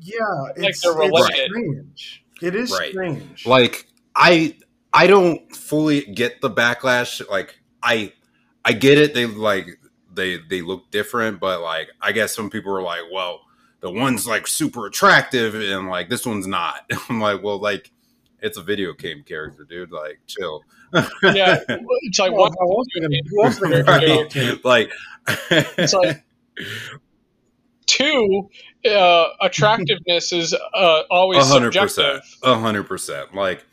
yeah 0.03 0.17
it's, 0.55 0.83
like 0.85 0.95
they're 0.95 1.09
related. 1.09 1.49
strange. 1.51 2.25
It 2.41 2.55
is 2.55 2.71
right. 2.71 2.91
strange. 2.91 3.45
Like 3.45 3.87
I 4.15 4.57
I 4.93 5.07
don't 5.07 5.55
fully 5.55 6.01
get 6.01 6.41
the 6.41 6.49
backlash. 6.49 7.27
Like 7.29 7.59
I 7.81 8.13
I 8.65 8.73
get 8.73 8.97
it. 8.97 9.13
They 9.13 9.25
like 9.25 9.79
they 10.13 10.37
they 10.49 10.61
look 10.61 10.91
different, 10.91 11.39
but 11.39 11.61
like 11.61 11.89
I 12.01 12.11
guess 12.11 12.35
some 12.35 12.49
people 12.49 12.73
are 12.75 12.81
like, 12.81 13.03
well 13.11 13.41
the 13.83 13.91
one's 13.91 14.25
like 14.25 14.47
super 14.47 14.87
attractive 14.87 15.55
and 15.55 15.89
like 15.89 16.09
this 16.09 16.25
one's 16.25 16.47
not. 16.47 16.89
I'm 17.09 17.19
like, 17.19 17.43
well, 17.43 17.59
like 17.59 17.91
it's 18.41 18.57
a 18.57 18.63
video 18.63 18.93
game 18.93 19.23
character, 19.23 19.65
dude. 19.65 19.91
Like, 19.91 20.21
chill. 20.25 20.63
yeah, 21.21 21.59
it's 21.67 22.17
like 22.17 22.31
well, 22.31 22.49
right. 23.85 24.63
like 24.63 24.91
it's 25.51 25.93
like 25.93 26.23
two 27.85 28.49
uh, 28.85 29.27
attractiveness 29.41 30.31
is 30.31 30.53
uh, 30.73 31.01
always 31.09 31.45
100%, 31.45 31.49
subjective. 31.49 32.37
A 32.43 32.55
hundred 32.55 32.83
percent. 32.83 33.33
Like. 33.33 33.65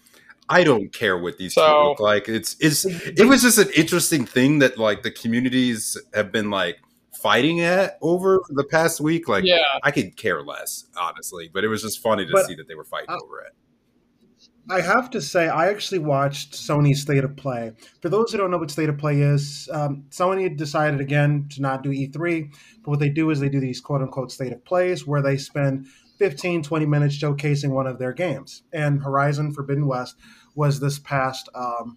I 0.52 0.64
don't 0.64 0.92
care 0.92 1.16
what 1.16 1.38
these 1.38 1.54
so, 1.54 1.64
two 1.64 1.88
look 1.90 2.00
like. 2.00 2.28
It's 2.28 2.56
it's 2.58 2.84
it 2.84 3.28
was 3.28 3.42
just 3.42 3.56
an 3.58 3.68
interesting 3.76 4.26
thing 4.26 4.58
that 4.58 4.78
like 4.78 5.04
the 5.04 5.10
communities 5.12 5.96
have 6.12 6.32
been 6.32 6.50
like 6.50 6.80
fighting 7.20 7.60
at 7.60 7.98
over 8.00 8.40
the 8.48 8.64
past 8.64 9.00
week. 9.00 9.28
Like, 9.28 9.44
yeah. 9.44 9.58
I 9.82 9.90
could 9.90 10.16
care 10.16 10.42
less, 10.42 10.86
honestly, 10.98 11.50
but 11.52 11.64
it 11.64 11.68
was 11.68 11.82
just 11.82 12.00
funny 12.00 12.26
to 12.26 12.32
but 12.32 12.46
see 12.46 12.54
that 12.54 12.68
they 12.68 12.74
were 12.74 12.84
fighting 12.84 13.10
over 13.10 13.40
it. 13.40 13.52
I 14.68 14.80
have 14.80 15.10
to 15.10 15.20
say, 15.20 15.48
I 15.48 15.68
actually 15.68 15.98
watched 15.98 16.52
Sony's 16.52 17.00
State 17.00 17.24
of 17.24 17.36
Play. 17.36 17.72
For 18.02 18.08
those 18.08 18.30
who 18.30 18.38
don't 18.38 18.50
know 18.50 18.58
what 18.58 18.70
State 18.70 18.88
of 18.88 18.98
Play 18.98 19.20
is, 19.20 19.68
um, 19.72 20.04
Sony 20.10 20.54
decided 20.56 21.00
again 21.00 21.48
to 21.50 21.62
not 21.62 21.82
do 21.82 21.90
E3, 21.90 22.52
but 22.82 22.90
what 22.90 23.00
they 23.00 23.08
do 23.08 23.30
is 23.30 23.40
they 23.40 23.48
do 23.48 23.60
these 23.60 23.80
quote 23.80 24.02
unquote 24.02 24.30
State 24.30 24.52
of 24.52 24.64
Plays 24.64 25.06
where 25.06 25.22
they 25.22 25.36
spend 25.36 25.86
15, 26.18 26.62
20 26.62 26.86
minutes 26.86 27.16
showcasing 27.16 27.70
one 27.70 27.86
of 27.86 27.98
their 27.98 28.12
games. 28.12 28.62
And 28.72 29.02
Horizon 29.02 29.52
Forbidden 29.52 29.86
West 29.86 30.16
was 30.54 30.78
this 30.78 30.98
past 30.98 31.48
um, 31.54 31.96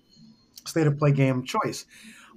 state 0.66 0.88
of 0.88 0.98
play 0.98 1.12
game 1.12 1.44
choice. 1.44 1.86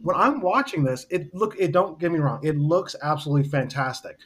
When 0.02 0.16
I'm 0.16 0.40
watching 0.40 0.84
this, 0.84 1.06
it 1.10 1.32
look 1.34 1.54
it 1.58 1.72
don't 1.72 1.98
get 1.98 2.12
me 2.12 2.18
wrong, 2.18 2.40
it 2.42 2.56
looks 2.56 2.94
absolutely 3.02 3.48
fantastic. 3.48 4.18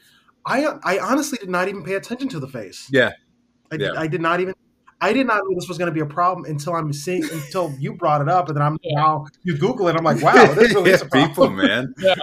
I 0.45 0.65
I 0.83 0.99
honestly 0.99 1.37
did 1.37 1.49
not 1.49 1.67
even 1.67 1.83
pay 1.83 1.93
attention 1.93 2.29
to 2.29 2.39
the 2.39 2.47
face. 2.47 2.89
Yeah. 2.91 3.11
I, 3.71 3.75
Yeah. 3.75 3.93
I 3.95 4.07
did 4.07 4.21
not 4.21 4.41
even 4.41 4.55
I 5.01 5.13
did 5.13 5.25
not 5.25 5.37
know 5.37 5.55
this 5.55 5.67
was 5.67 5.79
going 5.79 5.87
to 5.87 5.93
be 5.93 5.99
a 5.99 6.05
problem 6.05 6.45
until 6.45 6.75
I'm 6.75 6.93
seeing 6.93 7.23
until 7.23 7.73
you 7.79 7.93
brought 7.93 8.21
it 8.21 8.29
up, 8.29 8.47
and 8.47 8.55
then 8.55 8.61
I'm 8.61 8.77
now 8.85 9.25
you 9.43 9.57
Google 9.57 9.87
it. 9.87 9.95
I'm 9.95 10.03
like, 10.03 10.21
wow, 10.23 10.53
this 10.53 10.73
really 10.73 10.91
is 10.91 11.01
a 11.01 11.05
problem. 11.05 11.29
people, 11.29 11.49
man. 11.49 11.93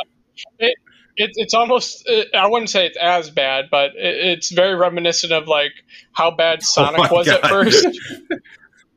It, 1.20 1.32
it's 1.34 1.52
almost 1.52 2.04
it, 2.06 2.28
I 2.32 2.46
wouldn't 2.46 2.70
say 2.70 2.86
it's 2.86 2.96
as 2.96 3.28
bad, 3.28 3.70
but 3.72 3.90
it, 3.96 4.38
it's 4.38 4.52
very 4.52 4.76
reminiscent 4.76 5.32
of 5.32 5.48
like 5.48 5.72
how 6.12 6.30
bad 6.30 6.62
Sonic 6.62 7.00
Oh 7.00 7.02
my 7.02 7.10
was 7.10 7.26
at 7.26 7.44
first. 7.44 7.88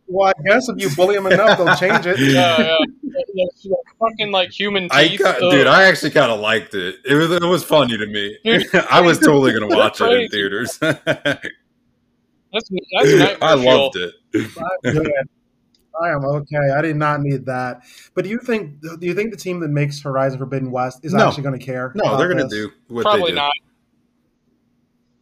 Well, 0.05 0.31
I 0.37 0.41
guess 0.47 0.69
if 0.69 0.79
you 0.79 0.95
bully 0.95 1.15
them 1.15 1.25
enough, 1.25 1.57
they'll 1.57 1.75
change 1.77 2.05
it. 2.05 2.19
Yeah, 2.19 2.59
yeah. 2.59 2.77
It's 3.01 3.65
like 3.65 3.79
fucking 3.97 4.31
like 4.31 4.51
human 4.51 4.87
I 4.91 5.07
teeth. 5.07 5.19
got, 5.19 5.39
dude, 5.39 5.65
I 5.65 5.85
actually 5.85 6.11
kind 6.11 6.31
of 6.31 6.39
liked 6.39 6.75
it. 6.75 6.97
It 7.05 7.15
was, 7.15 7.31
it 7.31 7.41
was 7.41 7.63
funny 7.63 7.97
to 7.97 8.05
me. 8.05 8.37
Dude, 8.43 8.67
I 8.75 9.01
was 9.01 9.17
totally 9.17 9.53
gonna 9.53 9.75
watch 9.75 9.99
it 9.99 10.11
in 10.11 10.29
theaters. 10.29 10.79
That's 12.53 12.69
that's 12.69 13.11
nightmare 13.13 13.37
I 13.41 13.53
loved 13.53 13.95
it. 13.97 14.13
I'm. 14.85 15.11
I 16.01 16.09
am 16.09 16.23
okay. 16.23 16.71
I 16.75 16.81
did 16.81 16.95
not 16.95 17.21
need 17.21 17.45
that. 17.47 17.81
But 18.15 18.23
do 18.23 18.29
you 18.29 18.39
think 18.39 18.79
do 18.81 19.05
you 19.05 19.13
think 19.13 19.31
the 19.31 19.37
team 19.37 19.59
that 19.59 19.67
makes 19.69 20.01
Horizon 20.01 20.39
Forbidden 20.39 20.71
West 20.71 20.99
is 21.03 21.13
No. 21.13 21.27
actually 21.27 21.43
going 21.43 21.59
to 21.59 21.63
care? 21.65 21.91
No, 21.95 22.17
they're 22.17 22.29
gonna 22.29 22.47
do 22.47 22.71
what 22.87 23.03
Probably 23.03 23.23
they 23.23 23.27
do. 23.29 23.35
not. 23.35 23.51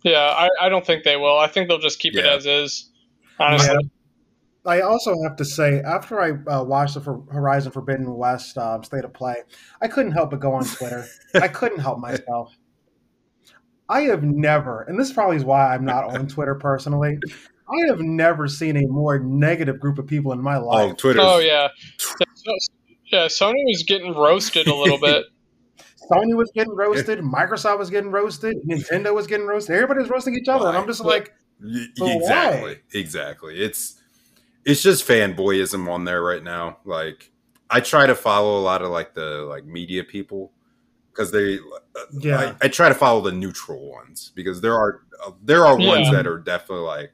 Yeah, 0.03 0.19
I, 0.19 0.47
I 0.61 0.69
don't 0.69 0.85
think 0.85 1.03
they 1.03 1.17
will. 1.17 1.37
I 1.37 1.47
think 1.47 1.67
they'll 1.67 1.79
just 1.79 1.99
keep 1.99 2.15
it 2.15 2.25
as 2.25 2.45
is. 2.45 2.89
Honestly, 3.39 3.69
Yeah. 3.73 4.71
I 4.71 4.81
also 4.81 5.15
have 5.23 5.35
to 5.37 5.45
say, 5.45 5.79
after 5.81 6.19
I 6.21 6.31
uh, 6.51 6.63
watched 6.63 6.93
the 6.93 7.01
For- 7.01 7.23
Horizon 7.31 7.71
Forbidden 7.71 8.13
West 8.15 8.57
um, 8.57 8.83
state 8.83 9.03
of 9.03 9.13
play, 9.13 9.35
I 9.81 9.87
couldn't 9.87 10.11
help 10.11 10.29
but 10.31 10.39
go 10.39 10.53
on 10.53 10.63
Twitter. 10.65 11.05
I 11.35 11.47
couldn't 11.47 11.79
help 11.79 11.99
myself. 11.99 12.55
I 13.89 14.01
have 14.01 14.23
never, 14.23 14.83
and 14.83 14.99
this 14.99 15.11
probably 15.11 15.37
is 15.37 15.43
why 15.43 15.73
I'm 15.73 15.83
not 15.83 16.03
on 16.05 16.27
Twitter 16.27 16.55
personally. 16.55 17.17
I 17.67 17.87
have 17.87 17.99
never 17.99 18.47
seen 18.47 18.77
a 18.77 18.85
more 18.87 19.19
negative 19.19 19.79
group 19.79 19.97
of 19.99 20.07
people 20.07 20.31
in 20.31 20.41
my 20.41 20.57
Oh, 20.57 20.65
life. 20.65 20.97
Twitter. 20.97 21.19
Oh 21.21 21.39
yeah, 21.39 21.67
yeah. 23.11 23.25
Sony 23.27 23.63
was 23.65 23.83
getting 23.87 24.13
roasted 24.15 24.67
a 24.67 24.75
little 24.75 24.99
bit. 24.99 25.25
Sony 26.11 26.35
was 26.35 26.51
getting 26.55 26.75
roasted, 26.75 27.19
Microsoft 27.19 27.77
was 27.79 27.89
getting 27.89 28.11
roasted, 28.11 28.57
Nintendo 28.67 29.13
was 29.13 29.27
getting 29.27 29.45
roasted. 29.45 29.75
Everybody 29.75 29.99
was 30.01 30.09
roasting 30.09 30.35
each 30.35 30.47
other, 30.47 30.67
and 30.69 30.77
I'm 30.77 30.87
just 30.87 31.03
like, 31.03 31.33
Y- 31.61 31.85
But 31.97 32.05
why? 32.05 32.15
exactly, 32.15 32.77
exactly. 32.93 33.61
It's 33.61 34.01
it's 34.65 34.81
just 34.81 35.07
fanboyism 35.07 35.89
on 35.89 36.05
there 36.05 36.21
right 36.23 36.43
now. 36.43 36.77
Like 36.85 37.31
I 37.69 37.79
try 37.81 38.07
to 38.07 38.15
follow 38.15 38.59
a 38.59 38.63
lot 38.63 38.81
of 38.81 38.89
like 38.91 39.13
the 39.13 39.41
like 39.49 39.65
media 39.65 40.03
people 40.03 40.51
because 41.19 41.31
they. 41.31 41.55
uh, 41.57 42.05
Yeah. 42.19 42.53
I, 42.61 42.65
I 42.65 42.67
try 42.69 42.87
to 42.89 42.95
follow 42.95 43.21
the 43.21 43.31
neutral 43.33 43.89
ones 43.89 44.31
because 44.35 44.61
there 44.61 44.73
are 44.75 45.01
uh, 45.25 45.31
there 45.43 45.65
are 45.65 45.77
ones 45.77 46.07
Yeah. 46.07 46.13
that 46.13 46.27
are 46.27 46.39
definitely 46.39 46.85
like. 46.85 47.11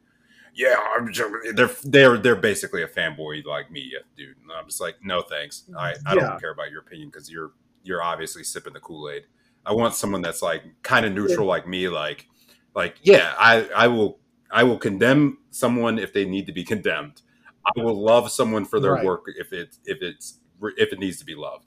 Yeah, 0.53 0.76
I'm 0.95 1.12
just, 1.12 1.30
they're 1.56 1.72
they're 1.84 2.18
they're 2.18 2.36
basically 2.36 2.84
a 2.84 2.88
fanboy 2.88 3.43
like 3.45 3.70
me, 3.72 3.93
dude. 4.16 4.38
And 4.41 4.51
I'm 4.53 4.66
just 4.68 4.80
like, 4.80 4.95
no 5.03 5.22
thanks. 5.22 5.64
I, 5.78 5.95
I 6.06 6.14
Yeah. 6.14 6.22
don't 6.28 6.39
care 6.39 6.51
about 6.51 6.72
your 6.72 6.80
opinion 6.82 7.10
because 7.10 7.30
you're 7.30 7.51
you're 7.84 8.01
obviously 8.03 8.43
sipping 8.43 8.72
the 8.74 8.80
Kool 8.80 9.10
Aid. 9.10 9.24
I 9.66 9.74
want 9.74 9.95
someone 9.95 10.22
that's 10.22 10.41
like 10.41 10.64
kind 10.84 11.06
of 11.06 11.12
neutral 11.14 11.45
like 11.47 11.68
me. 11.68 11.89
Like 11.89 12.28
like 12.76 12.95
yeah, 13.01 13.34
I 13.38 13.68
I 13.76 13.88
will 13.88 14.20
I 14.51 14.64
will 14.64 14.78
condemn 14.78 15.39
someone 15.51 15.99
if 15.99 16.14
they 16.14 16.24
need 16.26 16.45
to 16.45 16.53
be 16.53 16.64
condemned. 16.64 17.22
I 17.66 17.82
will 17.82 18.01
love 18.01 18.32
someone 18.32 18.64
for 18.64 18.80
their 18.80 18.93
Right. 18.93 19.03
work 19.06 19.24
if 19.28 19.51
it 19.51 19.76
if 19.86 20.01
it's 20.01 20.38
if 20.78 20.93
it 20.93 20.99
needs 20.99 21.18
to 21.20 21.26
be 21.26 21.36
loved. 21.36 21.66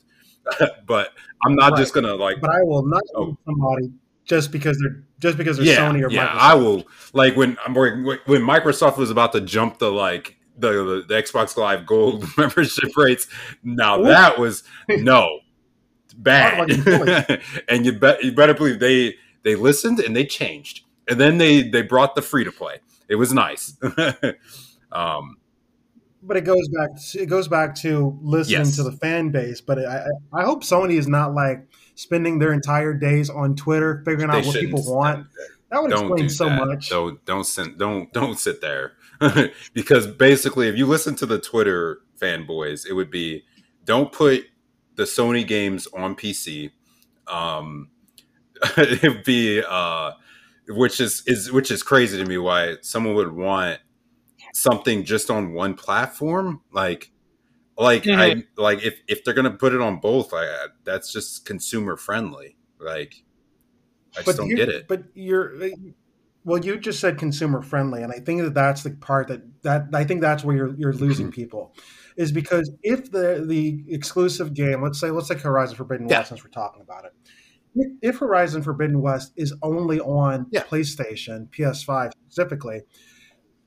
but 0.86 1.12
I'm 1.44 1.55
not 1.55 1.76
just 1.76 1.94
gonna 1.94 2.14
like 2.14 2.40
but 2.40 2.51
I 2.51 2.62
will 2.62 2.86
not 2.86 3.03
Oh. 3.14 3.36
somebody 3.44 3.90
just 4.24 4.53
because 4.53 4.78
they're 4.78 5.03
just 5.18 5.36
because 5.38 5.57
they're 5.57 5.66
yeah, 5.66 5.76
Sony 5.76 6.05
or 6.05 6.11
yeah. 6.11 6.28
Microsoft. 6.28 6.38
I 6.38 6.55
will 6.55 6.84
like 7.12 7.36
when 7.36 7.57
I'm 7.66 7.74
when 7.74 8.18
when 8.26 8.42
Microsoft 8.42 8.96
was 8.99 9.11
about 9.11 9.32
to 9.32 9.40
jump 9.40 9.78
the 9.78 9.90
like 9.90 10.36
the 10.57 10.70
the, 10.72 11.05
the 11.09 11.14
Xbox 11.22 11.57
Live 11.57 11.86
Gold 11.86 12.24
membership 12.38 12.96
rates. 12.96 13.26
Now 13.62 14.01
Ooh. 14.01 14.05
that 14.05 14.38
was 14.38 14.62
no 14.88 15.40
bad, 16.16 17.40
and 17.68 17.86
you 17.86 17.92
bet 17.92 18.22
you 18.24 18.32
better 18.32 18.55
believe 18.55 18.80
they 18.80 19.16
they 19.44 19.55
listened 19.55 20.01
and 20.01 20.14
they 20.14 20.24
changed, 20.26 20.84
and 21.09 21.18
then 21.20 21.38
they 21.38 21.62
they 21.62 21.82
brought 21.82 22.14
the 22.14 22.22
free 22.22 22.44
to 22.44 22.53
play. 22.53 22.78
It 23.09 23.14
was 23.16 23.32
nice. 23.32 23.76
um, 24.92 25.36
but 26.28 26.36
it 26.36 26.42
goes 26.44 26.68
back. 26.68 26.90
It 27.14 27.26
goes 27.26 27.48
back 27.48 27.74
to 27.76 28.16
listening 28.22 28.58
Yes. 28.60 28.76
to 28.76 28.82
the 28.84 28.92
fan 28.92 29.30
base. 29.30 29.60
But 29.60 29.84
I, 29.84 30.04
I 30.32 30.44
hope 30.44 30.62
Sony 30.62 30.98
is 30.98 31.08
not 31.08 31.34
like 31.34 31.66
spending 31.94 32.38
their 32.38 32.52
entire 32.52 32.92
days 32.94 33.30
on 33.30 33.56
Twitter 33.56 34.02
figuring 34.04 34.30
they 34.30 34.38
out 34.38 34.44
what 34.46 34.54
people 34.56 34.84
want. 34.84 35.26
That 35.70 35.82
would 35.82 35.90
don't 35.90 36.04
explain 36.12 36.28
so 36.28 36.44
that. 36.46 36.66
much. 36.66 36.90
Don't 36.90 37.24
don't 37.24 37.44
sit 37.44 37.78
don't 37.78 38.12
don't 38.12 38.38
sit 38.38 38.60
there 38.60 38.92
because 39.72 40.06
basically, 40.06 40.68
if 40.68 40.76
you 40.76 40.86
listen 40.86 41.14
to 41.16 41.26
the 41.26 41.38
Twitter 41.40 41.98
fanboys, 42.20 42.86
it 42.86 42.92
would 42.92 43.10
be 43.10 43.44
don't 43.84 44.12
put 44.12 44.44
the 44.96 45.04
Sony 45.04 45.46
games 45.46 45.86
on 45.88 46.14
PC. 46.14 46.70
Um, 47.26 47.88
it'd 48.76 49.24
be 49.24 49.62
uh, 49.66 50.12
which 50.68 51.00
is 51.00 51.22
is 51.26 51.50
which 51.52 51.70
is 51.70 51.82
crazy 51.82 52.18
to 52.18 52.24
me. 52.24 52.38
Why 52.38 52.76
someone 52.82 53.14
would 53.14 53.32
want 53.32 53.80
something 54.55 55.05
just 55.05 55.30
on 55.30 55.53
one 55.53 55.74
platform, 55.74 56.62
like. 56.72 57.11
Like 57.80 58.09
I 58.09 58.30
mm-hmm. 58.34 58.40
like 58.61 58.82
if, 58.82 59.01
if 59.07 59.22
they're 59.22 59.34
gonna 59.34 59.53
put 59.53 59.72
it 59.72 59.80
on 59.80 60.01
both, 60.01 60.34
I, 60.34 60.66
that's 60.82 61.12
just 61.12 61.46
consumer 61.46 61.96
friendly. 61.96 62.57
Like 62.80 63.22
I 64.16 64.22
just 64.22 64.38
don't 64.38 64.46
here- 64.49 64.57
get 64.57 64.68
it. 64.68 64.88
But 64.88 65.05
you're 65.14 65.62
uh, 65.62 65.68
well. 66.44 66.59
You 66.59 66.78
just 66.78 67.01
said 67.01 67.18
consumer 67.18 67.62
friendly, 67.62 68.03
and 68.03 68.12
I 68.12 68.18
think 68.18 68.42
that 68.42 68.55
that's 68.55 68.82
the 68.82 68.90
part 68.90 69.28
that 69.28 69.42
that 69.62 69.86
I 69.94 70.05
think 70.05 70.20
that's 70.20 70.44
where 70.44 70.57
you're 70.57 70.74
you're 70.76 70.92
mm-hmm. 70.92 71.05
losing 71.05 71.30
people, 71.30 71.74
is 72.16 72.32
because 72.32 72.70
if 72.82 73.11
the 73.11 73.44
the 73.46 73.84
exclusive 73.88 74.55
game, 74.55 74.82
let's 74.82 74.99
say 74.99 75.11
let's 75.11 75.28
take 75.28 75.40
Horizon 75.40 75.76
Forbidden 75.76 76.09
Yeah. 76.09 76.18
West, 76.18 76.30
since 76.30 76.44
we're 76.44 76.51
talking 76.51 76.82
about 76.82 77.05
it, 77.05 77.12
if, 77.74 78.14
if 78.14 78.18
Horizon 78.18 78.62
Forbidden 78.62 79.01
West 79.01 79.32
is 79.36 79.55
only 79.62 80.01
on 80.01 80.46
Yeah. 80.51 80.64
PlayStation, 80.64 81.49
PS5 81.51 82.12
specifically, 82.28 82.82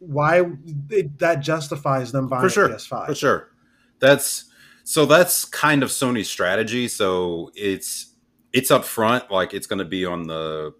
why 0.01 0.43
it, 0.89 1.19
that 1.19 1.39
justifies 1.41 2.11
them 2.11 2.27
buying 2.27 2.41
For 2.43 2.49
sure. 2.49 2.65
a 2.65 2.75
PS5? 2.75 3.05
For 3.07 3.15
sure. 3.15 3.51
That's 3.99 4.45
so 4.83 5.05
that's 5.05 5.45
kind 5.45 5.83
of 5.83 5.89
Sony's 5.89 6.29
strategy. 6.29 6.87
So 6.87 7.51
it's 7.55 8.15
it's 8.51 8.71
up 8.71 8.83
front, 8.83 9.31
like 9.31 9.53
it's 9.53 9.67
gonna 9.67 9.85
be 9.85 10.05
on 10.05 10.23
the 10.27 10.73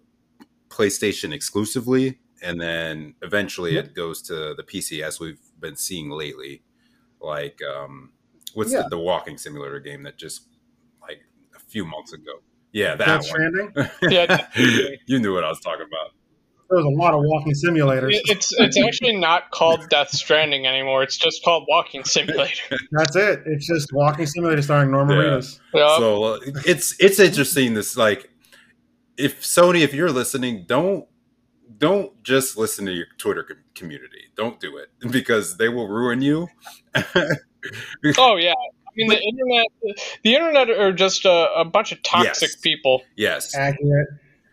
PlayStation 0.68 1.32
exclusively, 1.32 2.18
and 2.42 2.60
then 2.60 3.14
eventually 3.22 3.76
it 3.76 3.94
goes 3.94 4.20
to 4.22 4.54
the 4.56 4.62
PC 4.62 5.02
as 5.02 5.20
we've 5.20 5.40
been 5.60 5.76
seeing 5.76 6.10
lately. 6.10 6.62
Like 7.20 7.60
um 7.62 8.10
what's 8.54 8.72
Yeah. 8.72 8.82
the, 8.82 8.90
the 8.90 8.98
walking 8.98 9.38
simulator 9.38 9.78
game 9.80 10.02
that 10.02 10.18
just 10.18 10.48
like 11.00 11.20
a 11.54 11.60
few 11.60 11.84
months 11.86 12.12
ago. 12.12 12.32
Yeah, 12.72 12.96
that 12.96 13.22
Death 13.22 13.30
one. 13.30 13.90
Yeah. 14.10 14.46
you 15.06 15.18
knew 15.20 15.32
what 15.34 15.44
I 15.44 15.48
was 15.48 15.60
talking 15.60 15.86
about. 15.86 16.12
There 16.72 16.82
was 16.82 16.86
a 16.86 16.98
lot 16.98 17.12
of 17.12 17.20
walking 17.24 17.52
simulators. 17.52 18.12
It's 18.24 18.50
it's 18.58 18.80
actually 18.82 19.18
not 19.18 19.50
called 19.50 19.86
Death 19.90 20.08
Stranding 20.08 20.66
anymore. 20.66 21.02
It's 21.02 21.18
just 21.18 21.44
called 21.44 21.66
Walking 21.68 22.02
Simulator. 22.04 22.76
That's 22.92 23.14
it. 23.14 23.42
It's 23.44 23.66
just 23.66 23.92
walking 23.92 24.24
simulator 24.24 24.62
starring 24.62 24.90
Norman 24.90 25.18
Yeah. 25.18 25.22
Reedus. 25.24 25.60
Yup. 25.74 25.98
So 25.98 26.24
uh, 26.24 26.38
it's 26.66 26.96
it's 26.98 27.18
interesting. 27.18 27.74
This 27.74 27.94
like, 27.96 28.30
if 29.18 29.42
Sony, 29.42 29.82
if 29.82 29.92
you're 29.92 30.10
listening, 30.10 30.64
don't 30.66 31.06
don't 31.76 32.22
just 32.22 32.56
listen 32.56 32.86
to 32.86 32.92
your 32.92 33.06
Twitter 33.18 33.42
com- 33.42 33.58
community. 33.74 34.28
Don't 34.34 34.58
do 34.58 34.78
it 34.78 34.88
because 35.12 35.58
they 35.58 35.68
will 35.68 35.88
ruin 35.88 36.22
you. 36.22 36.48
oh 38.18 38.36
yeah. 38.36 38.52
I 38.54 38.94
mean, 38.96 39.08
the 39.08 39.22
internet, 39.22 39.66
the 40.22 40.34
internet 40.34 40.70
are 40.70 40.92
just 40.92 41.24
a, 41.24 41.48
a 41.56 41.64
bunch 41.64 41.92
of 41.92 42.02
toxic 42.02 42.48
Yes. 42.50 42.56
people. 42.56 43.02
yes, 43.16 43.54
accurate, 43.56 44.08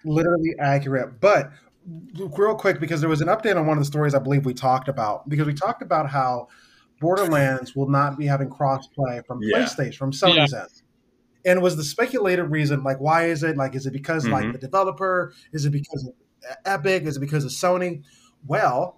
literally 0.05 0.55
accurate. 0.59 1.19
But 1.19 1.51
real 1.85 2.55
quick, 2.55 2.79
because 2.79 3.01
there 3.01 3.09
was 3.09 3.21
an 3.21 3.27
update 3.27 3.55
on 3.55 3.65
one 3.65 3.77
of 3.77 3.81
the 3.81 3.87
stories 3.87 4.13
I 4.13 4.19
believe 4.19 4.45
we 4.45 4.53
talked 4.53 4.87
about, 4.87 5.27
because 5.29 5.47
we 5.47 5.53
talked 5.53 5.81
about 5.81 6.09
how 6.09 6.47
Borderlands 6.99 7.75
will 7.75 7.89
not 7.89 8.17
be 8.17 8.25
having 8.25 8.49
crossplay 8.49 9.25
from 9.25 9.39
Yeah. 9.41 9.59
PlayStation, 9.59 9.95
from 9.95 10.11
Sony's 10.11 10.53
end. 10.53 10.67
And 11.45 11.61
was 11.61 11.77
the 11.77 11.83
speculated 11.83 12.43
reason, 12.45 12.83
like, 12.83 12.99
why 12.99 13.25
is 13.25 13.43
it? 13.43 13.55
Like, 13.55 13.73
is 13.75 13.85
it 13.85 13.93
because 13.93 14.27
like 14.27 14.45
Mhm. 14.45 14.51
the 14.53 14.57
developer? 14.57 15.31
Is 15.53 15.65
it 15.65 15.71
because 15.71 16.05
of 16.05 16.13
Epic? 16.65 17.03
Is 17.03 17.15
it 17.15 17.21
because 17.21 17.45
of 17.45 17.51
Sony? 17.51 18.03
Well, 18.45 18.97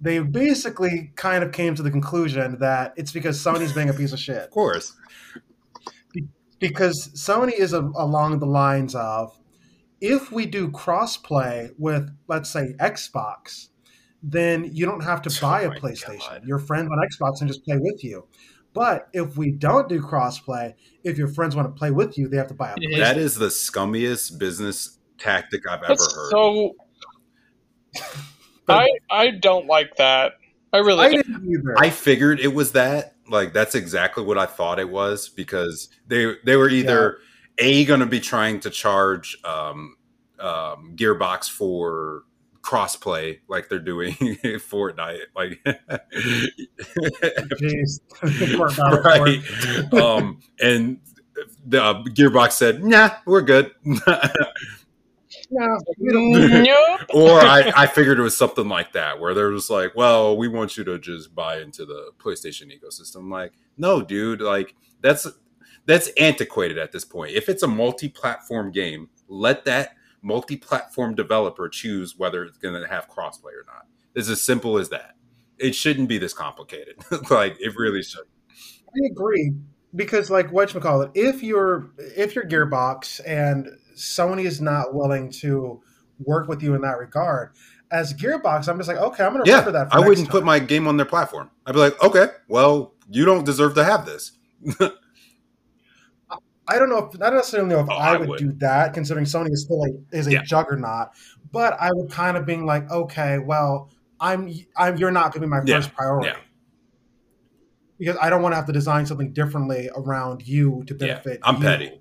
they 0.00 0.18
basically 0.18 1.12
kind 1.14 1.44
of 1.44 1.52
came 1.52 1.74
to 1.76 1.82
the 1.82 1.90
conclusion 1.90 2.58
that 2.58 2.92
it's 2.96 3.12
because 3.12 3.38
Sony's 3.38 3.72
being 3.72 3.88
a 3.88 3.92
piece 3.94 4.12
of 4.12 4.18
shit 4.26 4.38
of 4.38 4.50
course. 4.50 4.94
because 6.58 7.08
Sony 7.14 7.52
is 7.52 7.72
a, 7.72 7.80
along 7.80 8.38
the 8.38 8.46
lines 8.46 8.94
of 8.94 9.38
if 10.00 10.32
we 10.32 10.46
do 10.46 10.68
crossplay 10.70 11.70
with, 11.78 12.10
let's 12.28 12.50
say, 12.50 12.74
Xbox, 12.80 13.68
then 14.22 14.70
you 14.72 14.86
don't 14.86 15.02
have 15.02 15.22
to 15.22 15.30
Oh 15.38 15.40
buy 15.40 15.62
a 15.62 15.70
PlayStation. 15.70 16.18
God. 16.28 16.44
Your 16.44 16.58
friends 16.58 16.90
on 16.90 16.98
Xbox 16.98 17.38
can 17.38 17.48
just 17.48 17.64
play 17.64 17.78
with 17.78 18.02
you. 18.04 18.26
But 18.72 19.08
if 19.12 19.36
we 19.36 19.50
don't 19.50 19.88
do 19.88 20.00
crossplay, 20.00 20.74
if 21.02 21.18
your 21.18 21.28
friends 21.28 21.56
want 21.56 21.68
to 21.68 21.76
play 21.78 21.90
with 21.90 22.16
you, 22.16 22.28
they 22.28 22.36
have 22.36 22.46
to 22.48 22.54
buy 22.54 22.70
a 22.70 22.76
PlayStation. 22.76 22.98
That 22.98 23.18
is 23.18 23.34
the 23.34 23.48
scummiest 23.48 24.38
business 24.38 24.98
tactic 25.18 25.68
I've 25.68 25.82
ever 25.82 25.96
heard. 26.14 26.30
so. 26.30 26.74
I 28.68 28.88
I 29.10 29.30
don't 29.30 29.66
like 29.66 29.96
that. 29.96 30.34
I 30.72 30.78
really. 30.78 31.04
I 31.04 31.10
didn't 31.10 31.44
either. 31.50 31.76
I 31.78 31.90
figured 31.90 32.38
it 32.38 32.54
was 32.54 32.72
that. 32.72 33.16
Like 33.28 33.52
that's 33.52 33.74
exactly 33.74 34.22
what 34.22 34.38
I 34.38 34.46
thought 34.46 34.78
it 34.78 34.88
was 34.88 35.28
because 35.28 35.88
they 36.06 36.34
they 36.44 36.56
were 36.56 36.68
either 36.68 37.18
a 37.60 37.84
going 37.84 38.00
to 38.00 38.06
be 38.06 38.20
trying 38.20 38.60
to 38.60 38.70
charge 38.70 39.38
um, 39.44 39.96
um, 40.38 40.94
Gearbox 40.96 41.48
for 41.48 42.24
crossplay 42.62 43.38
like 43.48 43.68
they're 43.68 43.78
doing 43.78 44.12
Fortnite, 44.14 45.20
like 45.34 45.60
Jeez. 47.60 48.00
Poor 48.56 48.70
Battle 48.70 49.02
right. 49.02 49.94
um, 49.94 50.40
and 50.60 51.00
the 51.64 51.82
uh, 51.82 52.02
Gearbox 52.04 52.52
said, 52.52 52.82
"Nah, 52.84 53.10
we're 53.24 53.42
good." 53.42 53.72
No, 55.50 55.78
we 55.98 56.12
nope. 56.62 57.00
or 57.12 57.40
I, 57.40 57.72
I 57.76 57.86
figured 57.86 58.18
it 58.18 58.22
was 58.22 58.36
something 58.36 58.68
like 58.68 58.92
that 58.92 59.18
where 59.18 59.34
there 59.34 59.48
was 59.48 59.68
like 59.68 59.94
well 59.96 60.36
we 60.36 60.48
want 60.48 60.76
you 60.76 60.84
to 60.84 60.98
just 60.98 61.34
buy 61.34 61.60
into 61.60 61.84
the 61.84 62.10
playstation 62.18 62.70
ecosystem 62.72 63.30
like 63.30 63.52
no 63.76 64.00
dude 64.00 64.40
like 64.40 64.74
that's 65.00 65.26
that's 65.90 66.08
antiquated 66.18 66.78
at 66.78 66.92
this 66.92 67.04
point. 67.04 67.32
If 67.32 67.48
it's 67.48 67.62
a 67.62 67.68
multi-platform 67.68 68.72
game 68.72 69.08
let 69.30 69.64
that 69.64 69.94
multi-platform 70.22 71.14
developer 71.14 71.68
choose 71.68 72.18
whether 72.18 72.44
it's 72.44 72.58
going 72.58 72.78
to 72.80 72.86
have 72.86 73.08
crossplay 73.08 73.52
or 73.52 73.64
not. 73.66 73.86
It's 74.14 74.28
as 74.28 74.42
simple 74.42 74.76
as 74.76 74.90
that. 74.90 75.14
It 75.58 75.74
shouldn't 75.74 76.08
be 76.08 76.18
this 76.18 76.34
complicated. 76.34 76.96
Like 77.30 77.56
it 77.60 77.74
really 77.76 78.02
should. 78.02 78.24
I 78.94 79.06
agree 79.10 79.52
because, 79.94 80.30
like 80.30 80.50
what 80.52 80.74
you 80.74 80.80
call 80.80 81.02
it, 81.02 81.10
if 81.14 81.42
you're 81.42 81.90
if 81.98 82.34
you're 82.34 82.46
Gearbox 82.46 83.20
and 83.24 83.68
Sony 83.94 84.44
is 84.44 84.60
not 84.60 84.94
willing 84.94 85.30
to 85.32 85.80
work 86.24 86.48
with 86.48 86.62
you 86.62 86.74
in 86.74 86.80
that 86.80 86.98
regard, 86.98 87.52
as 87.92 88.12
Gearbox, 88.14 88.68
I'm 88.68 88.78
just 88.78 88.88
like, 88.88 88.98
okay, 88.98 89.24
I'm 89.24 89.32
going 89.32 89.44
to 89.44 89.50
yeah 89.50 89.60
remember 89.60 89.78
that. 89.78 89.90
For 89.92 89.96
i 89.96 90.00
wouldn't 90.00 90.26
time. 90.26 90.32
put 90.32 90.44
my 90.44 90.58
game 90.58 90.88
on 90.88 90.96
their 90.96 91.06
platform. 91.06 91.50
I'd 91.66 91.72
be 91.72 91.78
like 91.78 92.02
okay 92.02 92.28
well 92.48 92.94
you 93.08 93.24
don't 93.24 93.44
deserve 93.44 93.74
to 93.74 93.84
have 93.84 94.06
this 94.06 94.32
I 96.70 96.78
don't 96.78 96.88
know. 96.88 96.98
If, 97.12 97.20
I 97.20 97.26
don't 97.26 97.36
necessarily 97.36 97.68
know 97.68 97.80
if 97.80 97.90
Oh, 97.90 97.94
I, 97.94 98.14
I 98.14 98.16
would 98.18 98.28
would. 98.30 98.38
do 98.38 98.52
that, 98.58 98.94
considering 98.94 99.26
Sony 99.26 99.50
is 99.52 99.62
still 99.64 99.82
a, 99.84 100.16
is 100.16 100.26
a 100.28 100.32
Yeah. 100.32 100.42
juggernaut. 100.44 101.08
But 101.52 101.76
I 101.80 101.90
would 101.92 102.10
kind 102.10 102.36
of 102.36 102.46
being 102.46 102.64
like, 102.64 102.88
okay, 102.90 103.38
well, 103.38 103.90
I'm 104.20 104.52
I'm 104.76 104.96
you're 104.96 105.10
not 105.10 105.32
going 105.32 105.40
to 105.42 105.46
be 105.46 105.50
my 105.50 105.62
Yeah, 105.64 105.76
first 105.76 105.92
priority. 105.94 106.28
yeah. 106.28 106.36
Because 107.98 108.16
I 108.22 108.30
don't 108.30 108.40
want 108.42 108.52
to 108.52 108.56
have 108.56 108.66
to 108.66 108.72
design 108.72 109.04
something 109.04 109.32
differently 109.32 109.90
around 109.96 110.46
you 110.46 110.84
to 110.86 110.94
benefit. 110.94 111.40
I'm 111.42 111.56
you. 111.56 111.62
petty. 111.62 112.00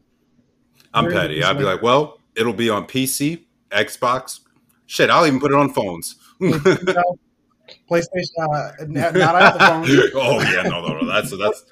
I'm 0.93 1.09
petty. 1.11 1.43
I'd 1.43 1.57
be 1.57 1.63
like, 1.63 1.81
well, 1.81 2.19
it'll 2.35 2.53
be 2.53 2.69
on 2.69 2.85
PC, 2.85 3.45
Xbox. 3.69 4.39
Shit, 4.85 5.09
I'll 5.09 5.25
even 5.27 5.39
put 5.39 5.51
it 5.51 5.55
on 5.57 5.73
phones. 5.73 6.15
PlayStation, 7.89 8.39
uh, 8.41 8.71
not 8.87 9.13
not 9.15 9.35
Apple 9.35 9.59
phone. 9.59 9.85
oh 10.15 10.39
yeah, 10.41 10.63
no, 10.63 10.81
no, 10.85 10.99
no. 10.99 11.05
That's 11.05 11.35
that's 11.37 11.63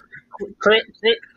Chris, 0.59 0.81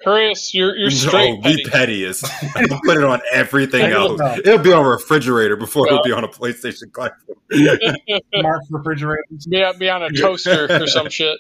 Chris, 0.02 0.54
you're 0.54 0.76
you're 0.76 0.90
no, 0.90 0.96
straight. 0.96 1.42
be 1.42 1.64
petty. 1.64 1.70
pettiest. 1.70 2.24
I'll 2.56 2.80
put 2.84 2.96
it 2.96 3.04
on 3.04 3.20
everything 3.32 3.90
else. 3.90 4.18
know. 4.18 4.36
It'll 4.36 4.58
be 4.58 4.72
on 4.72 4.84
a 4.84 4.88
refrigerator 4.88 5.56
before 5.56 5.86
it'll 5.86 6.02
be 6.02 6.12
on 6.12 6.24
a 6.24 6.28
PlayStation 6.28 6.92
platform. 6.92 7.38
Mark 8.34 8.62
refrigerators. 8.70 9.46
Be, 9.46 9.64
be 9.78 9.88
on 9.88 10.02
a 10.02 10.10
toaster 10.10 10.66
or 10.70 10.86
some 10.86 11.08
shit. 11.08 11.38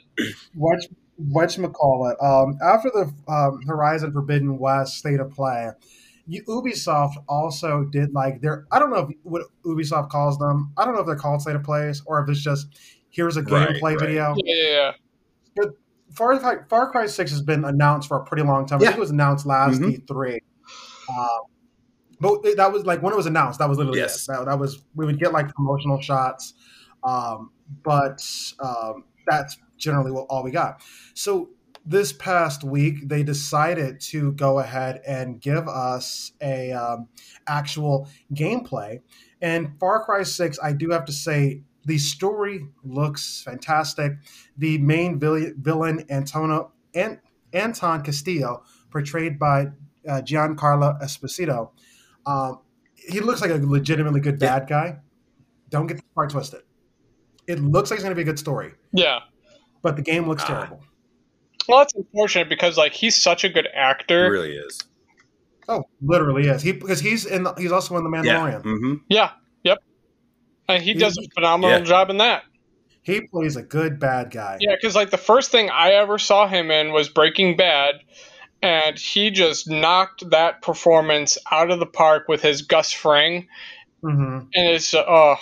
What 0.54 0.86
what 1.28 1.56
call 1.72 2.08
it? 2.08 2.16
Um, 2.22 2.58
after 2.62 2.90
the 2.90 3.12
um, 3.32 3.60
Horizon 3.66 4.12
Forbidden 4.12 4.58
West 4.58 4.96
state 4.96 5.20
of 5.20 5.30
play, 5.30 5.70
you, 6.26 6.42
Ubisoft 6.44 7.14
also 7.28 7.84
did 7.84 8.12
like 8.14 8.40
their. 8.40 8.66
I 8.70 8.78
don't 8.78 8.90
know 8.90 9.08
if, 9.08 9.16
what 9.22 9.42
Ubisoft 9.64 10.10
calls 10.10 10.38
them. 10.38 10.72
I 10.76 10.84
don't 10.84 10.94
know 10.94 11.00
if 11.00 11.06
they're 11.06 11.16
called 11.16 11.42
state 11.42 11.56
of 11.56 11.62
plays 11.62 12.02
or 12.06 12.22
if 12.22 12.30
it's 12.30 12.40
just 12.40 12.68
here's 13.10 13.36
a 13.36 13.42
gameplay 13.42 13.82
right. 13.82 14.00
video. 14.00 14.34
Yeah, 14.44 14.54
yeah, 14.54 14.92
yeah. 15.56 15.64
Far 16.14 16.38
Cry, 16.38 16.56
Far 16.68 16.90
Cry 16.90 17.06
Six 17.06 17.30
has 17.30 17.42
been 17.42 17.64
announced 17.64 18.08
for 18.08 18.18
a 18.18 18.24
pretty 18.24 18.42
long 18.42 18.66
time. 18.66 18.80
I 18.80 18.86
think 18.86 18.96
it 18.96 19.00
was 19.00 19.10
announced 19.10 19.46
last 19.46 19.80
Mhm. 19.80 20.06
E3. 20.06 20.38
Um, 21.08 21.28
but 22.20 22.42
that 22.56 22.70
was 22.72 22.84
like 22.84 23.02
when 23.02 23.12
it 23.12 23.16
was 23.16 23.26
announced. 23.26 23.58
That 23.58 23.68
was 23.68 23.78
literally 23.78 24.00
Yes. 24.00 24.26
That, 24.26 24.44
that 24.46 24.58
was 24.58 24.84
we 24.94 25.06
would 25.06 25.18
get 25.18 25.32
like 25.32 25.52
promotional 25.54 26.00
shots, 26.00 26.54
um, 27.02 27.50
but 27.82 28.22
um, 28.60 29.04
that's 29.26 29.56
generally 29.78 30.10
what, 30.10 30.26
all 30.28 30.42
we 30.42 30.50
got. 30.50 30.82
So 31.14 31.50
this 31.86 32.12
past 32.12 32.62
week 32.62 33.08
they 33.08 33.22
decided 33.22 33.98
to 34.00 34.32
go 34.32 34.58
ahead 34.58 35.00
and 35.06 35.40
give 35.40 35.66
us 35.66 36.32
a 36.42 36.72
um, 36.72 37.08
actual 37.46 38.06
gameplay. 38.34 39.00
And 39.40 39.78
Far 39.80 40.04
Cry 40.04 40.22
Six, 40.22 40.58
I 40.62 40.72
do 40.72 40.90
have 40.90 41.06
to 41.06 41.12
say, 41.12 41.62
the 41.84 41.98
story 41.98 42.66
looks 42.84 43.42
fantastic. 43.44 44.12
The 44.58 44.78
main 44.78 45.18
villain, 45.18 46.04
Antonio 46.10 46.72
An- 46.94 47.20
Anton 47.52 48.02
Castillo, 48.02 48.62
portrayed 48.90 49.38
by 49.38 49.66
uh, 50.08 50.20
Giancarlo 50.22 51.00
Esposito, 51.02 51.70
um, 52.26 52.60
he 52.94 53.20
looks 53.20 53.40
like 53.40 53.50
a 53.50 53.54
legitimately 53.56 54.20
good 54.20 54.38
bad 54.38 54.68
guy. 54.68 54.98
Don't 55.70 55.86
get 55.86 55.96
the 55.98 56.02
part 56.14 56.30
twisted. 56.30 56.62
It 57.46 57.58
looks 57.60 57.90
like 57.90 57.96
it's 57.98 58.04
going 58.04 58.10
to 58.12 58.16
be 58.16 58.22
a 58.22 58.24
good 58.24 58.38
story, 58.38 58.72
Yeah. 58.92 59.20
but 59.82 59.96
the 59.96 60.02
game 60.02 60.28
looks 60.28 60.42
Ah. 60.44 60.46
terrible. 60.48 60.84
Well, 61.68 61.78
that's 61.78 61.94
unfortunate 61.94 62.48
because 62.48 62.76
like 62.76 62.92
he's 62.92 63.16
such 63.20 63.44
a 63.44 63.48
good 63.48 63.66
It 63.66 63.72
actor. 63.74 64.30
really 64.30 64.52
is. 64.54 64.80
Oh, 65.68 65.84
literally 66.02 66.48
is 66.48 66.62
he 66.62 66.72
because 66.72 66.98
he's 67.00 67.24
in. 67.26 67.44
The, 67.44 67.54
he's 67.54 67.70
also 67.70 67.96
in 67.96 68.02
the 68.04 68.10
Yeah. 68.24 68.34
Mandalorian. 68.40 68.62
hmm 68.62 68.94
Yeah. 69.08 69.30
Yep. 70.70 70.78
And 70.78 70.84
he 70.84 70.94
does 70.94 71.16
a 71.18 71.22
phenomenal 71.34 71.80
Yeah. 71.80 71.84
job 71.84 72.10
in 72.10 72.18
that. 72.18 72.44
He 73.02 73.20
plays 73.20 73.56
a 73.56 73.62
good 73.62 74.00
bad 74.00 74.30
guy. 74.30 74.60
Yeah, 74.60 74.74
because 74.74 74.94
like 74.94 75.10
the 75.10 75.16
first 75.18 75.50
thing 75.50 75.70
I 75.70 75.92
ever 75.92 76.18
saw 76.18 76.46
him 76.46 76.70
in 76.70 76.92
was 76.92 77.08
Breaking 77.08 77.56
Bad, 77.56 77.96
and 78.62 78.98
he 78.98 79.30
just 79.30 79.68
knocked 79.68 80.30
that 80.30 80.62
performance 80.62 81.38
out 81.52 81.70
of 81.70 81.80
the 81.80 81.86
park 81.86 82.28
with 82.28 82.42
his 82.42 82.62
Gus 82.62 82.92
Fring, 82.92 83.48
hmm 84.02 84.52
and 84.54 84.68
it's 84.68 84.94
uh, 84.94 85.04
oh 85.06 85.36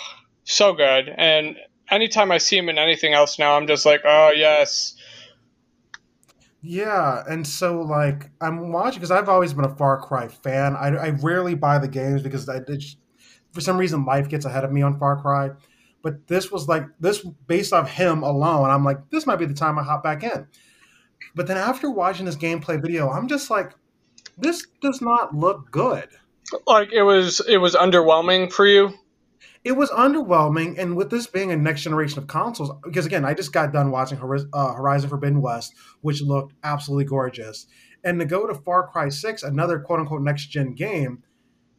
so 0.45 0.73
good. 0.73 1.13
And 1.17 1.57
anytime 1.89 2.31
I 2.31 2.37
see 2.37 2.57
him 2.57 2.69
in 2.69 2.77
anything 2.77 3.13
else 3.13 3.39
now, 3.39 3.55
I'm 3.55 3.67
just 3.67 3.85
like, 3.85 4.01
oh 4.05 4.31
yes, 4.35 4.95
Yeah, 6.61 7.23
and 7.29 7.47
so 7.47 7.81
like 7.81 8.31
I'm 8.41 8.71
watching 8.71 8.99
because 8.99 9.11
I've 9.11 9.29
always 9.29 9.53
been 9.53 9.65
a 9.65 9.75
Far 9.75 10.01
Cry 10.01 10.27
fan. 10.27 10.75
I, 10.75 10.89
I 10.89 11.09
rarely 11.11 11.55
buy 11.55 11.79
the 11.79 11.87
games 11.87 12.21
because 12.21 12.49
I 12.49 12.57
it 12.57 12.77
just, 12.77 12.97
for 13.51 13.61
some 13.61 13.77
reason 13.77 14.05
life 14.05 14.29
gets 14.29 14.45
ahead 14.45 14.63
of 14.63 14.71
me 14.71 14.81
on 14.81 14.99
Far 14.99 15.21
Cry. 15.21 15.51
But 16.01 16.27
this 16.27 16.51
was 16.51 16.67
like 16.67 16.85
this 16.99 17.25
based 17.47 17.73
off 17.73 17.89
him 17.89 18.23
alone. 18.23 18.69
I'm 18.69 18.85
like, 18.85 19.09
this 19.09 19.25
might 19.25 19.37
be 19.37 19.45
the 19.45 19.53
time 19.53 19.77
I 19.77 19.83
hop 19.83 20.03
back 20.03 20.23
in. 20.23 20.47
But 21.35 21.47
then 21.47 21.57
after 21.57 21.89
watching 21.91 22.25
this 22.25 22.37
gameplay 22.37 22.81
video, 22.81 23.09
I'm 23.09 23.27
just 23.27 23.49
like, 23.49 23.73
this 24.37 24.65
does 24.81 25.01
not 25.01 25.35
look 25.35 25.69
good. 25.71 26.07
like 26.65 26.91
it 26.93 27.03
was 27.03 27.41
it 27.47 27.57
was 27.57 27.75
underwhelming 27.75 28.51
for 28.51 28.65
you. 28.65 28.93
It 29.65 29.73
was 29.73 29.89
underwhelming, 29.89 30.77
and 30.77 30.95
with 30.95 31.09
this 31.09 31.27
being 31.27 31.51
a 31.51 31.57
next 31.57 31.81
generation 31.81 32.19
of 32.19 32.27
consoles, 32.27 32.71
because 32.83 33.05
again, 33.05 33.25
I 33.25 33.33
just 33.33 33.51
got 33.51 33.73
done 33.73 33.91
watching 33.91 34.17
uh, 34.17 34.73
Horizon 34.73 35.09
Forbidden 35.09 35.41
West, 35.41 35.73
which 35.99 36.21
looked 36.21 36.53
absolutely 36.63 37.03
gorgeous, 37.03 37.67
and 38.05 38.19
to 38.21 38.25
go 38.25 38.47
to 38.47 38.55
Far 38.55 38.87
Cry 38.87 39.09
Six, 39.09 39.43
another 39.43 39.79
quote 39.79 39.99
unquote 39.99 40.21
next 40.21 40.47
gen 40.47 40.75
game, 40.75 41.23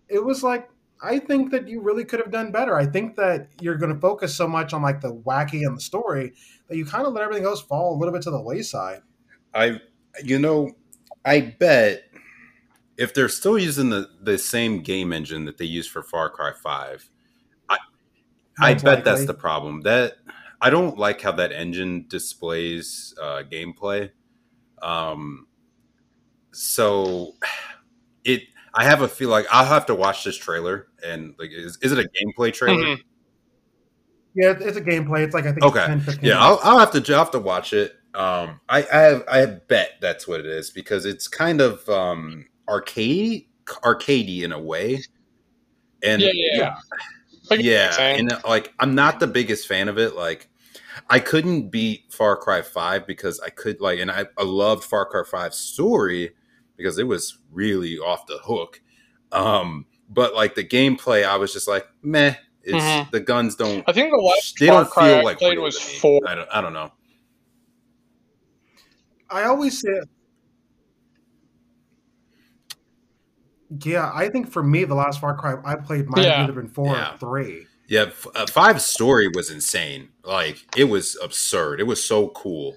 it 0.09 0.23
was 0.23 0.43
like 0.43 0.69
I 1.03 1.19
think 1.19 1.51
that 1.53 1.69
you 1.69 1.81
really 1.81 2.05
could 2.05 2.21
have 2.21 2.31
done 2.31 2.53
better. 2.53 2.77
I 2.77 2.87
think 2.87 3.17
that 3.17 3.49
you're 3.61 3.77
going 3.77 3.95
to 3.95 4.01
focus 4.01 4.35
so 4.35 4.47
much 4.47 4.73
on 4.73 4.83
like 4.83 5.01
the 5.01 5.15
wacky 5.15 5.67
and 5.67 5.77
the 5.77 5.81
story 5.81 6.35
that 6.69 6.77
you 6.77 6.85
kind 6.85 7.07
of 7.07 7.15
let 7.15 7.25
everything 7.25 7.45
else 7.45 7.63
fall 7.63 7.95
a 7.95 7.99
little 7.99 8.13
bit 8.13 8.23
to 8.23 8.31
the 8.31 8.41
wayside. 8.41 9.01
I, 9.55 9.81
you 10.23 10.39
know, 10.39 10.73
I 11.25 11.55
bet 11.59 12.05
if 13.01 13.15
they're 13.15 13.29
still 13.31 13.59
using 13.59 13.89
the 13.89 14.09
the 14.21 14.37
same 14.39 14.83
game 14.83 15.13
engine 15.13 15.47
that 15.47 15.57
they 15.57 15.65
used 15.65 15.91
for 15.91 16.03
Far 16.03 16.29
Cry 16.29 16.53
Five, 16.53 17.11
I 17.69 17.79
I 18.61 18.75
bet 18.75 19.05
that's 19.05 19.25
the 19.25 19.35
problem. 19.35 19.81
That 19.83 20.17
I 20.61 20.69
don't 20.71 20.99
like 20.99 21.23
how 21.23 21.33
that 21.33 21.51
engine 21.51 22.05
displays 22.09 23.15
uh, 23.21 23.43
gameplay. 23.51 24.11
Um, 24.83 25.47
so 26.53 27.35
it. 28.25 28.43
I 28.75 28.85
have 28.85 29.03
a 29.03 29.09
feel 29.09 29.31
like 29.31 29.47
I'll 29.51 29.65
have 29.67 29.87
to 29.87 29.95
watch 29.95 30.25
this 30.25 30.37
trailer 30.37 30.89
and 31.05 31.35
like, 31.39 31.51
is, 31.51 31.79
is 31.83 31.93
it 31.93 31.99
a 31.99 32.09
gameplay 32.09 32.53
trailer? 32.53 32.85
Mhm. 32.85 33.01
Yeah, 34.35 34.55
it's 34.59 34.77
a 34.77 34.81
gameplay. 34.81 35.25
It's 35.25 35.35
like 35.35 35.47
I 35.47 35.53
think 35.53 35.65
Okay. 35.65 35.93
it's 35.93 36.07
10, 36.07 36.21
Yeah, 36.23 36.39
I'll, 36.39 36.61
I'll 36.63 36.79
have 36.79 36.93
to 36.93 37.13
I'll 37.13 37.19
have 37.19 37.33
to 37.33 37.41
watch 37.41 37.73
it. 37.73 37.95
Um, 38.15 38.61
I 38.69 38.87
I 38.93 38.99
have 38.99 39.25
I 39.29 39.47
bet 39.47 39.95
that's 40.01 40.27
what 40.27 40.41
it 40.41 40.47
is 40.47 40.71
because 40.71 41.05
it's 41.05 41.29
kind 41.29 41.61
of 41.61 41.89
um 41.89 42.47
arcade 42.69 43.47
arcadey 43.67 44.43
in 44.43 44.53
a 44.53 44.61
way. 44.61 45.03
And 46.03 46.23
yeah, 46.23 46.31
yeah, 46.33 46.59
yeah. 46.59 46.75
Like, 47.51 47.61
yeah, 47.63 47.97
and 48.01 48.33
uh, 48.33 48.41
like 48.47 48.73
I'm 48.79 48.95
not 48.95 49.19
the 49.19 49.27
biggest 49.27 49.67
fan 49.67 49.89
of 49.89 49.99
it. 49.99 50.15
Like 50.15 50.49
I 51.09 51.19
couldn't 51.19 51.71
beat 51.71 52.13
Far 52.13 52.37
Cry 52.37 52.63
Five 52.63 53.07
because 53.07 53.41
I 53.41 53.51
could 53.51 53.81
like, 53.81 53.99
and 53.99 54.11
I, 54.11 54.27
I 54.39 54.45
loved 54.45 54.85
Far 54.85 55.07
Cry 55.07 55.23
5's 55.23 55.57
story 55.57 56.33
because 56.81 56.99
it 56.99 57.07
was 57.07 57.39
really 57.53 57.99
off 57.99 58.27
the 58.27 58.39
hook. 58.39 58.81
Um, 59.33 59.87
but 60.09 60.35
like 60.35 60.55
the 60.55 60.65
gameplay, 60.65 61.25
I 61.25 61.37
was 61.37 61.53
just 61.53 61.69
like, 61.69 61.87
meh. 62.03 62.35
It's 62.63 62.77
Mhm. 62.77 63.11
the 63.11 63.21
guns 63.21 63.57
don't 63.57 63.83
I 63.89 63.93
think 63.93 64.11
the 64.11 64.19
last 64.19 64.57
they 64.61 64.67
Far 64.67 64.83
don't 64.83 64.91
Cry 64.91 65.09
feel 65.09 65.19
I 65.19 65.23
like 65.23 65.39
played 65.39 65.59
was 65.59 65.81
four. 65.81 66.21
I 66.27 66.35
don't 66.35 66.49
I 66.53 66.61
don't 66.61 66.75
know. 66.75 66.93
I 69.31 69.45
always 69.45 69.81
say, 69.81 70.01
yeah, 73.85 74.11
I 74.13 74.29
think 74.29 74.51
for 74.51 74.63
me, 74.63 74.85
the 74.85 74.95
last 74.95 75.21
Far 75.21 75.37
Cry 75.37 75.57
I 75.65 75.77
played 75.77 76.09
might 76.09 76.25
Yeah. 76.25 76.45
have 76.45 76.55
been 76.55 76.69
four 76.69 76.95
Yeah. 76.95 77.15
or 77.15 77.19
three. 77.19 77.67
Yeah, 77.87 78.03
f- 78.09 78.27
uh, 78.35 78.47
Five's 78.47 78.85
story 78.87 79.29
was 79.35 79.51
insane. 79.51 80.11
Like 80.23 80.59
it 80.77 80.85
was 80.85 81.17
absurd. 81.23 81.81
It 81.81 81.85
was 81.85 82.03
so 82.03 82.29
cool, 82.29 82.77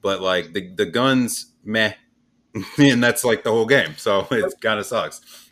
but 0.00 0.20
like 0.20 0.52
the 0.52 0.68
the 0.74 0.86
guns, 0.86 1.52
meh, 1.64 1.94
and 2.78 3.02
that's 3.02 3.24
like 3.24 3.42
the 3.44 3.50
whole 3.50 3.66
game. 3.66 3.94
So 3.96 4.26
it 4.30 4.54
kind 4.60 4.78
of 4.78 4.86
sucks. 4.86 5.50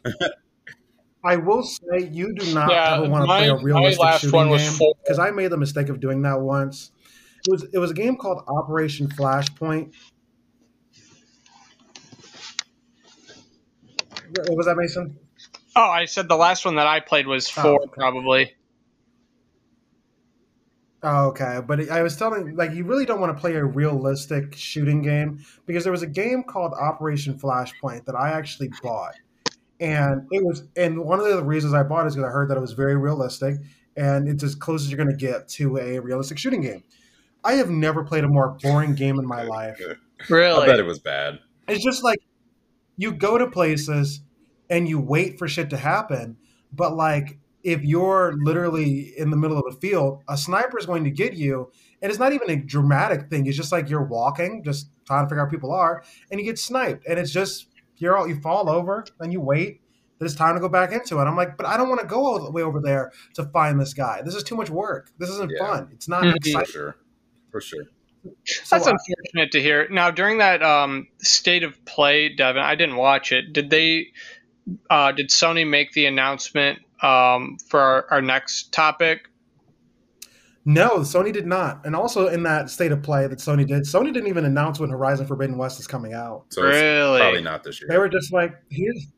I 1.24 1.36
will 1.36 1.62
say 1.62 2.08
you 2.10 2.34
do 2.34 2.52
not 2.54 2.70
Yeah, 2.70 2.94
ever 2.96 3.08
want 3.08 3.22
to 3.24 3.26
play 3.26 3.48
a 3.48 3.54
my 3.54 3.62
realistic 3.62 4.00
last 4.00 4.20
shooting 4.22 4.48
game 4.48 4.78
because 5.04 5.18
I 5.18 5.30
made 5.30 5.48
the 5.48 5.56
mistake 5.56 5.88
of 5.88 6.00
doing 6.00 6.22
that 6.22 6.40
once. 6.40 6.90
It 7.46 7.50
was 7.50 7.66
it 7.72 7.78
was 7.78 7.90
a 7.90 7.94
game 7.94 8.16
called 8.16 8.42
Operation 8.48 9.08
Flashpoint. 9.08 9.94
What 14.34 14.56
was 14.56 14.66
that, 14.66 14.76
Mason? 14.76 15.18
Oh, 15.76 15.82
I 15.82 16.04
said 16.06 16.28
the 16.28 16.36
last 16.36 16.64
one 16.64 16.76
that 16.76 16.86
I 16.86 17.00
played 17.00 17.26
was 17.26 17.48
Oh, 17.56 17.62
four, 17.62 17.82
okay. 17.82 17.92
probably. 17.94 18.54
Oh, 21.04 21.26
okay, 21.28 21.60
but 21.66 21.90
I 21.90 22.02
was 22.02 22.16
telling 22.16 22.54
like 22.54 22.72
you 22.72 22.84
really 22.84 23.04
don't 23.04 23.20
want 23.20 23.36
to 23.36 23.40
play 23.40 23.54
a 23.54 23.64
realistic 23.64 24.54
shooting 24.54 25.02
game 25.02 25.44
because 25.66 25.82
there 25.82 25.92
was 25.92 26.02
a 26.02 26.06
game 26.06 26.44
called 26.44 26.72
Operation 26.74 27.38
Flashpoint 27.38 28.04
that 28.04 28.14
I 28.14 28.30
actually 28.30 28.70
bought, 28.82 29.14
and 29.80 30.26
it 30.30 30.44
was 30.44 30.68
and 30.76 31.04
one 31.04 31.18
of 31.18 31.26
the 31.26 31.42
reasons 31.42 31.74
I 31.74 31.82
bought 31.82 32.04
it 32.04 32.08
is 32.08 32.14
because 32.14 32.28
I 32.28 32.32
heard 32.32 32.48
that 32.50 32.56
it 32.56 32.60
was 32.60 32.72
very 32.72 32.96
realistic 32.96 33.56
and 33.96 34.28
it's 34.28 34.42
as 34.42 34.54
close 34.54 34.82
as 34.82 34.90
you're 34.90 34.96
going 34.96 35.10
to 35.10 35.16
get 35.16 35.48
to 35.48 35.78
a 35.78 35.98
realistic 35.98 36.38
shooting 36.38 36.62
game. 36.62 36.82
I 37.44 37.54
have 37.54 37.70
never 37.70 38.04
played 38.04 38.24
a 38.24 38.28
more 38.28 38.56
boring 38.62 38.94
game 38.94 39.18
in 39.18 39.26
my 39.26 39.42
life. 39.42 39.80
Really? 40.28 40.62
I 40.62 40.66
bet 40.66 40.78
it 40.78 40.86
was 40.86 40.98
bad. 40.98 41.40
It's 41.68 41.84
just 41.84 42.04
like 42.04 42.20
you 42.96 43.12
go 43.12 43.38
to 43.38 43.46
places 43.48 44.20
and 44.70 44.88
you 44.88 45.00
wait 45.00 45.38
for 45.38 45.48
shit 45.48 45.70
to 45.70 45.76
happen, 45.76 46.36
but 46.72 46.94
like 46.94 47.38
if 47.62 47.82
you're 47.82 48.34
literally 48.42 49.12
in 49.16 49.30
the 49.30 49.36
middle 49.36 49.58
of 49.58 49.64
a 49.68 49.76
field, 49.78 50.22
a 50.28 50.36
sniper 50.36 50.78
is 50.78 50.86
going 50.86 51.04
to 51.04 51.10
get 51.10 51.34
you, 51.34 51.70
and 52.00 52.10
it's 52.10 52.18
not 52.18 52.32
even 52.32 52.50
a 52.50 52.56
dramatic 52.56 53.28
thing. 53.30 53.46
It's 53.46 53.56
just 53.56 53.72
like 53.72 53.88
you're 53.88 54.04
walking, 54.04 54.62
just 54.64 54.88
trying 55.06 55.24
to 55.24 55.28
figure 55.28 55.40
out 55.40 55.44
where 55.44 55.50
people 55.50 55.72
are, 55.72 56.02
and 56.30 56.40
you 56.40 56.46
get 56.46 56.58
sniped, 56.58 57.06
and 57.06 57.18
it's 57.18 57.30
just 57.32 57.68
you're 57.98 58.16
all 58.16 58.26
you 58.28 58.40
fall 58.40 58.68
over, 58.68 59.04
and 59.20 59.32
you 59.32 59.40
wait. 59.40 59.80
Then 60.18 60.26
it's 60.26 60.34
time 60.34 60.54
to 60.54 60.60
go 60.60 60.68
back 60.68 60.92
into 60.92 61.18
it. 61.18 61.24
I'm 61.24 61.36
like, 61.36 61.56
but 61.56 61.66
I 61.66 61.76
don't 61.76 61.88
want 61.88 62.00
to 62.00 62.06
go 62.06 62.24
all 62.26 62.42
the 62.44 62.50
way 62.50 62.62
over 62.62 62.80
there 62.80 63.12
to 63.34 63.44
find 63.46 63.80
this 63.80 63.94
guy. 63.94 64.22
This 64.24 64.34
is 64.34 64.42
too 64.42 64.56
much 64.56 64.70
work. 64.70 65.10
This 65.18 65.28
isn't 65.30 65.50
Yeah. 65.56 65.66
fun. 65.66 65.88
It's 65.92 66.08
not 66.08 66.22
Mhm. 66.22 66.30
For 66.30 66.36
exciting. 66.36 66.72
sure, 66.72 66.96
for 67.50 67.60
sure. 67.60 67.84
So 68.44 68.76
That's 68.76 68.86
I- 68.86 68.92
unfortunate 68.92 69.50
to 69.52 69.60
hear. 69.60 69.88
Now, 69.88 70.12
during 70.12 70.38
that 70.38 70.62
um, 70.62 71.08
state 71.18 71.64
of 71.64 71.84
play, 71.84 72.28
Devin, 72.28 72.62
I 72.62 72.76
didn't 72.76 72.96
watch 72.96 73.32
it. 73.32 73.52
Did 73.52 73.70
they? 73.70 74.08
Uh, 74.88 75.10
did 75.10 75.30
Sony 75.30 75.68
make 75.68 75.90
the 75.92 76.06
announcement 76.06 76.78
um, 77.02 77.58
for 77.68 77.80
our, 77.80 78.06
our 78.10 78.22
next 78.22 78.72
topic? 78.72 79.28
No, 80.64 80.98
Sony 81.00 81.32
did 81.32 81.46
not. 81.46 81.84
And 81.84 81.96
also 81.96 82.28
in 82.28 82.44
that 82.44 82.70
state 82.70 82.92
of 82.92 83.02
play 83.02 83.26
that 83.26 83.38
Sony 83.38 83.66
did, 83.66 83.82
Sony 83.82 84.12
didn't 84.12 84.28
even 84.28 84.44
announce 84.44 84.78
when 84.78 84.90
Horizon 84.90 85.26
Forbidden 85.26 85.58
West 85.58 85.80
is 85.80 85.86
coming 85.86 86.12
out. 86.12 86.44
So 86.50 86.62
really? 86.62 87.20
probably 87.20 87.42
not 87.42 87.64
this 87.64 87.80
year. 87.80 87.88
They 87.88 87.98
were 87.98 88.08
just 88.08 88.32
like, 88.32 88.54
here's 88.70 89.08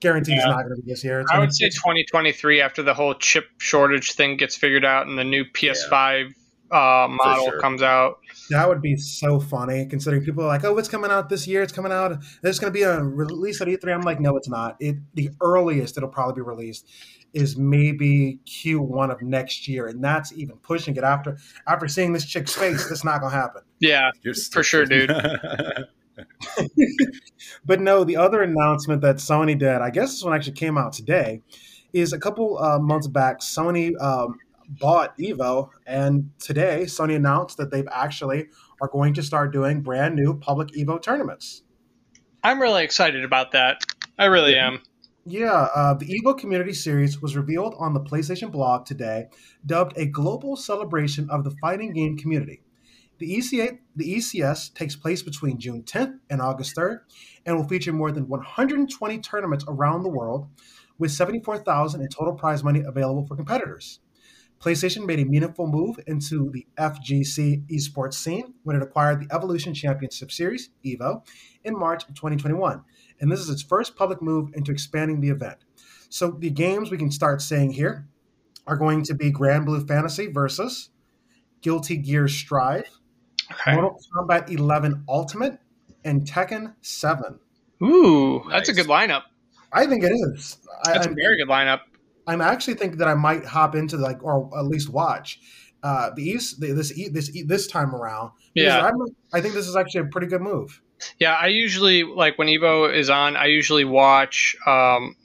guaranteed 0.00 0.36
it's 0.36 0.46
not 0.46 0.62
going 0.62 0.76
to 0.76 0.82
be 0.82 0.90
this 0.90 1.04
year. 1.04 1.20
It's 1.20 1.30
I 1.30 1.34
gonna 1.34 1.46
would 1.46 1.54
say 1.54 1.66
be- 1.66 1.70
2023 1.70 2.60
after 2.60 2.82
the 2.82 2.94
whole 2.94 3.14
chip 3.14 3.44
shortage 3.58 4.12
thing 4.12 4.36
gets 4.36 4.56
figured 4.56 4.84
out 4.84 5.06
and 5.06 5.18
the 5.18 5.24
new 5.24 5.44
PS5 5.44 6.32
uh, 6.70 7.08
model 7.08 7.46
sure. 7.46 7.60
comes 7.60 7.82
out. 7.82 8.18
that 8.50 8.68
would 8.68 8.80
be 8.80 8.96
so 8.96 9.40
funny 9.40 9.86
considering 9.86 10.24
people 10.24 10.44
are 10.44 10.48
like, 10.48 10.64
oh, 10.64 10.76
it's 10.78 10.88
coming 10.88 11.10
out 11.10 11.28
this 11.28 11.46
year. 11.46 11.62
It's 11.62 11.72
coming 11.72 11.92
out. 11.92 12.16
There's 12.42 12.58
going 12.58 12.72
to 12.72 12.78
be 12.78 12.82
a 12.82 13.02
release 13.02 13.60
at 13.60 13.68
E3. 13.68 13.92
I'm 13.92 14.02
like, 14.02 14.20
no, 14.20 14.36
it's 14.36 14.48
not. 14.48 14.76
It 14.80 14.96
The 15.14 15.30
earliest 15.42 15.96
it'll 15.96 16.08
probably 16.08 16.36
be 16.36 16.42
released 16.42 16.88
is 17.34 17.56
maybe 17.56 18.38
Q1 18.46 19.12
of 19.12 19.22
next 19.22 19.68
year. 19.68 19.86
And 19.86 20.02
that's 20.02 20.32
even 20.32 20.56
pushing 20.58 20.96
it 20.96 21.04
after 21.04 21.36
after 21.66 21.88
seeing 21.88 22.12
this 22.12 22.24
chick's 22.24 22.54
face. 22.54 22.88
That's 22.88 23.04
not 23.04 23.20
going 23.20 23.32
to 23.32 23.38
happen. 23.38 23.62
Yeah, 23.80 24.10
You're 24.22 24.34
For 24.34 24.62
sure, 24.62 24.84
dude. 24.84 25.10
But 27.64 27.80
no, 27.80 28.04
the 28.04 28.16
other 28.16 28.42
announcement 28.42 29.02
that 29.02 29.16
Sony 29.16 29.58
did, 29.58 29.80
I 29.80 29.90
guess 29.90 30.10
this 30.12 30.24
one 30.24 30.34
actually 30.34 30.54
came 30.54 30.78
out 30.78 30.92
today, 30.92 31.42
is 31.92 32.12
a 32.12 32.18
couple 32.18 32.58
uh, 32.58 32.78
months 32.78 33.06
back, 33.06 33.40
Sony 33.40 33.92
um, 34.00 34.38
bought 34.80 35.16
Evo, 35.18 35.70
and 35.86 36.30
today 36.38 36.82
Sony 36.84 37.16
announced 37.16 37.56
that 37.56 37.70
they've 37.70 37.88
actually 37.90 38.48
are 38.80 38.88
going 38.88 39.14
to 39.14 39.22
start 39.22 39.52
doing 39.52 39.80
brand 39.80 40.14
new 40.14 40.34
public 40.34 40.68
Evo 40.68 41.00
tournaments. 41.00 41.62
I'm 42.42 42.60
really 42.60 42.84
excited 42.84 43.24
about 43.24 43.52
that. 43.52 43.82
I 44.18 44.26
really 44.26 44.56
am. 44.56 44.80
Yeah, 45.30 45.68
uh, 45.74 45.92
the 45.92 46.06
Evo 46.06 46.38
Community 46.38 46.72
Series 46.72 47.20
was 47.20 47.36
revealed 47.36 47.74
on 47.78 47.92
the 47.92 48.00
PlayStation 48.00 48.50
blog 48.50 48.86
today, 48.86 49.26
dubbed 49.66 49.92
a 49.98 50.06
global 50.06 50.56
celebration 50.56 51.28
of 51.28 51.44
the 51.44 51.50
fighting 51.60 51.92
game 51.92 52.16
community. 52.16 52.62
The, 53.18 53.36
ECA, 53.36 53.78
the 53.94 54.14
ECS 54.16 54.72
takes 54.72 54.96
place 54.96 55.22
between 55.22 55.60
June 55.60 55.82
10th 55.82 56.18
and 56.30 56.40
August 56.40 56.74
3rd 56.74 57.00
and 57.44 57.56
will 57.56 57.68
feature 57.68 57.92
more 57.92 58.10
than 58.10 58.26
120 58.26 59.18
tournaments 59.18 59.66
around 59.68 60.02
the 60.02 60.08
world, 60.08 60.48
with 60.98 61.10
74,000 61.10 62.00
in 62.00 62.08
total 62.08 62.32
prize 62.32 62.64
money 62.64 62.80
available 62.80 63.26
for 63.26 63.36
competitors. 63.36 64.00
PlayStation 64.60 65.04
made 65.04 65.20
a 65.20 65.26
meaningful 65.26 65.66
move 65.66 66.00
into 66.06 66.50
the 66.52 66.66
FGC 66.78 67.66
esports 67.70 68.14
scene 68.14 68.54
when 68.62 68.76
it 68.76 68.82
acquired 68.82 69.20
the 69.20 69.34
Evolution 69.34 69.74
Championship 69.74 70.32
Series, 70.32 70.70
EVO, 70.86 71.22
in 71.64 71.78
March 71.78 72.04
of 72.04 72.14
2021 72.14 72.82
and 73.20 73.30
this 73.30 73.40
is 73.40 73.50
its 73.50 73.62
first 73.62 73.96
public 73.96 74.20
move 74.22 74.50
into 74.54 74.70
expanding 74.72 75.20
the 75.20 75.30
event. 75.30 75.58
So 76.08 76.30
the 76.30 76.50
games 76.50 76.90
we 76.90 76.98
can 76.98 77.10
start 77.10 77.42
saying 77.42 77.72
here 77.72 78.06
are 78.66 78.76
going 78.76 79.02
to 79.04 79.14
be 79.14 79.30
Granblue 79.32 79.86
Fantasy 79.86 80.26
versus 80.26 80.90
Guilty 81.62 81.96
Gear 81.96 82.28
Strive, 82.28 82.88
Okay. 83.50 83.72
Mortal 83.74 83.98
Kombat 84.14 84.50
11 84.50 85.04
Ultimate, 85.08 85.58
and 86.04 86.26
Tekken 86.26 86.74
7. 86.82 87.38
Ooh, 87.82 88.44
that's 88.50 88.68
a 88.68 88.72
good 88.74 88.86
lineup. 88.86 89.22
I 89.72 89.86
think 89.86 90.04
it 90.04 90.12
is. 90.12 90.58
I, 90.86 90.92
That's 90.94 91.06
a 91.06 91.10
I'm, 91.10 91.14
very 91.16 91.36
good 91.36 91.48
lineup. 91.48 91.80
I'm 92.26 92.40
actually 92.40 92.74
thinking 92.74 92.98
that 92.98 93.08
I 93.08 93.14
might 93.14 93.44
hop 93.44 93.74
into 93.74 93.96
like, 93.96 94.22
or 94.22 94.50
at 94.58 94.66
least 94.66 94.90
watch 94.90 95.40
uh, 95.82 96.10
the 96.14 96.22
East 96.22 96.60
the, 96.60 96.72
this 96.72 96.96
E- 96.98 97.08
this 97.08 97.34
E- 97.34 97.42
this 97.42 97.66
time 97.66 97.94
around. 97.94 98.32
Yeah. 98.54 98.84
I'm, 98.86 98.94
I 99.32 99.40
think 99.40 99.54
this 99.54 99.66
is 99.68 99.76
actually 99.76 100.02
a 100.02 100.04
pretty 100.06 100.26
good 100.26 100.40
move. 100.42 100.82
Yeah, 101.18 101.34
I 101.34 101.48
usually 101.48 102.02
like 102.02 102.38
when 102.38 102.48
Evo 102.48 102.92
is 102.92 103.10
on. 103.10 103.36
I 103.36 103.46
usually 103.46 103.84
watch 103.84 104.56
um, 104.66 105.16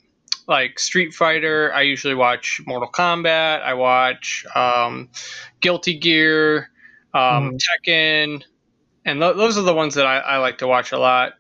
like 0.48 0.80
Street 0.80 1.14
Fighter. 1.14 1.72
I 1.74 1.82
usually 1.82 2.16
watch 2.16 2.62
Mortal 2.66 2.90
Kombat. 2.92 3.62
I 3.62 3.74
watch 3.74 4.46
um, 4.56 5.10
Guilty 5.62 5.98
Gear, 5.98 6.70
um, 7.14 7.58
Tekken, 7.58 8.44
and 9.06 9.20
th- 9.22 9.36
those 9.36 9.58
are 9.58 9.64
the 9.64 9.74
ones 9.74 9.96
that 9.96 10.06
I, 10.06 10.18
I 10.18 10.38
like 10.38 10.60
to 10.60 10.68
watch 10.68 10.92
a 10.92 11.00
lot 11.00 11.34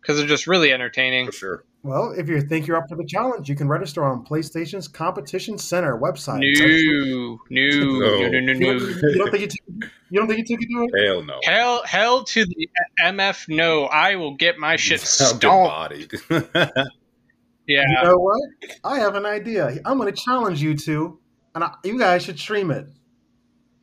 because 0.00 0.18
they're 0.18 0.26
just 0.26 0.46
really 0.46 0.72
entertaining. 0.72 1.26
for 1.26 1.32
sure. 1.32 1.64
Well, 1.84 2.12
if 2.12 2.30
you 2.30 2.40
think 2.40 2.66
you're 2.66 2.78
up 2.78 2.88
for 2.88 2.96
the 2.96 3.04
challenge, 3.04 3.46
you 3.50 3.54
can 3.54 3.68
register 3.68 4.04
on 4.04 4.24
PlayStation's 4.24 4.88
Competition 4.88 5.58
Center 5.58 5.98
website. 5.98 6.40
No, 6.40 7.38
no, 7.50 7.98
no, 8.00 8.28
no, 8.30 8.40
no, 8.40 8.52
You 8.52 8.54
no. 8.54 8.78
don't, 8.78 9.02
you 9.02 9.18
don't 9.18 9.30
think 9.30 9.40
you 9.42 9.48
two, 9.48 9.88
you 10.08 10.18
don't 10.18 10.26
think 10.26 10.48
you 10.48 10.56
two 10.56 10.66
do 10.66 10.88
it? 10.90 11.06
Hell 11.06 11.22
no. 11.22 11.38
Hell, 11.44 11.82
hell 11.84 12.24
to 12.24 12.46
the 12.46 12.68
MF 13.02 13.48
no! 13.50 13.84
I 13.84 14.16
will 14.16 14.34
get 14.34 14.56
my 14.58 14.76
shit 14.76 15.00
I'll 15.20 15.36
stomped. 15.36 16.14
Yeah, 17.66 17.82
You 17.88 18.02
know 18.04 18.16
what? 18.18 18.40
I 18.82 18.98
have 18.98 19.14
an 19.14 19.24
idea. 19.26 19.78
I'm 19.86 19.96
going 19.98 20.12
to 20.12 20.18
challenge 20.20 20.62
you 20.62 20.76
two, 20.76 21.18
and 21.54 21.64
I, 21.64 21.74
you 21.84 21.98
guys 21.98 22.22
should 22.22 22.38
stream 22.38 22.70
it. 22.70 22.86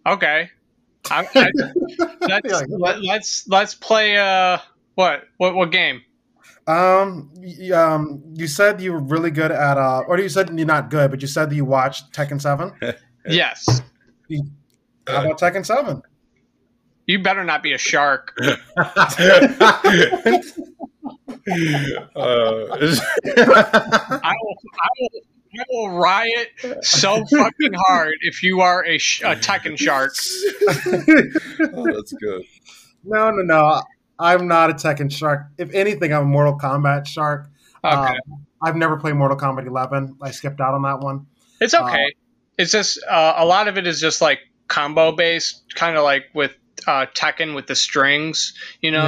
okay. 0.06 0.50
I, 1.10 1.28
I, 1.36 1.50
let's, 2.22 2.64
let, 2.70 3.02
let's 3.04 3.48
let's 3.48 3.74
play. 3.74 4.18
Uh, 4.18 4.60
what 4.96 5.24
what 5.38 5.56
what 5.56 5.72
game? 5.72 6.02
Um, 6.72 7.32
um, 7.74 8.24
you 8.34 8.48
said 8.48 8.82
you 8.82 8.94
were 8.94 9.02
really 9.02 9.32
good 9.32 9.52
at, 9.52 9.78
uh, 9.78 10.04
or 10.08 10.20
you 10.20 10.30
said 10.30 10.50
you're 10.58 10.66
not 10.66 10.90
good, 10.90 11.12
but 11.12 11.22
you 11.22 11.28
said 11.28 11.50
that 11.50 11.56
you 11.56 11.66
watched 11.66 12.14
Tekken 12.14 12.42
Seven. 12.42 12.72
Yes. 13.28 13.84
How 15.08 15.24
about 15.26 15.40
Tekken 15.40 15.64
Seven? 15.64 16.02
You 17.06 17.22
better 17.22 17.44
not 17.44 17.62
be 17.62 17.74
a 17.74 17.78
shark. 17.78 18.36
Uh, 22.16 22.16
I 22.16 22.76
will, 22.76 22.96
I 24.16 24.34
will, 25.00 25.10
I 25.60 25.64
will 25.70 25.90
riot 25.90 26.50
so 26.82 27.26
fucking 27.26 27.74
hard 27.74 28.14
if 28.22 28.44
you 28.44 28.62
are 28.62 28.86
a, 28.86 28.98
sh- 28.98 29.22
a 29.24 29.36
Tekken 29.36 29.78
shark. 29.78 30.14
oh, 31.74 31.86
that's 31.92 32.14
good. 32.14 32.44
No, 33.04 33.32
no, 33.32 33.42
no. 33.42 33.82
I'm 34.22 34.48
not 34.48 34.70
a 34.70 34.74
Tekken 34.74 35.12
shark. 35.12 35.48
If 35.58 35.74
anything, 35.74 36.14
I'm 36.14 36.22
a 36.24 36.26
Mortal 36.26 36.58
Kombat 36.58 37.08
shark. 37.08 37.50
Okay. 37.84 37.96
Um, 38.32 38.46
I've 38.62 38.76
never 38.76 38.96
played 38.98 39.16
Mortal 39.16 39.38
Kombat 39.38 39.66
11. 39.68 40.18
I 40.22 40.32
skipped 40.32 40.62
out 40.62 40.74
on 40.76 40.84
that 40.84 41.00
one. 41.00 41.26
It's 41.60 41.74
okay. 41.74 42.14
it's 42.58 42.72
just 42.72 43.00
uh, 43.10 43.34
a 43.38 43.46
lot 43.46 43.68
of 43.68 43.78
it 43.78 43.88
is 43.88 44.00
just 44.00 44.22
like 44.22 44.40
combo 44.68 45.12
based, 45.12 45.64
kind 45.76 45.98
of 45.98 46.04
like 46.04 46.26
with 46.36 46.54
uh, 46.88 47.08
Tekken 47.16 47.56
with 47.56 47.68
the 47.68 47.76
strings. 47.76 48.54
You 48.82 48.92
know, 48.92 49.04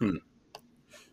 Yeah. 0.00 0.08
Hmm. 0.08 0.16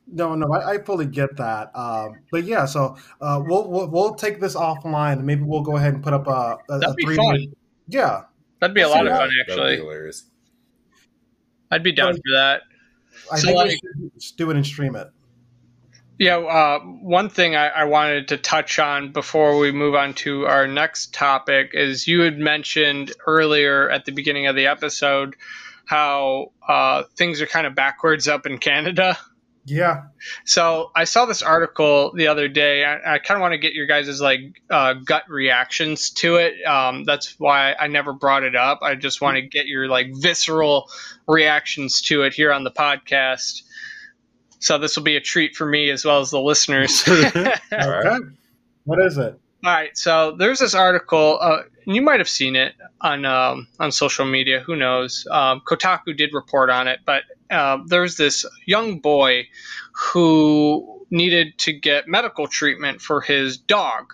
No, 0.05 0.35
no, 0.35 0.51
I, 0.53 0.73
I 0.73 0.77
fully 0.79 1.05
get 1.05 1.37
that. 1.37 1.71
Um, 1.75 2.19
but 2.31 2.43
yeah, 2.43 2.65
so 2.65 2.97
uh, 3.21 3.41
we'll, 3.45 3.69
we'll 3.69 3.87
we'll 3.89 4.15
take 4.15 4.39
this 4.41 4.53
offline, 4.55 5.13
and 5.13 5.25
maybe 5.25 5.43
we'll 5.43 5.61
go 5.61 5.77
ahead 5.77 5.93
and 5.93 6.03
put 6.03 6.13
up 6.13 6.27
a, 6.27 6.57
a, 6.69 6.79
That'd 6.79 6.89
a 6.89 6.93
be 6.95 7.05
three. 7.05 7.15
fun. 7.15 7.45
Yeah, 7.87 8.23
that'd 8.59 8.73
be 8.75 8.81
a 8.81 8.89
lot 8.89 9.07
of 9.07 9.11
Yeah. 9.13 9.17
fun. 9.17 9.29
That 9.29 9.33
would 9.37 9.45
be 9.47 9.53
Actually, 9.53 9.75
hilarious. 9.77 10.25
I'd 11.71 11.83
be 11.83 11.91
down 11.93 12.13
for 12.15 12.21
that. 12.35 12.61
I 13.31 13.37
So, 13.37 13.47
think 13.47 13.57
like- 13.57 13.79
we 13.99 14.11
should 14.19 14.37
do 14.37 14.49
it 14.49 14.55
and 14.55 14.65
stream 14.65 14.95
it. 14.95 15.07
Yeah, 16.19 16.37
uh, 16.37 16.79
one 16.79 17.29
thing 17.29 17.55
I, 17.55 17.69
I 17.69 17.83
wanted 17.85 18.27
to 18.29 18.37
touch 18.37 18.77
on 18.77 19.11
before 19.13 19.57
we 19.57 19.71
move 19.71 19.95
on 19.95 20.13
to 20.15 20.45
our 20.45 20.67
next 20.67 21.13
topic 21.13 21.71
is 21.73 22.07
you 22.07 22.21
had 22.21 22.37
mentioned 22.37 23.11
earlier 23.25 23.89
at 23.89 24.05
the 24.05 24.11
beginning 24.11 24.45
of 24.45 24.55
the 24.55 24.67
episode 24.67 25.35
how 25.85 26.51
uh, 26.67 27.03
things 27.17 27.41
are 27.41 27.47
kind 27.47 27.65
of 27.65 27.73
backwards 27.73 28.27
up 28.27 28.45
in 28.45 28.59
Canada. 28.59 29.17
Yeah, 29.65 30.03
So 30.43 30.91
I 30.93 31.05
saw 31.05 31.25
this 31.25 31.41
article 31.41 32.11
the 32.13 32.27
other 32.27 32.49
day. 32.49 32.83
I, 32.83 33.15
I 33.15 33.19
kind 33.19 33.37
of 33.37 33.41
want 33.41 33.53
to 33.53 33.57
get 33.57 33.73
your 33.73 33.85
guys' 33.87 34.19
like 34.19 34.61
uh, 34.69 34.93
gut 34.93 35.23
reactions 35.29 36.09
to 36.15 36.35
it. 36.35 36.61
Um, 36.65 37.05
that's 37.05 37.39
why 37.39 37.73
I 37.73 37.87
never 37.87 38.11
brought 38.11 38.43
it 38.43 38.57
up. 38.57 38.79
I 38.81 38.95
just 38.95 39.21
want 39.21 39.37
to 39.37 39.41
get 39.41 39.65
your 39.67 39.87
like 39.87 40.07
visceral 40.13 40.89
reactions 41.27 42.01
to 42.03 42.23
it 42.23 42.33
here 42.33 42.51
on 42.51 42.63
the 42.63 42.71
podcast. 42.71 43.63
So 44.59 44.77
this 44.77 44.95
will 44.95 45.03
be 45.03 45.17
a 45.17 45.21
treat 45.21 45.55
for 45.55 45.65
me 45.65 45.89
as 45.89 46.05
well 46.05 46.19
as 46.19 46.31
the 46.31 46.39
listeners. 46.39 47.03
All 47.07 47.15
okay. 47.15 47.55
right. 47.71 48.21
What 48.85 48.99
is 48.99 49.17
it? 49.17 49.39
All 49.65 49.71
right, 49.71 49.97
so 49.97 50.35
there's 50.37 50.59
this 50.59 50.75
article. 50.75 51.37
Uh, 51.41 51.61
and 51.85 51.95
you 51.95 52.01
might 52.01 52.19
have 52.19 52.29
seen 52.29 52.55
it 52.55 52.73
on 52.99 53.25
um, 53.25 53.67
on 53.79 53.91
social 53.91 54.25
media. 54.25 54.59
Who 54.59 54.75
knows? 54.75 55.27
Um, 55.29 55.61
Kotaku 55.65 56.15
did 56.15 56.31
report 56.33 56.69
on 56.69 56.87
it, 56.87 56.99
but 57.05 57.23
uh, 57.49 57.79
there's 57.85 58.17
this 58.17 58.45
young 58.65 58.99
boy 58.99 59.47
who 59.93 61.05
needed 61.09 61.57
to 61.59 61.73
get 61.73 62.07
medical 62.07 62.47
treatment 62.47 63.01
for 63.01 63.21
his 63.21 63.57
dog, 63.57 64.13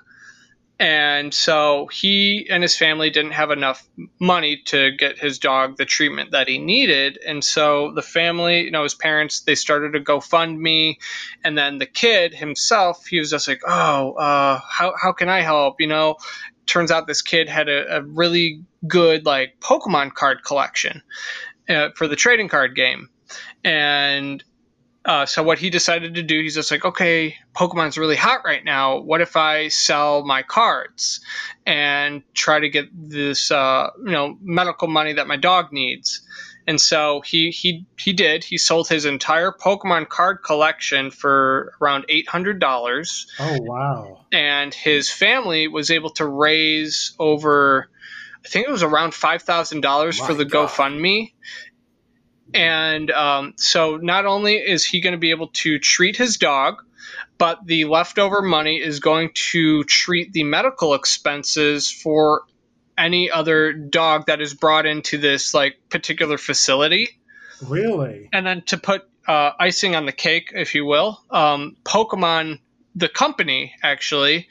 and 0.79 1.33
so 1.33 1.87
he 1.87 2.47
and 2.49 2.63
his 2.63 2.77
family 2.77 3.09
didn't 3.09 3.31
have 3.31 3.51
enough 3.51 3.87
money 4.19 4.61
to 4.65 4.91
get 4.91 5.19
his 5.19 5.39
dog 5.39 5.77
the 5.77 5.85
treatment 5.85 6.31
that 6.31 6.47
he 6.47 6.57
needed, 6.57 7.19
and 7.25 7.43
so 7.43 7.91
the 7.93 8.01
family, 8.01 8.61
you 8.61 8.71
know, 8.71 8.83
his 8.83 8.95
parents, 8.95 9.41
they 9.41 9.55
started 9.55 9.95
a 9.95 9.99
GoFundMe. 9.99 10.95
And 11.43 11.57
then 11.57 11.77
the 11.77 11.85
kid 11.85 12.33
himself 12.33 13.05
he 13.05 13.19
was 13.19 13.29
just 13.29 13.47
like 13.47 13.61
oh 13.67 14.13
uh, 14.13 14.59
how, 14.69 14.93
how 14.99 15.11
can 15.11 15.29
i 15.29 15.41
help? 15.41 15.79
You 15.79 15.87
know 15.87 16.17
turns 16.69 16.91
out 16.91 17.07
this 17.07 17.21
kid 17.21 17.49
had 17.49 17.67
a, 17.67 17.97
a 17.97 18.01
really 18.03 18.63
good 18.87 19.25
like 19.25 19.59
pokemon 19.59 20.13
card 20.13 20.43
collection 20.45 21.01
uh, 21.67 21.89
for 21.95 22.07
the 22.07 22.15
trading 22.15 22.47
card 22.47 22.75
game. 22.75 23.09
And 23.63 24.43
uh, 25.05 25.25
so 25.25 25.41
what 25.43 25.59
he 25.59 25.69
decided 25.69 26.15
to 26.15 26.23
do 26.23 26.41
he's 26.41 26.55
just 26.55 26.71
like 26.71 26.85
okay 26.85 27.35
pokemon's 27.55 27.97
really 27.97 28.15
hot 28.15 28.41
right 28.45 28.63
now 28.63 28.99
what 28.99 29.21
if 29.21 29.35
i 29.35 29.67
sell 29.69 30.23
my 30.25 30.43
cards 30.43 31.21
and 31.65 32.23
try 32.33 32.59
to 32.59 32.69
get 32.69 32.85
this 32.93 33.51
uh, 33.51 33.89
you 34.03 34.11
know 34.11 34.37
medical 34.41 34.87
money 34.87 35.13
that 35.13 35.27
my 35.27 35.37
dog 35.37 35.71
needs 35.71 36.21
and 36.69 36.79
so 36.79 37.21
he 37.21 37.49
he 37.49 37.87
he 37.97 38.13
did. 38.13 38.43
He 38.43 38.59
sold 38.59 38.87
his 38.87 39.05
entire 39.05 39.51
Pokemon 39.51 40.07
card 40.07 40.43
collection 40.43 41.09
for 41.09 41.73
around 41.81 42.05
eight 42.09 42.27
hundred 42.27 42.59
dollars, 42.59 43.25
Oh 43.39 43.57
wow! 43.61 44.25
and 44.31 44.71
his 44.71 45.11
family 45.11 45.67
was 45.67 45.89
able 45.89 46.11
to 46.11 46.27
raise 46.27 47.15
over, 47.17 47.89
I 48.45 48.47
think 48.47 48.67
it 48.67 48.71
was 48.71 48.83
around 48.83 49.15
five 49.15 49.41
thousand 49.41 49.81
dollars 49.81 50.19
for 50.19 50.35
the 50.35 50.45
God. 50.45 50.69
GoFundMe. 50.69 51.33
And 52.53 53.11
um, 53.11 53.53
so 53.57 53.97
not 53.97 54.25
only 54.25 54.55
is 54.55 54.85
he 54.85 55.01
going 55.01 55.13
to 55.13 55.19
be 55.19 55.31
able 55.31 55.49
to 55.49 55.79
treat 55.79 56.15
his 56.15 56.37
dog, 56.37 56.83
but 57.37 57.65
the 57.65 57.85
leftover 57.85 58.41
money 58.41 58.77
is 58.77 58.99
going 58.99 59.31
to 59.51 59.83
treat 59.85 60.33
the 60.33 60.43
medical 60.43 60.93
expenses 60.93 61.91
for 61.91 62.43
any 62.97 63.31
other 63.31 63.71
dog 63.71 64.25
that 64.27 64.41
is 64.41 64.53
brought 64.53 64.85
into 64.85 65.17
this 65.17 65.53
like 65.53 65.77
particular 65.89 66.37
facility 66.37 67.07
Really? 67.65 68.29
and 68.33 68.45
then 68.45 68.61
to 68.63 68.77
put 68.77 69.03
uh, 69.27 69.51
icing 69.59 69.95
on 69.95 70.05
the 70.05 70.11
cake, 70.11 70.51
if 70.53 70.75
you 70.75 70.85
will, 70.85 71.21
um, 71.29 71.77
Pokemon, 71.85 72.59
the 72.95 73.07
company 73.07 73.73
actually 73.83 74.47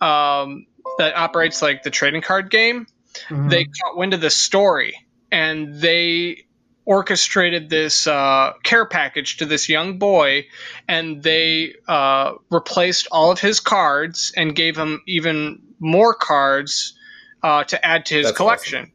um, 0.00 0.66
that 0.98 1.16
operates 1.16 1.62
like 1.62 1.82
the 1.82 1.90
trading 1.90 2.22
card 2.22 2.50
game, 2.50 2.86
Mhm. 3.28 3.48
they 3.50 3.64
caught 3.64 3.96
wind 3.96 4.12
of 4.14 4.20
this 4.20 4.34
story 4.36 5.06
and 5.30 5.74
they 5.80 6.46
orchestrated 6.84 7.70
this 7.70 8.06
uh, 8.06 8.52
care 8.62 8.86
package 8.86 9.38
to 9.38 9.46
this 9.46 9.68
young 9.68 9.98
boy, 9.98 10.46
and 10.88 11.22
they 11.22 11.74
uh, 11.88 12.34
replaced 12.50 13.08
all 13.10 13.30
of 13.32 13.40
his 13.40 13.60
cards 13.60 14.32
and 14.36 14.54
gave 14.54 14.76
him 14.76 15.02
even 15.06 15.62
more 15.78 16.14
cards 16.14 16.94
uh, 17.42 17.64
to 17.64 17.84
add 17.84 18.06
to 18.06 18.14
his 18.14 18.26
That's 18.26 18.36
collection. 18.36 18.92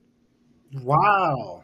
wow. 0.74 1.64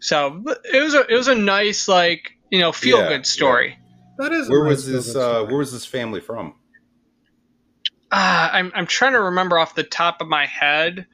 So 0.00 0.42
it 0.64 0.82
was 0.82 0.94
a 0.94 1.06
it 1.08 1.16
was 1.16 1.28
a 1.28 1.34
nice 1.34 1.86
like 1.88 2.32
you 2.50 2.60
know 2.60 2.72
feel 2.72 2.98
Yeah, 2.98 3.08
good 3.08 3.26
story. 3.26 3.78
That 4.18 4.32
is. 4.32 4.48
a 4.48 4.50
Where 4.50 4.64
nice 4.64 4.84
was 4.86 4.86
this? 4.86 5.14
Uh, 5.16 5.44
where 5.44 5.58
was 5.58 5.72
this 5.72 5.86
family 5.86 6.20
from? 6.20 6.54
Uh, 8.10 8.50
I'm 8.52 8.72
I'm 8.74 8.86
trying 8.86 9.12
to 9.12 9.20
remember 9.22 9.58
off 9.58 9.74
the 9.74 9.84
top 9.84 10.20
of 10.20 10.28
my 10.28 10.46
head. 10.46 11.06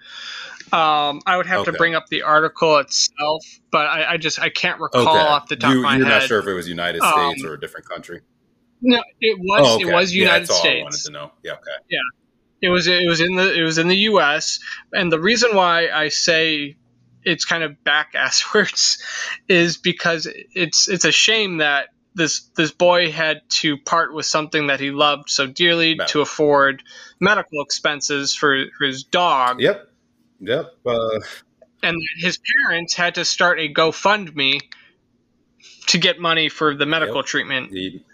Um, 0.72 1.20
I 1.26 1.36
would 1.36 1.46
have 1.46 1.64
to 1.64 1.72
bring 1.72 1.94
up 1.94 2.06
the 2.08 2.22
article 2.22 2.78
itself, 2.78 3.44
but 3.70 3.86
I, 3.86 4.12
I 4.12 4.16
just 4.16 4.40
I 4.40 4.48
can't 4.50 4.80
recall 4.80 5.08
Okay, 5.08 5.18
off 5.18 5.48
the 5.48 5.56
top 5.56 5.70
you, 5.72 5.78
of 5.78 5.82
my 5.84 5.96
you're 5.96 6.06
head. 6.06 6.12
not 6.20 6.22
sure 6.22 6.38
if 6.40 6.46
it 6.46 6.54
was 6.54 6.68
United 6.68 7.02
Um, 7.02 7.12
States 7.32 7.44
or 7.44 7.54
a 7.54 7.60
different 7.60 7.88
country. 7.88 8.20
No, 8.80 9.02
it 9.20 9.38
was 9.40 9.60
Oh, 9.66 9.74
okay. 9.76 9.90
it 9.90 9.94
was 9.94 10.14
Yeah, 10.14 10.20
United 10.22 10.40
that's 10.42 10.50
all 10.50 10.56
I 10.56 10.60
States. 10.60 10.82
wanted 10.84 11.02
to 11.04 11.12
know. 11.12 11.32
Yeah, 11.42 11.52
okay. 11.52 11.70
Yeah. 11.90 11.98
It 12.60 12.68
was 12.70 12.86
it 12.86 13.06
was 13.08 13.20
in 13.20 13.34
the 13.36 13.52
it 13.52 13.62
was 13.62 13.78
in 13.78 13.88
the 13.88 13.96
U.S. 13.96 14.58
and 14.92 15.12
the 15.12 15.20
reason 15.20 15.54
why 15.54 15.88
I 15.90 16.08
say 16.08 16.76
it's 17.24 17.44
kind 17.44 17.62
of 17.62 17.82
back 17.84 18.14
asswards 18.14 18.98
is 19.48 19.76
because 19.76 20.26
it's 20.54 20.88
it's 20.88 21.04
a 21.04 21.12
shame 21.12 21.58
that 21.58 21.88
this 22.14 22.50
this 22.56 22.72
boy 22.72 23.12
had 23.12 23.42
to 23.48 23.76
part 23.78 24.12
with 24.12 24.26
something 24.26 24.68
that 24.68 24.80
he 24.80 24.90
loved 24.90 25.30
so 25.30 25.46
dearly 25.46 25.94
Yeah. 25.98 26.06
to 26.06 26.20
afford 26.20 26.82
medical 27.20 27.62
expenses 27.62 28.34
for 28.34 28.64
his 28.80 29.04
dog, 29.04 29.60
Yep. 29.60 29.87
Yep. 30.40 30.66
Uh, 30.86 31.20
and 31.82 31.96
his 32.18 32.38
parents 32.66 32.94
had 32.94 33.16
to 33.16 33.24
start 33.24 33.58
a 33.60 33.72
GoFundMe 33.72 34.60
to 35.88 35.98
get 35.98 36.18
money 36.20 36.48
for 36.48 36.74
the 36.74 36.86
medical 36.86 37.16
Yep. 37.16 37.24
treatment. 37.26 37.70
he- 37.72 38.04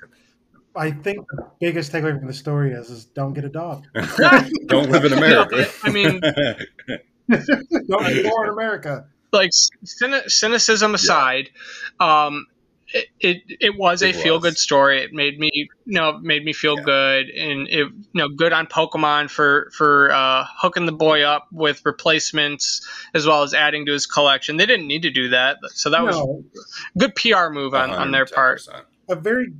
I 0.76 0.90
think 0.90 1.24
the 1.30 1.46
biggest 1.60 1.92
takeaway 1.92 2.18
from 2.18 2.26
the 2.26 2.32
story 2.32 2.72
is, 2.72 2.90
is 2.90 3.04
don't 3.04 3.32
get 3.32 3.44
a 3.44 3.48
dog. 3.48 3.84
don't 4.66 4.90
live 4.90 5.04
in 5.04 5.12
America. 5.18 5.48
but, 5.56 5.74
I 5.84 5.90
mean- 5.92 6.20
don't 7.30 8.02
live 8.02 8.26
in 8.26 8.48
America. 8.50 9.06
like 9.32 9.50
cynicism 9.52 10.94
aside, 10.94 11.50
um, 12.00 12.46
it, 12.94 13.08
it 13.20 13.42
it 13.60 13.76
was 13.76 14.02
a 14.02 14.12
feel 14.12 14.38
good 14.38 14.56
story. 14.56 15.02
It 15.02 15.12
made 15.12 15.38
me 15.38 15.50
you 15.52 15.68
know 16.00 16.18
made 16.20 16.44
me 16.44 16.52
feel 16.52 16.76
Yeah. 16.76 16.84
good, 16.84 17.28
and 17.28 17.68
it 17.68 17.88
you 17.88 18.04
know 18.14 18.28
good 18.28 18.52
on 18.52 18.66
Pokemon 18.68 19.30
for 19.30 19.70
for 19.76 20.12
uh, 20.12 20.46
hooking 20.56 20.86
the 20.86 20.92
boy 20.92 21.22
up 21.22 21.48
with 21.52 21.82
replacements 21.84 22.86
as 23.12 23.26
well 23.26 23.42
as 23.42 23.52
adding 23.52 23.86
to 23.86 23.92
his 23.92 24.06
collection. 24.06 24.56
They 24.56 24.66
didn't 24.66 24.86
need 24.86 25.02
to 25.02 25.10
do 25.10 25.30
that, 25.30 25.58
so 25.72 25.90
that 25.90 26.04
was 26.04 26.16
No, 26.16 26.44
good 26.96 27.14
PR 27.16 27.50
move 27.50 27.74
on, 27.74 27.90
on 27.90 28.12
their 28.12 28.26
part. 28.26 28.62
a 29.10 29.16
very 29.16 29.52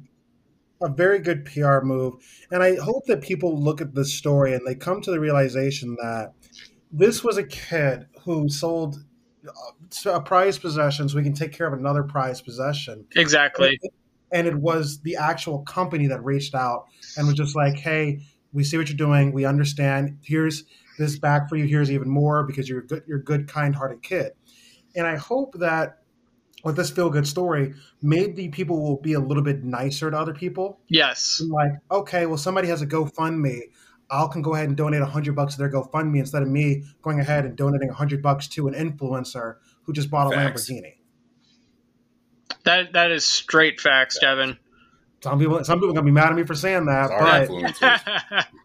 a 0.81 0.89
very 0.89 1.19
good 1.19 1.45
PR 1.45 1.81
move. 1.81 2.15
And 2.51 2.63
I 2.63 2.77
hope 2.77 3.07
that 3.07 3.23
people 3.23 3.61
look 3.61 3.81
at 3.81 3.95
this 3.95 4.15
story 4.15 4.55
and 4.55 4.67
they 4.67 4.75
come 4.75 5.01
to 5.03 5.11
the 5.11 5.21
realization 5.21 5.97
that 6.01 6.33
this 6.93 7.25
was 7.25 7.37
a 7.37 7.45
kid 7.45 8.07
who 8.25 8.49
sold 8.49 8.99
uh, 9.47 10.11
a 10.11 10.21
prized 10.21 10.61
possession 10.61 11.09
so 11.09 11.17
we 11.17 11.23
can 11.23 11.35
take 11.35 11.53
care 11.53 11.67
of 11.67 11.73
another 11.73 12.03
prized 12.03 12.45
possession. 12.45 13.07
Exactly. 13.17 13.79
And 14.33 14.47
it 14.47 14.55
was 14.55 15.01
the 15.01 15.17
actual 15.17 15.61
company 15.61 16.07
that 16.09 16.25
reached 16.25 16.55
out 16.55 16.87
and 17.17 17.27
was 17.27 17.37
just 17.37 17.55
like, 17.55 17.77
hey, 17.77 18.21
we 18.53 18.65
see 18.65 18.77
what 18.77 18.89
you're 18.89 18.97
doing. 18.97 19.33
We 19.33 19.45
understand. 19.45 20.19
Here's 20.23 20.65
this 20.99 21.19
back 21.19 21.49
for 21.49 21.57
you. 21.57 21.67
Here's 21.67 21.91
even 21.91 22.09
more 22.09 22.45
because 22.45 22.69
you're 22.69 22.81
a 22.81 22.87
good, 22.87 23.03
you're 23.07 23.19
a 23.19 23.25
good, 23.25 23.49
kind 23.49 23.75
hearted 23.75 24.03
kid. 24.03 24.33
And 24.97 25.07
I 25.07 25.17
hope 25.17 25.55
that 25.59 25.99
with 26.65 26.77
this 26.77 26.91
feel 26.91 27.11
good 27.11 27.27
story, 27.27 27.75
maybe 28.01 28.49
people 28.49 28.81
will 28.83 28.97
be 28.97 29.13
a 29.13 29.21
little 29.21 29.43
bit 29.43 29.63
nicer 29.63 30.11
to 30.11 30.19
other 30.19 30.33
people 30.33 30.81
Yes. 30.89 31.43
Like, 31.47 31.73
okay, 31.91 32.27
well, 32.27 32.39
somebody 32.39 32.69
has 32.69 32.83
a 32.83 32.87
GoFundMe. 32.87 33.61
I'll 34.11 34.29
can 34.29 34.43
go 34.43 34.55
ahead 34.55 34.69
and 34.69 34.77
donate 34.77 35.01
a 35.01 35.07
hundred 35.07 35.35
bucks 35.35 35.55
to 35.55 35.59
their 35.59 35.71
GoFundMe 35.71 36.19
instead 36.19 36.43
of 36.43 36.49
me 36.49 36.85
going 37.03 37.21
ahead 37.21 37.45
and 37.45 37.57
donating 37.57 37.91
a 37.91 37.95
hundred 37.95 38.23
bucks 38.23 38.49
to 38.49 38.69
an 38.69 38.75
influencer 38.75 39.57
who 39.83 39.93
just 39.93 40.11
bought 40.11 40.33
a 40.33 40.37
Facts. 40.37 40.71
Lamborghini. 40.71 40.95
That 42.65 42.93
that 42.93 43.11
is 43.11 43.25
straight 43.25 43.81
facts, 43.81 44.19
Devin. 44.19 44.59
Some 45.23 45.39
people, 45.39 45.65
some 45.65 45.79
people 45.79 45.91
are 45.91 45.95
gonna 45.95 46.05
be 46.05 46.11
mad 46.11 46.31
at 46.31 46.37
me 46.37 46.45
for 46.45 46.55
saying 46.55 46.87
that, 46.87 47.09
Sorry, 47.09 47.73
but. 47.81 48.47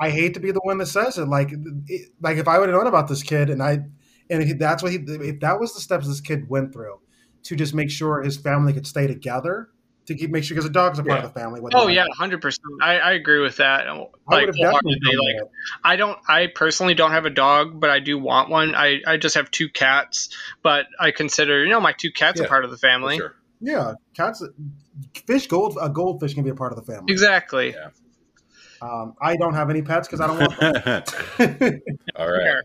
I 0.00 0.08
hate 0.08 0.32
to 0.34 0.40
be 0.40 0.50
the 0.50 0.60
one 0.60 0.78
that 0.78 0.86
says 0.86 1.18
it. 1.18 1.26
Like, 1.26 1.52
it, 1.86 2.12
like 2.22 2.38
if 2.38 2.48
I 2.48 2.58
would 2.58 2.70
have 2.70 2.76
known 2.76 2.86
about 2.86 3.06
this 3.06 3.22
kid, 3.22 3.50
and 3.50 3.62
I, 3.62 3.80
and 4.30 4.42
if 4.42 4.58
that's 4.58 4.82
what 4.82 4.92
he, 4.92 4.98
if 4.98 5.40
that 5.40 5.60
was 5.60 5.74
the 5.74 5.80
steps 5.80 6.08
this 6.08 6.22
kid 6.22 6.48
went 6.48 6.72
through 6.72 7.00
to 7.42 7.54
just 7.54 7.74
make 7.74 7.90
sure 7.90 8.22
his 8.22 8.38
family 8.38 8.72
could 8.72 8.86
stay 8.86 9.06
together, 9.06 9.68
to 10.10 10.14
keep 10.16 10.30
make 10.30 10.44
sure 10.44 10.54
because 10.54 10.64
the 10.66 10.70
dog's 10.72 10.98
a 10.98 11.02
part 11.02 11.20
Yeah. 11.20 11.26
of 11.26 11.32
the 11.34 11.40
family. 11.40 11.60
oh 11.72 11.88
yeah, 11.88 12.04
hundred 12.16 12.42
percent. 12.42 12.64
I, 12.82 12.98
I 12.98 13.12
agree 13.12 13.40
with 13.40 13.56
that. 13.56 13.88
I 13.88 13.92
Like, 14.28 14.46
have 14.46 14.56
definitely 14.56 14.98
like. 15.02 15.48
I 15.82 15.96
don't. 15.96 16.18
I 16.28 16.46
personally 16.48 16.94
don't 16.94 17.12
have 17.12 17.24
a 17.26 17.30
dog, 17.30 17.80
but 17.80 17.90
I 17.90 17.98
do 18.00 18.18
want 18.18 18.50
one. 18.50 18.74
I, 18.74 19.00
I 19.06 19.16
just 19.16 19.34
have 19.36 19.50
two 19.50 19.68
cats, 19.68 20.28
but 20.62 20.86
I 21.00 21.10
consider 21.10 21.64
you 21.64 21.70
know 21.70 21.80
my 21.80 21.92
two 21.92 22.12
cats 22.12 22.38
Yeah, 22.40 22.46
a 22.46 22.48
part 22.48 22.64
of 22.64 22.70
the 22.70 22.78
family. 22.78 23.16
sure. 23.16 23.34
Yeah, 23.60 23.94
cats, 24.14 24.42
fish, 25.26 25.46
gold, 25.46 25.76
a 25.80 25.88
goldfish 25.90 26.34
can 26.34 26.44
be 26.44 26.50
a 26.50 26.54
part 26.54 26.72
of 26.72 26.84
the 26.84 26.92
family. 26.92 27.12
Exactly. 27.12 27.70
Yeah. 27.76 27.88
Um, 28.82 29.14
I 29.20 29.36
don't 29.36 29.52
have 29.54 29.68
any 29.68 29.82
pets 29.82 30.08
because 30.08 30.20
I 30.22 30.26
don't 30.26 30.38
want 30.38 30.58
them, 30.58 31.80
All 32.16 32.30
right. 32.30 32.42
Fair. 32.42 32.62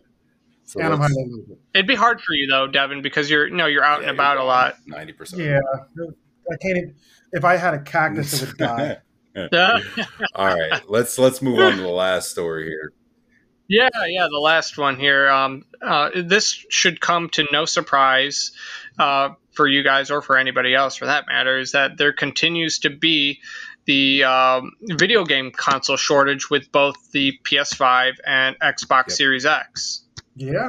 So 0.64 0.80
and 0.80 0.94
I'm 0.94 0.98
let's- 1.00 1.12
highly 1.14 1.30
allergic. 1.30 1.58
It'd 1.74 1.86
be 1.86 1.94
hard 1.94 2.20
for 2.22 2.32
you 2.34 2.46
though, 2.48 2.66
Devin, 2.66 3.02
because 3.02 3.28
you're 3.30 3.46
you 3.46 3.54
know 3.54 3.66
you're 3.66 3.84
out 3.84 4.00
and 4.00 4.10
about 4.10 4.38
a 4.38 4.42
lot. 4.44 4.76
Ninety 4.86 5.12
percent. 5.12 5.42
Yeah, 5.42 5.60
I 6.50 6.56
can't. 6.56 6.78
Even, 6.78 6.94
if 7.32 7.44
I 7.44 7.56
had 7.56 7.74
a 7.74 7.80
cactus, 7.80 8.42
it 8.42 8.48
would 8.48 8.58
die. 8.58 8.98
All 10.34 10.46
right, 10.46 10.82
let's 10.88 11.18
let's 11.18 11.42
move 11.42 11.58
on 11.58 11.76
to 11.76 11.82
the 11.82 11.88
last 11.88 12.30
story 12.30 12.64
here. 12.64 12.92
Yeah, 13.68 13.88
yeah, 14.08 14.28
the 14.30 14.38
last 14.38 14.78
one 14.78 14.98
here. 14.98 15.28
Um, 15.28 15.64
uh, 15.82 16.10
this 16.14 16.52
should 16.70 17.00
come 17.00 17.28
to 17.30 17.46
no 17.50 17.64
surprise 17.64 18.52
uh, 18.98 19.30
for 19.52 19.66
you 19.66 19.82
guys 19.82 20.10
or 20.10 20.22
for 20.22 20.38
anybody 20.38 20.74
else, 20.74 20.96
for 20.96 21.06
that 21.06 21.26
matter, 21.26 21.58
is 21.58 21.72
that 21.72 21.98
there 21.98 22.12
continues 22.12 22.78
to 22.80 22.90
be 22.90 23.40
the 23.86 24.24
um, 24.24 24.72
video 24.82 25.24
game 25.24 25.50
console 25.50 25.96
shortage 25.96 26.48
with 26.48 26.70
both 26.70 27.10
the 27.10 27.38
PS5 27.44 28.14
and 28.24 28.56
Xbox 28.60 29.08
Yep. 29.08 29.10
Series 29.10 29.46
X. 29.46 30.04
Yeah, 30.36 30.68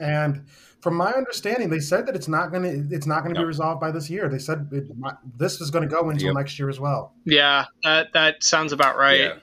and 0.00 0.46
from 0.82 0.94
my 0.96 1.12
understanding, 1.12 1.70
they 1.70 1.78
said 1.80 2.06
that 2.06 2.14
it's 2.16 2.28
not 2.28 2.50
going 2.52 2.62
to 2.64 2.94
it's 2.94 3.06
not 3.06 3.22
going 3.22 3.32
to 3.34 3.40
No. 3.40 3.44
be 3.44 3.48
resolved 3.48 3.80
by 3.80 3.90
this 3.90 4.10
year. 4.10 4.28
They 4.28 4.38
said 4.38 4.68
it, 4.72 4.96
might- 4.98 5.14
this 5.38 5.60
is 5.60 5.70
going 5.70 5.88
to 5.88 5.94
go 5.94 6.10
until 6.10 6.26
Yep. 6.28 6.34
next 6.36 6.58
year 6.58 6.68
as 6.68 6.78
well. 6.80 7.14
Yeah, 7.24 7.64
that 7.84 8.12
that 8.14 8.42
sounds 8.44 8.72
about 8.72 8.96
right. 8.98 9.20
Yeah. 9.20 9.34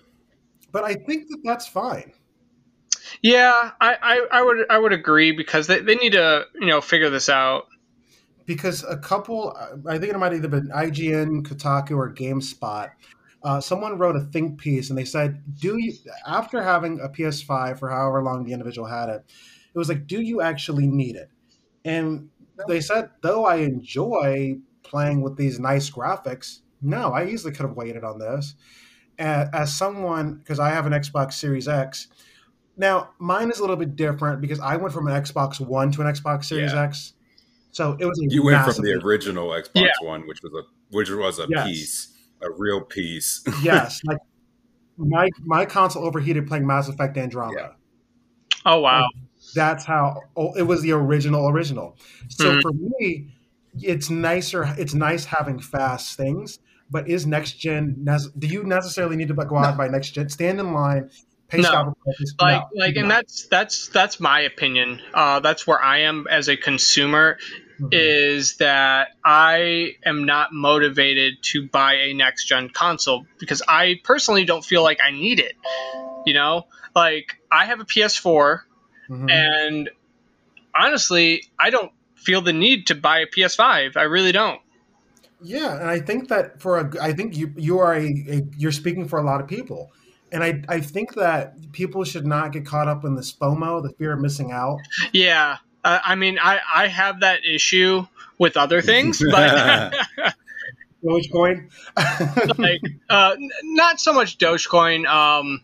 But 0.71 0.83
I 0.83 0.93
think 0.93 1.27
that 1.29 1.39
that's 1.43 1.65
fine. 1.67 2.11
Yeah, 3.21 3.71
I, 3.81 3.95
I, 4.01 4.27
I 4.31 4.41
would 4.43 4.65
I 4.69 4.77
would 4.77 4.93
agree 4.93 5.31
because 5.31 5.67
they, 5.67 5.79
they 5.79 5.95
need 5.95 6.11
to 6.13 6.45
you 6.59 6.67
know 6.67 6.79
figure 6.81 7.09
this 7.09 7.27
out. 7.29 7.65
because 8.45 8.83
a 8.83 8.97
couple 8.97 9.55
i 9.87 9.97
think 9.97 10.11
it 10.13 10.17
might 10.17 10.33
either 10.33 10.47
been 10.47 10.69
ign 10.69 11.43
kotaku 11.47 11.91
or 11.91 12.11
gamespot 12.13 12.89
uh, 13.43 13.59
someone 13.61 13.97
wrote 13.97 14.15
a 14.15 14.21
think 14.33 14.59
piece 14.59 14.89
and 14.89 14.97
they 14.97 15.05
said 15.05 15.41
do 15.59 15.77
you 15.77 15.93
after 16.27 16.61
having 16.61 16.99
a 16.99 17.07
ps5 17.09 17.77
for 17.79 17.89
however 17.89 18.21
long 18.23 18.43
the 18.43 18.51
individual 18.51 18.87
had 18.87 19.07
it 19.09 19.21
it 19.73 19.77
was 19.77 19.89
like 19.89 20.07
do 20.07 20.21
you 20.21 20.41
actually 20.41 20.87
need 20.87 21.15
it 21.15 21.29
and 21.85 22.29
they 22.67 22.81
said 22.81 23.09
though 23.21 23.45
i 23.45 23.55
enjoy 23.57 24.57
playing 24.83 25.21
with 25.21 25.37
these 25.37 25.59
nice 25.59 25.89
graphics 25.89 26.59
no 26.81 27.11
i 27.13 27.25
easily 27.25 27.51
could 27.53 27.65
have 27.65 27.75
waited 27.75 28.03
on 28.03 28.19
this 28.19 28.55
as, 29.17 29.47
as 29.53 29.75
someone 29.77 30.35
because 30.35 30.59
i 30.59 30.69
have 30.69 30.85
an 30.85 30.93
xbox 30.93 31.33
series 31.33 31.67
x 31.67 32.07
now 32.77 33.09
mine 33.19 33.49
is 33.51 33.59
a 33.59 33.61
little 33.61 33.75
bit 33.75 33.95
different 33.95 34.41
because 34.41 34.59
i 34.59 34.75
went 34.75 34.93
from 34.93 35.07
an 35.07 35.21
xbox 35.23 35.59
one 35.59 35.91
to 35.91 36.01
an 36.01 36.07
xbox 36.13 36.45
series 36.45 36.73
Yeah. 36.73 36.83
x 36.83 37.13
so 37.71 37.95
it 37.99 38.05
was 38.05 38.19
a 38.19 38.33
You 38.33 38.43
went 38.43 38.65
from 38.65 38.83
the 38.83 38.93
original 38.93 39.49
Xbox 39.49 39.69
Yeah. 39.75 39.91
One, 40.01 40.27
which 40.27 40.39
was 40.41 40.51
a 40.53 40.63
which 40.89 41.11
was 41.11 41.37
a 41.37 41.45
Yes. 41.47 41.67
piece, 41.67 42.17
a 42.41 42.49
real 42.49 42.81
piece. 42.81 43.43
yes, 43.61 44.01
like 44.03 44.17
my 44.97 45.29
my 45.45 45.65
console 45.65 46.03
overheated 46.03 46.47
playing 46.47 46.65
Mass 46.65 46.89
Effect 46.89 47.15
Andromeda. 47.15 47.75
Oh 48.65 48.79
wow, 48.79 49.07
That's 49.53 49.85
how 49.85 50.21
oh, 50.35 50.53
it 50.53 50.63
was 50.63 50.81
the 50.81 50.91
original 50.91 51.47
original. 51.49 51.97
So 52.29 52.53
Mhm. 52.53 52.61
for 52.61 52.71
me, 52.73 53.33
it's 53.79 54.09
nicer. 54.09 54.73
It's 54.77 54.93
nice 54.93 55.25
having 55.25 55.59
fast 55.59 56.17
things, 56.17 56.59
but 56.89 57.09
is 57.09 57.25
next 57.25 57.53
gen? 57.53 58.05
Do 58.37 58.47
you 58.47 58.63
necessarily 58.63 59.15
need 59.15 59.29
to 59.29 59.33
go 59.33 59.57
out 59.57 59.69
and 59.69 59.77
buy 59.77 59.87
next 59.87 60.11
gen? 60.11 60.29
Stand 60.29 60.59
in 60.59 60.73
line, 60.73 61.09
pay 61.47 61.61
No. 61.61 61.93
like 62.41 62.61
No, 62.73 62.85
like 62.85 62.95
no. 62.95 63.01
and 63.01 63.11
that's 63.11 63.47
that's 63.47 63.87
that's 63.89 64.19
my 64.19 64.41
opinion 64.41 65.01
uh 65.13 65.39
that's 65.39 65.65
where 65.67 65.81
i 65.81 65.99
am 65.99 66.25
as 66.29 66.47
a 66.47 66.55
consumer 66.57 67.37
Mhm. 67.79 67.89
is 67.91 68.57
that 68.57 69.09
i 69.25 69.93
am 70.05 70.25
not 70.25 70.49
motivated 70.53 71.35
to 71.41 71.67
buy 71.67 71.93
a 71.95 72.13
next 72.13 72.45
gen 72.45 72.69
console 72.69 73.25
because 73.39 73.61
i 73.67 73.95
personally 74.03 74.45
don't 74.45 74.63
feel 74.63 74.83
like 74.83 74.99
i 75.05 75.11
need 75.11 75.39
it 75.39 75.53
you 76.25 76.33
know 76.33 76.63
like 76.95 77.35
i 77.51 77.65
have 77.65 77.79
a 77.79 77.85
ps4 77.85 78.61
Mhm. 79.09 79.29
and 79.31 79.89
honestly 80.75 81.43
i 81.59 81.69
don't 81.69 81.91
feel 82.15 82.41
the 82.41 82.53
need 82.53 82.87
to 82.87 82.95
buy 82.95 83.19
a 83.19 83.25
ps5 83.27 83.97
i 83.97 84.03
really 84.03 84.31
don't 84.31 84.61
Yeah, 85.41 85.79
and 85.79 85.89
I 85.89 85.99
think 86.01 86.27
that 86.27 86.61
for 86.61 86.79
a, 86.79 86.91
I 87.01 87.13
think 87.13 87.37
you 87.37 87.53
you 87.55 87.79
are 87.79 87.93
a, 87.95 88.05
a 88.35 88.41
you're 88.57 88.73
speaking 88.73 89.07
for 89.07 89.17
a 89.19 89.23
lot 89.23 89.39
of 89.39 89.47
people, 89.47 89.89
and 90.33 90.43
I 90.43 90.61
I 90.67 90.81
think 90.81 91.13
that 91.15 91.55
people 91.71 92.03
should 92.03 92.27
not 92.27 92.51
get 92.51 92.65
caught 92.65 92.89
up 92.89 93.05
in 93.05 93.15
this 93.15 93.31
FOMO, 93.31 93.81
the 93.81 93.93
fear 93.97 94.11
of 94.11 94.19
missing 94.19 94.51
out. 94.51 94.79
yeah 95.13 95.57
uh, 95.85 95.99
i 96.03 96.15
mean 96.15 96.37
i 96.43 96.59
i 96.83 96.87
have 96.87 97.21
that 97.21 97.39
issue 97.45 98.05
with 98.37 98.57
other 98.57 98.81
things 98.81 99.23
but 99.31 99.95
Dogecoin. 101.03 101.69
like 102.57 102.81
uh, 103.09 103.35
not 103.63 103.99
so 104.01 104.11
much 104.13 104.37
Dogecoin. 104.37 105.07
Um, 105.07 105.61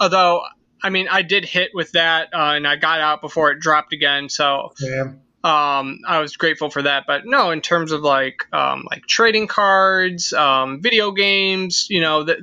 although 0.00 0.42
I 0.82 0.90
mean, 0.90 1.08
I 1.08 1.22
did 1.22 1.44
hit 1.44 1.70
with 1.74 1.92
that, 1.92 2.28
uh, 2.32 2.52
and 2.54 2.66
I 2.66 2.76
got 2.76 3.00
out 3.00 3.20
before 3.20 3.50
it 3.50 3.60
dropped 3.60 3.92
again. 3.92 4.28
So 4.28 4.72
yeah. 4.80 5.12
um, 5.42 6.00
I 6.06 6.20
was 6.20 6.36
grateful 6.36 6.70
for 6.70 6.82
that. 6.82 7.04
But 7.06 7.26
no, 7.26 7.50
in 7.50 7.60
terms 7.60 7.92
of 7.92 8.02
like 8.02 8.46
um, 8.52 8.86
like 8.90 9.06
trading 9.06 9.46
cards, 9.46 10.32
um, 10.32 10.80
video 10.80 11.12
games, 11.12 11.86
you 11.90 12.00
know, 12.00 12.24
that 12.24 12.38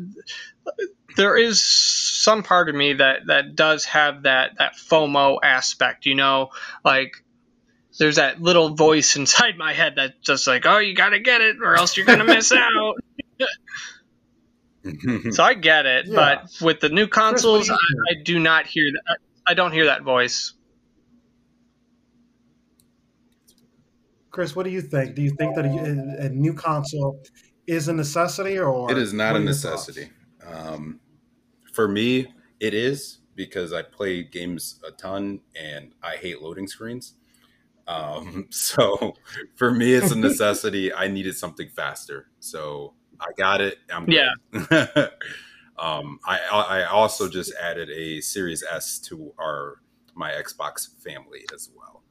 there 1.16 1.38
is 1.38 1.64
some 1.64 2.44
part 2.44 2.70
of 2.70 2.76
me 2.76 2.94
that 2.94 3.28
that 3.28 3.56
does 3.56 3.86
have 3.86 4.24
that 4.24 4.58
that 4.58 4.76
FOMO 4.76 5.40
aspect. 5.44 6.06
You 6.06 6.16
know, 6.16 6.50
like. 6.84 7.22
There's 7.98 8.18
that 8.18 8.42
little 8.42 8.76
voice 8.76 9.16
inside 9.16 9.58
my 9.58 9.72
head 9.72 9.94
that's 9.96 10.20
just 10.20 10.48
like, 10.48 10.66
oh, 10.66 10.80
you 10.80 10.94
gotta 10.96 11.18
get 11.18 11.40
it, 11.40 11.62
or 11.62 11.76
else 11.76 11.96
you're 11.96 12.06
gonna 12.06 12.26
miss 12.26 12.52
out. 12.52 12.96
So 15.32 15.44
I 15.44 15.54
get 15.56 15.86
it, 15.86 16.06
Yeah. 16.08 16.16
but 16.16 16.52
with 16.62 16.80
the 16.80 16.90
new 16.90 17.08
consoles, 17.08 17.70
I, 17.70 17.74
do 17.74 17.80
I 18.20 18.24
do 18.24 18.40
not 18.40 18.68
hear 18.68 18.86
that. 19.08 19.18
I 19.48 19.54
don't 19.54 19.72
hear 19.72 19.86
that 19.86 20.04
voice. 20.04 20.54
Chris, 24.32 24.56
what 24.56 24.64
do 24.64 24.70
you 24.70 24.82
think? 24.82 25.16
Do 25.16 25.22
you 25.22 25.32
think 25.32 25.56
that 25.56 25.66
a, 25.66 26.26
a 26.26 26.30
new 26.30 26.54
console 26.54 27.22
is 27.68 27.88
a 27.88 27.94
necessity, 27.94 28.60
or 28.60 28.92
it 28.92 28.98
is 28.98 29.14
not 29.14 29.36
a 29.36 29.40
are 29.40 29.42
your 29.42 29.54
thoughts? 29.54 29.88
necessity. 29.88 30.12
Um, 30.46 31.00
for 31.74 31.88
me, 31.88 32.34
it 32.60 32.74
is 32.74 33.20
because 33.36 33.74
I 33.74 33.82
play 33.82 34.24
games 34.24 34.80
a 34.88 34.92
ton 34.92 35.42
and 35.60 35.94
I 36.04 36.16
hate 36.18 36.42
loading 36.42 36.68
screens. 36.68 37.16
Um, 37.88 38.48
so 38.52 39.14
for 39.56 39.72
me, 39.72 39.94
it's 39.94 40.12
a 40.12 40.18
necessity. 40.20 40.94
I 40.94 41.08
needed 41.08 41.36
something 41.38 41.70
faster, 41.70 42.28
so 42.40 42.94
I 43.20 43.32
got 43.38 43.62
it. 43.62 43.78
I'm 43.92 44.10
Yeah. 44.10 44.30
um, 45.78 46.20
I 46.26 46.40
I 46.52 46.84
also 46.86 47.30
just 47.30 47.54
added 47.62 47.90
a 47.90 48.22
Series 48.22 48.64
S 48.64 49.00
to 49.00 49.34
our 49.40 49.82
my 50.16 50.32
Xbox 50.32 51.02
family 51.04 51.46
as 51.54 51.70
well. 51.76 52.04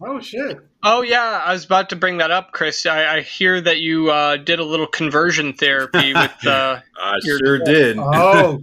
Oh 0.00 0.20
shit! 0.20 0.58
Oh 0.82 1.00
yeah, 1.02 1.42
I 1.44 1.52
was 1.52 1.64
about 1.64 1.88
to 1.90 1.96
bring 1.96 2.18
that 2.18 2.30
up, 2.30 2.52
Chris. 2.52 2.84
I, 2.84 3.16
I 3.16 3.20
hear 3.22 3.60
that 3.62 3.78
you 3.80 4.10
uh, 4.10 4.36
did 4.36 4.58
a 4.58 4.64
little 4.64 4.86
conversion 4.86 5.54
therapy 5.54 6.12
with. 6.14 6.46
Uh, 6.46 6.80
I 7.00 7.18
You're- 7.22 7.38
sure 7.44 7.58
did. 7.60 7.96
Oh, 7.98 8.62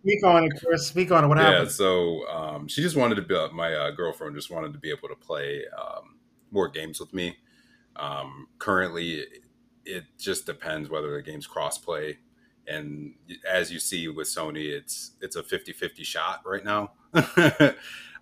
speak 0.00 0.24
on 0.24 0.44
it, 0.44 0.52
Chris. 0.64 0.86
Speak 0.86 1.10
on 1.10 1.24
it. 1.24 1.28
What 1.28 1.36
yeah 1.36 1.44
happened? 1.44 1.66
Yeah, 1.66 1.70
so 1.70 2.26
um, 2.28 2.68
she 2.68 2.80
just 2.80 2.96
wanted 2.96 3.16
to 3.16 3.22
be 3.22 3.34
my 3.54 3.74
uh, 3.74 3.90
girlfriend 3.90 4.34
just 4.36 4.50
wanted 4.50 4.72
to 4.72 4.78
be 4.78 4.90
able 4.90 5.08
to 5.08 5.16
play 5.16 5.64
um, 5.78 6.16
more 6.50 6.68
games 6.68 6.98
with 6.98 7.12
me 7.12 7.36
um, 7.96 8.48
currently 8.58 9.24
it 9.84 10.04
just 10.18 10.46
depends 10.46 10.88
whether 10.88 11.14
the 11.14 11.22
game's 11.22 11.46
crossplay 11.46 12.16
and 12.66 13.14
as 13.48 13.70
you 13.72 13.78
see 13.78 14.08
with 14.08 14.26
sony 14.26 14.70
it's 14.70 15.12
it's 15.20 15.36
a 15.36 15.42
50-50 15.42 16.04
shot 16.04 16.40
right 16.46 16.64
now 16.64 16.92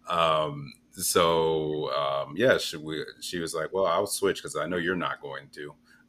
um, 0.09 0.73
so 0.91 1.91
um, 1.93 2.35
yeah 2.37 2.59
she, 2.59 2.77
we, 2.77 3.05
she 3.21 3.39
was 3.39 3.55
like 3.55 3.73
well 3.73 3.87
i'll 3.87 4.07
switch 4.07 4.39
because 4.39 4.57
i 4.57 4.67
know 4.67 4.77
you're 4.77 4.97
not 4.97 5.21
going 5.21 5.49
to 5.53 5.75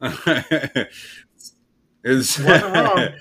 it's, 2.04 2.38
Wasn't 2.38 2.74
wrong. 2.74 3.08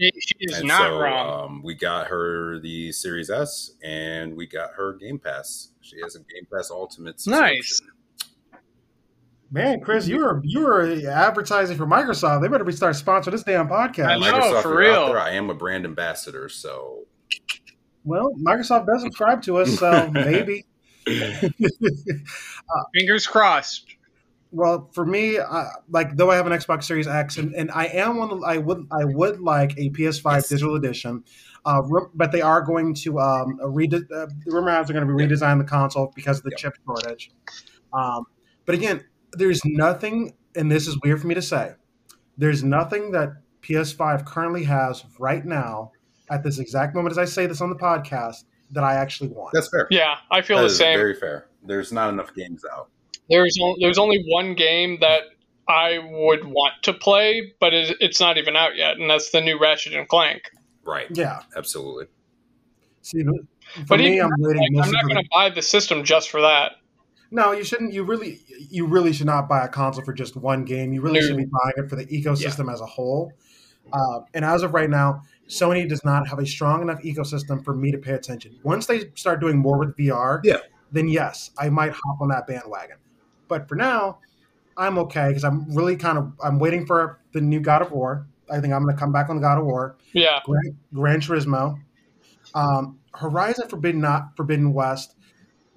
She, 0.00 0.10
she 0.18 0.34
is 0.40 0.62
not 0.62 0.92
so, 0.92 0.98
wrong. 0.98 1.44
Um, 1.44 1.62
we 1.62 1.74
got 1.74 2.06
her 2.06 2.58
the 2.60 2.90
Series 2.90 3.28
S, 3.28 3.72
and 3.84 4.34
we 4.34 4.46
got 4.46 4.70
her 4.72 4.94
Game 4.94 5.18
Pass. 5.18 5.72
She 5.82 6.00
has 6.00 6.16
a 6.16 6.20
Game 6.20 6.46
Pass 6.50 6.70
Ultimate. 6.70 7.20
Nice. 7.26 7.82
Subscription. 9.50 9.70
Man, 9.70 9.80
Chris, 9.80 10.06
you 10.08 10.18
were 10.18 10.40
you 10.44 10.60
were 10.60 10.82
advertising 11.10 11.76
for 11.76 11.86
Microsoft. 11.86 12.42
They 12.42 12.48
better 12.48 12.64
be 12.64 12.72
start 12.72 12.94
sponsoring 12.96 13.32
this 13.32 13.42
damn 13.42 13.70
I 13.72 13.88
podcast. 13.88 14.20
know. 14.20 14.32
Microsoft, 14.32 14.62
for 14.62 14.76
real. 14.76 15.06
there. 15.08 15.18
I 15.18 15.30
am 15.30 15.50
a 15.50 15.54
brand 15.54 15.84
ambassador, 15.84 16.48
so 16.48 17.00
Well, 18.04 18.32
Microsoft 18.34 18.86
does 18.86 19.02
subscribe 19.02 19.42
to 19.42 19.58
us, 19.58 19.78
so 19.78 20.10
maybe. 20.12 20.64
Fingers 22.94 23.26
crossed. 23.26 23.96
well, 24.52 24.88
for 24.92 25.04
me, 25.06 25.38
uh, 25.38 25.64
like 25.88 26.16
though 26.16 26.30
I 26.30 26.36
have 26.36 26.46
an 26.46 26.52
Xbox 26.52 26.84
Series 26.84 27.06
X, 27.08 27.36
and, 27.38 27.54
and 27.54 27.70
I 27.72 27.86
am 27.86 28.16
one. 28.16 28.30
Of, 28.30 28.42
I 28.44 28.58
would 28.58 28.86
I 28.90 29.04
would 29.04 29.40
like 29.40 29.72
a 29.78 29.90
PS5 29.90 30.34
Yes. 30.34 30.48
digital 30.48 30.74
edition, 30.76 31.24
uh, 31.64 31.82
ru- 31.84 32.10
but 32.14 32.32
they 32.32 32.40
are 32.42 32.60
going 32.62 32.94
to 32.94 33.18
um, 33.18 33.58
a 33.62 33.68
rede- 33.68 33.94
uh, 33.94 34.26
the 34.26 34.30
rumor 34.46 34.70
has 34.70 34.86
they're 34.88 34.94
going 34.94 35.06
to 35.06 35.14
be 35.14 35.24
redesign 35.34 35.58
the 35.58 35.64
console 35.64 36.12
because 36.14 36.38
of 36.38 36.44
the 36.44 36.50
Yep. 36.50 36.58
chip 36.58 36.74
shortage. 36.84 37.30
Um, 37.92 38.24
but 38.66 38.74
again, 38.74 39.02
there's 39.32 39.60
nothing, 39.64 40.34
and 40.56 40.70
this 40.70 40.86
is 40.86 40.98
weird 41.02 41.20
for 41.20 41.26
me 41.26 41.34
to 41.34 41.42
say. 41.42 41.72
There's 42.38 42.64
nothing 42.64 43.10
that 43.12 43.30
PS5 43.62 44.24
currently 44.24 44.64
has 44.64 45.04
right 45.18 45.44
now 45.44 45.92
at 46.30 46.42
this 46.42 46.58
exact 46.58 46.94
moment 46.94 47.12
as 47.12 47.18
I 47.18 47.24
say 47.26 47.46
this 47.46 47.60
on 47.60 47.68
the 47.70 47.76
podcast 47.76 48.44
that 48.70 48.84
I 48.84 48.94
actually 48.94 49.30
want. 49.30 49.50
that's 49.52 49.68
fair. 49.68 49.88
Yeah, 49.90 50.16
I 50.30 50.42
feel 50.42 50.56
That 50.58 50.62
the 50.64 50.70
same. 50.70 50.96
very 50.98 51.14
fair. 51.14 51.48
There's 51.64 51.92
not 51.92 52.08
enough 52.12 52.34
games 52.34 52.64
out. 52.72 52.88
There's 53.28 53.56
o- 53.60 53.76
there's 53.80 53.98
only 53.98 54.24
one 54.28 54.54
game 54.54 54.98
that 55.00 55.22
I 55.68 55.98
would 55.98 56.44
want 56.44 56.74
to 56.82 56.92
play, 56.92 57.52
but 57.60 57.74
it- 57.74 57.96
it's 58.00 58.20
not 58.20 58.38
even 58.38 58.56
out 58.56 58.76
yet, 58.76 58.96
and 58.98 59.10
that's 59.10 59.30
the 59.30 59.40
new 59.40 59.58
Ratchet 59.58 59.92
and 59.94 60.08
Clank. 60.08 60.50
Right. 60.84 61.06
yeah. 61.10 61.40
Absolutely. 61.56 62.06
See, 63.02 63.22
for 63.24 63.32
But 63.88 63.98
me, 64.00 64.16
even 64.16 64.24
I'm 64.26 64.30
waiting. 64.38 64.74
Like, 64.74 64.86
I'm 64.86 64.92
not 64.92 65.02
going 65.04 65.16
to 65.22 65.28
buy 65.32 65.50
the 65.50 65.62
system 65.62 66.04
just 66.04 66.30
for 66.30 66.40
that. 66.40 66.72
No, 67.30 67.52
you 67.52 67.62
shouldn't. 67.64 67.92
You 67.92 68.02
really, 68.02 68.40
you 68.70 68.86
really 68.86 69.12
should 69.12 69.26
not 69.26 69.48
buy 69.48 69.64
a 69.64 69.68
console 69.68 70.04
for 70.04 70.12
just 70.12 70.36
one 70.36 70.64
game. 70.64 70.92
You 70.92 71.00
really 71.00 71.20
should 71.28 71.36
be 71.36 71.44
buying 71.46 71.74
it 71.76 71.88
for 71.88 71.96
the 71.96 72.06
ecosystem 72.06 72.72
as 72.72 72.80
a 72.80 72.86
whole. 72.86 73.32
Uh, 73.92 74.20
and 74.34 74.44
as 74.44 74.62
of 74.62 74.74
right 74.74 74.90
now, 74.90 75.22
Sony 75.48 75.88
does 75.88 76.04
not 76.04 76.28
have 76.28 76.38
a 76.38 76.46
strong 76.46 76.82
enough 76.82 77.00
ecosystem 77.02 77.64
for 77.64 77.74
me 77.74 77.90
to 77.92 77.98
pay 77.98 78.12
attention. 78.12 78.58
Once 78.62 78.86
they 78.86 79.10
start 79.14 79.40
doing 79.40 79.58
more 79.58 79.78
with 79.78 79.96
VR, 79.96 80.40
Yeah. 80.44 80.58
then 80.92 81.08
yes, 81.08 81.50
I 81.58 81.70
might 81.70 81.92
hop 81.92 82.20
on 82.20 82.28
that 82.28 82.46
bandwagon. 82.46 82.96
But 83.48 83.68
for 83.68 83.74
now, 83.74 84.18
I'm 84.76 84.98
okay 84.98 85.28
because 85.28 85.44
I'm 85.44 85.72
really 85.74 85.96
kind 85.96 86.18
of 86.18 86.32
I'm 86.42 86.58
waiting 86.58 86.86
for 86.86 87.18
the 87.32 87.40
new 87.40 87.60
God 87.60 87.82
of 87.82 87.90
War. 87.92 88.26
I 88.50 88.60
think 88.60 88.72
I'm 88.74 88.82
going 88.82 88.94
to 88.94 88.98
come 89.00 89.12
back 89.12 89.28
on 89.28 89.40
God 89.40 89.58
of 89.58 89.64
War. 89.64 89.96
Yeah, 90.12 90.40
Gran, 90.44 90.76
Gran 90.94 91.20
Turismo, 91.20 91.78
um, 92.54 92.98
Horizon 93.14 93.68
Forbidden 93.68 94.00
not 94.00 94.36
Forbidden 94.36 94.72
West. 94.72 95.16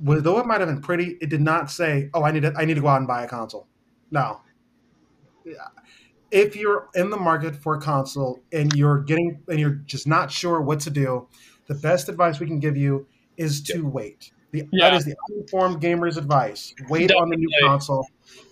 Though 0.03 0.39
it 0.39 0.45
might 0.45 0.59
have 0.59 0.69
been 0.69 0.81
pretty, 0.81 1.17
it 1.21 1.29
did 1.29 1.41
not 1.41 1.71
say, 1.71 2.09
"Oh, 2.13 2.23
I 2.23 2.31
need 2.31 2.41
to, 2.41 2.53
I 2.57 2.65
need 2.65 2.73
to 2.75 2.81
go 2.81 2.87
out 2.87 2.97
and 2.97 3.07
buy 3.07 3.23
a 3.23 3.27
console." 3.27 3.67
No. 4.11 4.41
If 6.29 6.55
you're 6.55 6.89
in 6.95 7.09
the 7.09 7.17
market 7.17 7.55
for 7.55 7.75
a 7.75 7.81
console 7.81 8.41
and 8.51 8.73
you're 8.73 8.99
getting 9.03 9.41
and 9.47 9.59
you're 9.59 9.81
just 9.85 10.07
not 10.07 10.31
sure 10.31 10.61
what 10.61 10.79
to 10.81 10.89
do, 10.89 11.27
the 11.67 11.75
best 11.75 12.09
advice 12.09 12.39
we 12.39 12.47
can 12.47 12.59
give 12.59 12.75
you 12.75 13.07
is 13.37 13.61
to 13.63 13.81
wait. 13.87 14.31
The, 14.51 14.67
Yeah. 14.71 14.89
That 14.89 14.97
is 14.97 15.05
the 15.05 15.15
uninformed 15.29 15.81
gamer's 15.81 16.17
advice. 16.17 16.73
Wait 16.89 17.11
on 17.11 17.29
the 17.29 17.37
new 17.37 17.49
console 17.63 18.05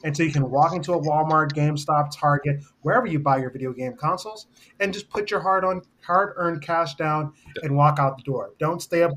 until 0.03 0.25
you 0.25 0.31
can 0.31 0.49
walk 0.49 0.73
into 0.73 0.93
a 0.93 0.99
Walmart, 0.99 1.51
GameStop, 1.53 2.09
Target, 2.11 2.63
wherever 2.81 3.05
you 3.05 3.19
buy 3.19 3.37
your 3.37 3.51
video 3.51 3.71
game 3.71 3.95
consoles, 3.95 4.47
and 4.79 4.93
just 4.93 5.09
put 5.09 5.29
your 5.29 5.41
hard 5.41 5.63
on 5.63 5.81
hard 6.01 6.33
earned 6.37 6.61
cash 6.61 6.95
down 6.95 7.33
and 7.61 7.75
walk 7.75 7.99
out 7.99 8.17
the 8.17 8.23
door. 8.23 8.53
Don't 8.57 8.81
stay 8.81 9.03
up 9.03 9.11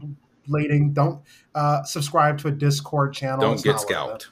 blading. 0.48 0.94
Don't 0.94 1.22
uh, 1.54 1.82
subscribe 1.84 2.38
to 2.38 2.48
a 2.48 2.50
Discord 2.50 3.14
channel. 3.14 3.40
Don't 3.40 3.54
It's 3.54 3.62
get 3.62 3.70
not 3.70 3.74
worth 3.76 3.82
it. 3.82 3.88
scalped. 3.94 4.28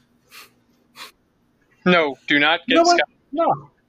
no, 1.85 2.17
do 2.29 2.39
not 2.39 2.61
You 2.67 2.77
get 2.77 2.85
know 2.85 2.91
scalped. 2.93 3.13
No, 3.33 3.45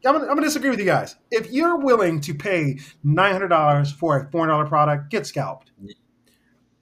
I'm 0.06 0.14
gonna, 0.14 0.20
I'm 0.26 0.28
gonna 0.36 0.42
disagree 0.42 0.70
with 0.70 0.80
you 0.80 0.86
guys. 0.86 1.16
If 1.32 1.52
you're 1.52 1.78
willing 1.78 2.22
to 2.22 2.34
pay 2.34 2.80
nine 3.04 3.32
hundred 3.32 3.50
dollars 3.50 3.92
for 3.92 4.20
a 4.20 4.32
four 4.32 4.48
dollar 4.48 4.66
product, 4.66 5.10
get 5.10 5.26
scalped. 5.26 5.72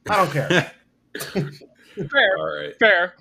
I 0.10 0.16
don't 0.18 0.32
care. 0.32 0.72
Fair, 1.94 2.38
All 2.39 2.58
right. 2.58 2.74
fair. 2.80 3.16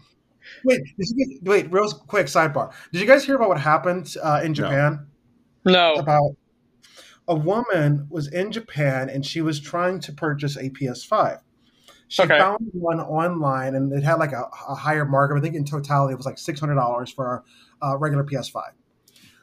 wait, 0.65 0.81
did 0.97 1.09
you 1.17 1.27
get, 1.41 1.43
wait, 1.43 1.73
real 1.73 1.91
quick 1.91 2.27
sidebar. 2.27 2.73
Did 2.93 3.01
you 3.01 3.07
guys 3.07 3.25
hear 3.25 3.35
about 3.35 3.49
what 3.49 3.61
happened 3.61 4.15
uh, 4.23 4.41
in 4.45 4.55
Japan? 4.55 5.07
No, 5.65 5.95
About 5.95 6.37
a 7.27 7.35
woman 7.35 8.07
was 8.09 8.29
in 8.33 8.53
Japan 8.53 9.11
and 9.11 9.27
she 9.27 9.41
was 9.41 9.61
trying 9.61 9.99
to 10.01 10.13
purchase 10.13 10.57
a 10.57 10.71
PS5. 10.71 11.41
She 12.11 12.23
Okay. 12.23 12.39
found 12.39 12.59
one 12.73 12.99
online 13.01 13.75
and 13.77 13.93
it 13.93 14.03
had 14.03 14.15
like 14.17 14.33
a, 14.33 14.43
a 14.69 14.75
higher 14.75 15.05
markup. 15.05 15.39
I 15.39 15.41
think 15.41 15.55
in 15.55 15.65
totality 15.65 16.13
it 16.13 16.17
was 16.17 16.27
like 16.27 16.39
six 16.39 16.59
hundred 16.61 16.75
dollars 16.75 17.11
for 17.13 17.45
a 17.81 17.87
uh, 17.87 17.97
regular 17.97 18.25
PS5. 18.25 18.63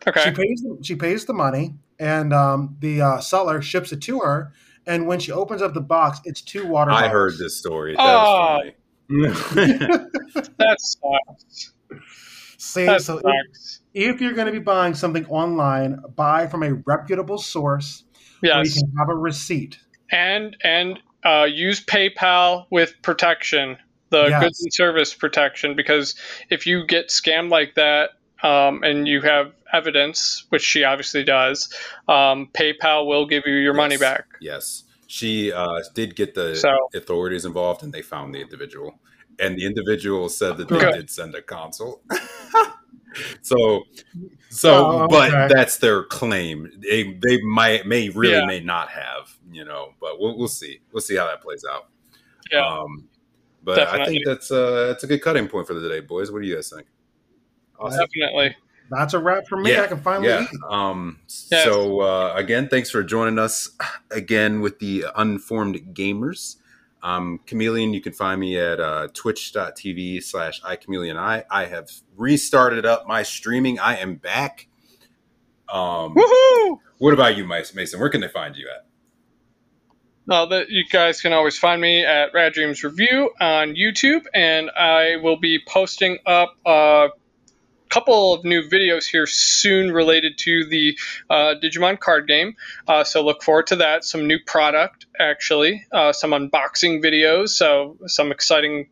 Okay. 0.05 0.24
She 0.24 0.32
pays 0.32 0.63
she 0.84 0.95
pays 0.95 1.26
the 1.26 1.34
money, 1.34 1.76
and 1.97 2.34
um, 2.34 2.76
the 2.80 3.01
uh, 3.01 3.20
seller 3.20 3.61
ships 3.61 3.91
it 3.93 4.01
to 4.03 4.20
her. 4.20 4.53
And 4.86 5.07
when 5.07 5.20
she 5.20 5.32
opens 5.32 5.61
up 5.61 5.74
the 5.74 5.82
box, 5.82 6.20
it's 6.26 6.41
two 6.41 6.68
water. 6.68 6.91
bottles. 6.91 7.03
I 7.03 7.07
bottles. 7.07 7.11
heard 7.13 7.38
this 7.39 7.57
story. 7.57 7.95
That 7.95 8.03
Oh. 8.05 8.59
was. 8.63 8.74
That 10.59 10.78
sucks. 10.80 11.72
See, 12.57 12.86
That 12.86 13.01
so 13.01 13.18
if, 13.18 13.24
sucks. 13.24 13.82
if 13.93 14.20
you're 14.22 14.34
going 14.34 14.47
to 14.47 14.51
be 14.51 14.59
buying 14.59 14.93
something 14.93 15.26
online, 15.28 16.01
buy 16.15 16.47
from 16.47 16.63
a 16.63 16.74
reputable 16.86 17.38
source 17.38 18.03
where 18.41 18.63
you 18.63 18.72
can 18.72 18.91
have 18.97 19.09
a 19.09 19.15
receipt. 19.15 19.78
and 20.11 20.55
and 20.63 20.99
uh, 21.28 21.43
use 21.45 21.84
PayPal 21.84 22.65
with 22.69 22.93
protection, 23.01 23.78
the 24.09 24.28
Yes. 24.30 24.43
goods 24.43 24.61
and 24.63 24.73
service 24.73 25.13
protection, 25.13 25.75
because 25.75 26.15
if 26.49 26.65
you 26.65 26.86
get 26.86 27.09
scammed 27.09 27.49
like 27.51 27.75
that. 27.75 28.11
Um, 28.43 28.84
and 28.84 29.07
you 29.07 29.21
have 29.21 29.51
evidence, 29.73 30.45
which 30.49 30.61
she 30.61 30.84
obviously 30.84 31.23
does. 31.23 31.73
Um, 32.07 32.47
PayPal 32.53 33.07
will 33.07 33.25
give 33.25 33.47
you 33.47 33.55
your 33.55 33.73
money 33.73 33.97
back. 33.97 34.25
Yes, 34.39 34.84
she 35.07 35.51
uh, 35.51 35.82
did 35.95 36.15
get 36.15 36.36
the 36.36 36.55
So- 36.55 36.78
authorities 36.93 37.45
involved, 37.45 37.82
and 37.82 37.91
they 37.91 38.03
found 38.03 38.36
the 38.36 38.39
individual. 38.39 38.99
And 39.39 39.57
the 39.57 39.65
individual 39.65 40.30
said 40.30 40.57
that 40.57 40.67
they 40.69 40.78
Good. 40.78 40.93
did 40.93 41.09
send 41.09 41.34
a 41.34 41.41
console. 41.41 42.03
so, 43.41 43.83
so, 44.49 45.03
Oh, 45.03 45.07
but 45.07 45.33
okay. 45.33 45.53
that's 45.53 45.77
their 45.77 46.03
claim. 46.03 46.71
They 46.77 47.19
they 47.27 47.41
might 47.41 47.85
may 47.87 48.09
really 48.09 48.33
Yeah. 48.35 48.45
may 48.45 48.59
not 48.59 48.89
have, 48.89 49.35
you 49.51 49.65
know. 49.65 49.93
But 49.99 50.19
we'll 50.19 50.37
we'll 50.37 50.47
see. 50.47 50.79
We'll 50.91 51.01
see 51.01 51.15
how 51.15 51.25
that 51.25 51.41
plays 51.41 51.63
out. 51.69 51.87
Yeah. 52.51 52.65
Um, 52.65 53.07
but 53.63 53.87
I 53.87 54.05
think 54.05 54.23
that's 54.25 54.51
uh 54.51 54.87
that's 54.87 55.03
a 55.03 55.07
good 55.07 55.21
cutting 55.21 55.47
point 55.47 55.67
for 55.67 55.73
the 55.73 55.87
day, 55.89 55.99
boys. 55.99 56.31
What 56.31 56.41
do 56.41 56.47
you 56.47 56.55
guys 56.55 56.69
think? 56.69 56.87
Awesome. 57.79 57.99
Definitely. 58.05 58.55
That's 58.89 59.13
a 59.13 59.19
wrap 59.19 59.45
for 59.47 59.57
me. 59.57 59.73
Yeah, 59.73 59.81
I 59.83 59.87
can 59.87 59.99
finally 59.99 60.29
yeah. 60.29 60.43
eat. 60.43 60.59
Um, 60.69 61.19
Yes. 61.51 61.65
So 61.65 61.99
uh, 61.99 62.33
again, 62.35 62.69
thanks 62.69 62.89
for 62.89 63.03
joining 63.03 63.37
us 63.37 63.69
again 64.11 64.61
with 64.61 64.79
the 64.79 65.05
Unformed 65.17 65.75
Gamers. 65.93 66.55
Um, 67.07 67.39
Chameleon, 67.45 67.93
you 67.93 68.01
can 68.01 68.11
find 68.11 68.41
me 68.41 68.59
at 68.59 68.81
uh, 68.81 69.07
twitch.tv 69.13 70.21
slash 70.21 70.61
iChameleonI. 70.61 71.15
I 71.17 71.43
I 71.49 71.65
have 71.65 71.89
restarted 72.17 72.85
up 72.85 73.07
my 73.07 73.23
streaming. 73.23 73.79
I 73.79 73.95
am 73.97 74.15
back. 74.15 74.67
Um, 75.69 76.15
Woohoo! 76.15 76.79
what 76.97 77.13
about 77.13 77.37
you, 77.37 77.45
Mason? 77.45 77.77
Mason? 77.77 78.01
Where 78.01 78.09
can 78.09 78.19
they 78.19 78.27
find 78.27 78.57
you 78.57 78.67
at? 78.75 78.85
Uh, 80.29 80.45
that 80.47 80.69
you 80.69 80.83
guys 80.91 81.21
can 81.21 81.31
always 81.31 81.57
find 81.57 81.79
me 81.79 82.03
at 82.03 82.33
Rad 82.33 82.51
Dreams 82.51 82.83
Review 82.83 83.31
on 83.39 83.75
YouTube, 83.75 84.25
and 84.33 84.69
I 84.71 85.15
will 85.23 85.37
be 85.37 85.59
posting 85.65 86.17
up 86.25 86.57
a 86.65 87.07
couple 87.89 88.33
of 88.33 88.43
new 88.43 88.61
videos 88.61 89.05
here 89.05 89.25
soon 89.25 89.91
related 89.91 90.38
to 90.39 90.65
the 90.65 90.97
uh, 91.29 91.55
Digimon 91.61 91.99
card 91.99 92.27
game. 92.27 92.55
Uh, 92.88 93.03
so 93.03 93.23
look 93.23 93.43
forward 93.43 93.67
to 93.67 93.77
that. 93.77 94.03
Some 94.03 94.27
new 94.27 94.39
product, 94.45 95.05
actually, 95.19 95.85
uh, 95.91 96.13
some 96.13 96.31
unboxing 96.31 97.03
videos. 97.03 97.49
So 97.49 97.97
some 98.07 98.31
exciting 98.31 98.88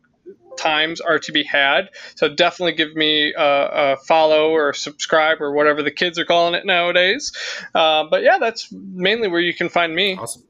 times 0.56 1.00
are 1.00 1.18
to 1.18 1.32
be 1.32 1.44
had. 1.44 1.90
So 2.14 2.28
definitely 2.28 2.72
give 2.72 2.94
me 2.96 3.34
a, 3.34 3.92
a 3.92 3.96
follow 3.96 4.50
or 4.50 4.72
subscribe 4.72 5.40
or 5.40 5.52
whatever 5.52 5.82
the 5.82 5.90
kids 5.90 6.18
are 6.18 6.24
calling 6.24 6.54
it 6.54 6.64
nowadays. 6.64 7.32
Uh, 7.74 8.04
but 8.10 8.22
yeah, 8.22 8.38
that's 8.38 8.72
mainly 8.72 9.28
where 9.28 9.40
you 9.40 9.54
can 9.54 9.68
find 9.68 9.94
me. 9.94 10.16
Awesome. 10.16 10.42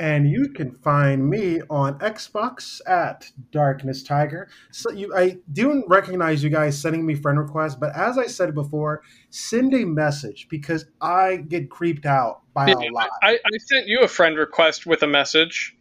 And 0.00 0.30
you 0.30 0.48
can 0.48 0.72
find 0.72 1.28
me 1.28 1.60
on 1.68 1.98
Xbox 1.98 2.80
at 2.86 3.30
Darkness 3.52 4.02
Tiger. 4.02 4.48
So 4.70 4.90
you, 4.90 5.14
I 5.14 5.36
do 5.52 5.84
recognize 5.88 6.42
you 6.42 6.48
guys 6.48 6.80
sending 6.80 7.04
me 7.04 7.14
friend 7.14 7.38
requests, 7.38 7.74
but 7.74 7.94
as 7.94 8.16
I 8.16 8.26
said 8.26 8.54
before, 8.54 9.02
send 9.28 9.74
a 9.74 9.84
message 9.84 10.46
because 10.48 10.86
I 11.02 11.36
get 11.36 11.68
creeped 11.68 12.06
out 12.06 12.40
by 12.54 12.68
Yeah, 12.68 12.76
a 12.76 12.88
lot. 12.90 13.10
I, 13.22 13.32
I 13.32 13.58
sent 13.58 13.88
you 13.88 14.00
a 14.00 14.08
friend 14.08 14.38
request 14.38 14.86
with 14.86 15.02
a 15.02 15.06
message. 15.06 15.76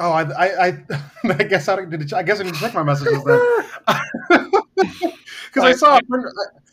Oh, 0.00 0.12
I, 0.12 0.22
I, 0.22 0.66
I, 0.68 0.84
I 1.24 1.42
guess 1.44 1.68
I 1.68 1.84
didn't. 1.84 2.14
I 2.14 2.22
guess 2.22 2.40
I 2.40 2.44
didn't 2.44 2.56
check 2.56 2.72
my 2.72 2.84
messages 2.84 3.22
then, 3.22 3.64
because 4.76 5.62
I 5.62 5.72
saw 5.72 6.00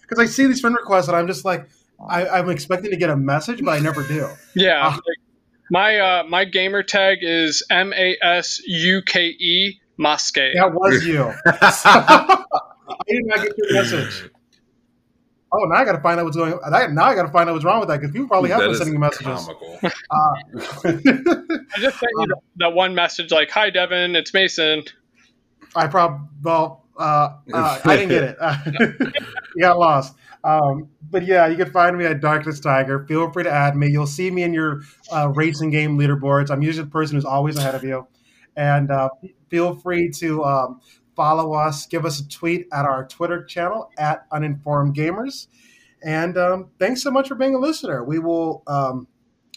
because 0.02 0.18
I 0.18 0.28
see 0.28 0.48
these 0.48 0.62
friend 0.62 0.78
requests 0.78 1.10
and 1.10 1.18
I'm 1.18 1.28
just 1.28 1.44
like, 1.44 1.68
I, 2.08 2.40
am 2.40 2.50
expecting 2.50 2.92
to 2.92 2.98
get 2.98 3.10
a 3.10 3.18
message, 3.18 3.62
but 3.62 3.72
I 3.72 3.80
never 3.80 4.08
do. 4.08 4.30
Yeah. 4.56 4.88
Uh, 4.88 4.98
my 5.74 5.98
uh, 5.98 6.24
my 6.30 6.46
gamer 6.46 6.84
tag 6.84 7.20
is 7.22 7.64
M 7.72 7.94
A 7.94 8.16
S 8.22 8.62
U 8.68 9.02
K 9.02 9.26
E 9.26 9.80
Masuke. 10.00 10.54
That 10.54 10.72
was 10.72 11.04
you. 11.04 11.24
I 11.48 12.46
did 13.08 13.26
not 13.26 13.42
get 13.42 13.58
your 13.58 13.74
message. 13.74 14.30
Oh, 15.52 15.66
now 15.66 15.76
I 15.76 15.86
got 15.86 15.94
to 15.94 16.02
find 16.02 16.20
out 16.20 16.26
what's 16.26 16.38
going. 16.38 16.54
on. 16.54 16.96
Now 16.96 17.06
I 17.06 17.16
got 17.16 17.24
to 17.24 17.32
find 17.32 17.50
out 17.50 17.54
what's 17.54 17.66
wrong 17.66 17.80
with 17.80 17.90
that 17.90 18.00
because 18.00 18.12
people 18.12 18.28
probably 18.28 18.52
have 18.52 18.60
that 18.60 18.68
been 18.68 18.76
sending 18.76 19.00
messages. 19.00 19.50
Uh, 19.50 19.90
I 21.76 21.80
just 21.80 22.00
sent 22.00 22.12
you 22.20 22.28
that 22.58 22.74
one 22.74 22.94
message 22.94 23.32
like, 23.32 23.50
"Hi, 23.50 23.72
Devin, 23.72 24.16
it's 24.16 24.32
Mason." 24.32 24.84
I 25.76 25.88
probably 25.88 26.28
well, 26.44 26.86
uh, 27.00 27.38
uh, 27.52 27.80
I 27.84 27.96
didn't 27.96 28.10
get 28.10 28.24
it. 28.24 29.14
you 29.56 29.62
got 29.62 29.80
lost. 29.80 30.16
Um, 30.44 30.90
but 31.10 31.26
yeah, 31.26 31.48
you 31.48 31.56
can 31.56 31.72
find 31.72 31.98
me 31.98 32.06
at 32.06 32.20
Darkness 32.20 32.60
Tiger. 32.60 33.06
Feel 33.08 33.32
free 33.32 33.44
to 33.44 33.52
add 33.52 33.76
me. 33.76 33.88
You'll 33.90 34.08
see 34.08 34.30
me 34.30 34.44
in 34.44 34.54
your 34.54 34.82
uh, 35.12 35.30
racing 35.30 35.70
game 35.70 35.98
leaderboards. 35.98 36.52
I'm 36.52 36.62
usually 36.62 36.86
the 36.86 36.92
person 36.92 37.16
who's 37.16 37.26
always 37.26 37.58
ahead 37.58 37.76
of 37.76 37.84
you. 37.84 38.08
And 38.56 38.92
uh, 38.92 39.10
feel 39.50 39.76
free 39.76 40.10
to 40.18 40.44
um, 40.44 40.82
follow 41.16 41.54
us, 41.54 41.86
give 41.86 42.06
us 42.06 42.20
a 42.20 42.28
tweet 42.28 42.68
at 42.74 42.86
our 42.86 43.08
Twitter 43.08 43.44
channel 43.44 43.90
at 43.98 44.26
Uninformed 44.32 44.96
Gamers. 44.96 45.48
And 46.04 46.38
um, 46.38 46.70
thanks 46.80 47.02
so 47.02 47.10
much 47.10 47.30
for 47.30 47.36
being 47.36 47.56
a 47.56 47.60
listener. 47.60 48.04
We 48.04 48.20
will 48.20 48.64
um, 48.68 49.08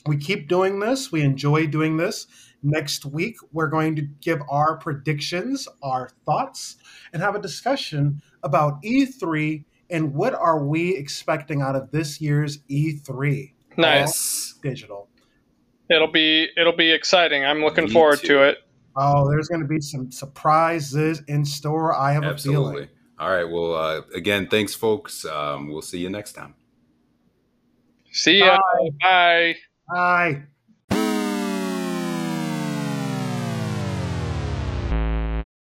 we 0.06 0.16
keep 0.16 0.48
doing 0.48 0.78
this. 0.78 1.10
We 1.10 1.22
enjoy 1.22 1.66
doing 1.66 1.96
this. 1.96 2.26
Next 2.62 3.04
week, 3.04 3.36
we're 3.52 3.68
going 3.68 3.96
to 3.96 4.02
give 4.02 4.40
our 4.48 4.76
predictions, 4.76 5.68
our 5.82 6.10
thoughts, 6.24 6.76
and 7.12 7.22
have 7.22 7.34
a 7.34 7.40
discussion 7.40 8.22
about 8.42 8.82
E3 8.82 9.64
and 9.90 10.14
what 10.14 10.34
are 10.34 10.64
we 10.64 10.96
expecting 10.96 11.62
out 11.62 11.76
of 11.76 11.90
this 11.90 12.20
year's 12.20 12.58
E3. 12.70 13.52
Nice 13.76 14.54
All 14.54 14.60
digital. 14.62 15.08
It'll 15.90 16.10
be 16.10 16.48
it'll 16.56 16.76
be 16.76 16.90
exciting. 16.90 17.44
I'm 17.44 17.60
looking 17.62 17.84
Me 17.84 17.90
forward 17.92 18.20
too. 18.20 18.28
to 18.28 18.42
it. 18.42 18.58
Oh, 18.96 19.28
there's 19.28 19.48
going 19.48 19.60
to 19.60 19.66
be 19.68 19.80
some 19.80 20.10
surprises 20.10 21.22
in 21.28 21.44
store. 21.44 21.94
I 21.94 22.12
have 22.12 22.24
Absolutely. 22.24 22.64
a 22.68 22.72
feeling. 22.72 22.88
All 23.18 23.30
right. 23.30 23.44
Well, 23.44 23.74
uh, 23.74 24.00
again, 24.14 24.48
thanks, 24.48 24.74
folks. 24.74 25.24
Um, 25.24 25.68
we'll 25.68 25.82
see 25.82 25.98
you 25.98 26.08
next 26.10 26.32
time. 26.32 26.54
See 28.10 28.38
ya. 28.38 28.56
Bye. 28.56 28.90
Bye. 29.02 29.54
Bye. 29.92 30.42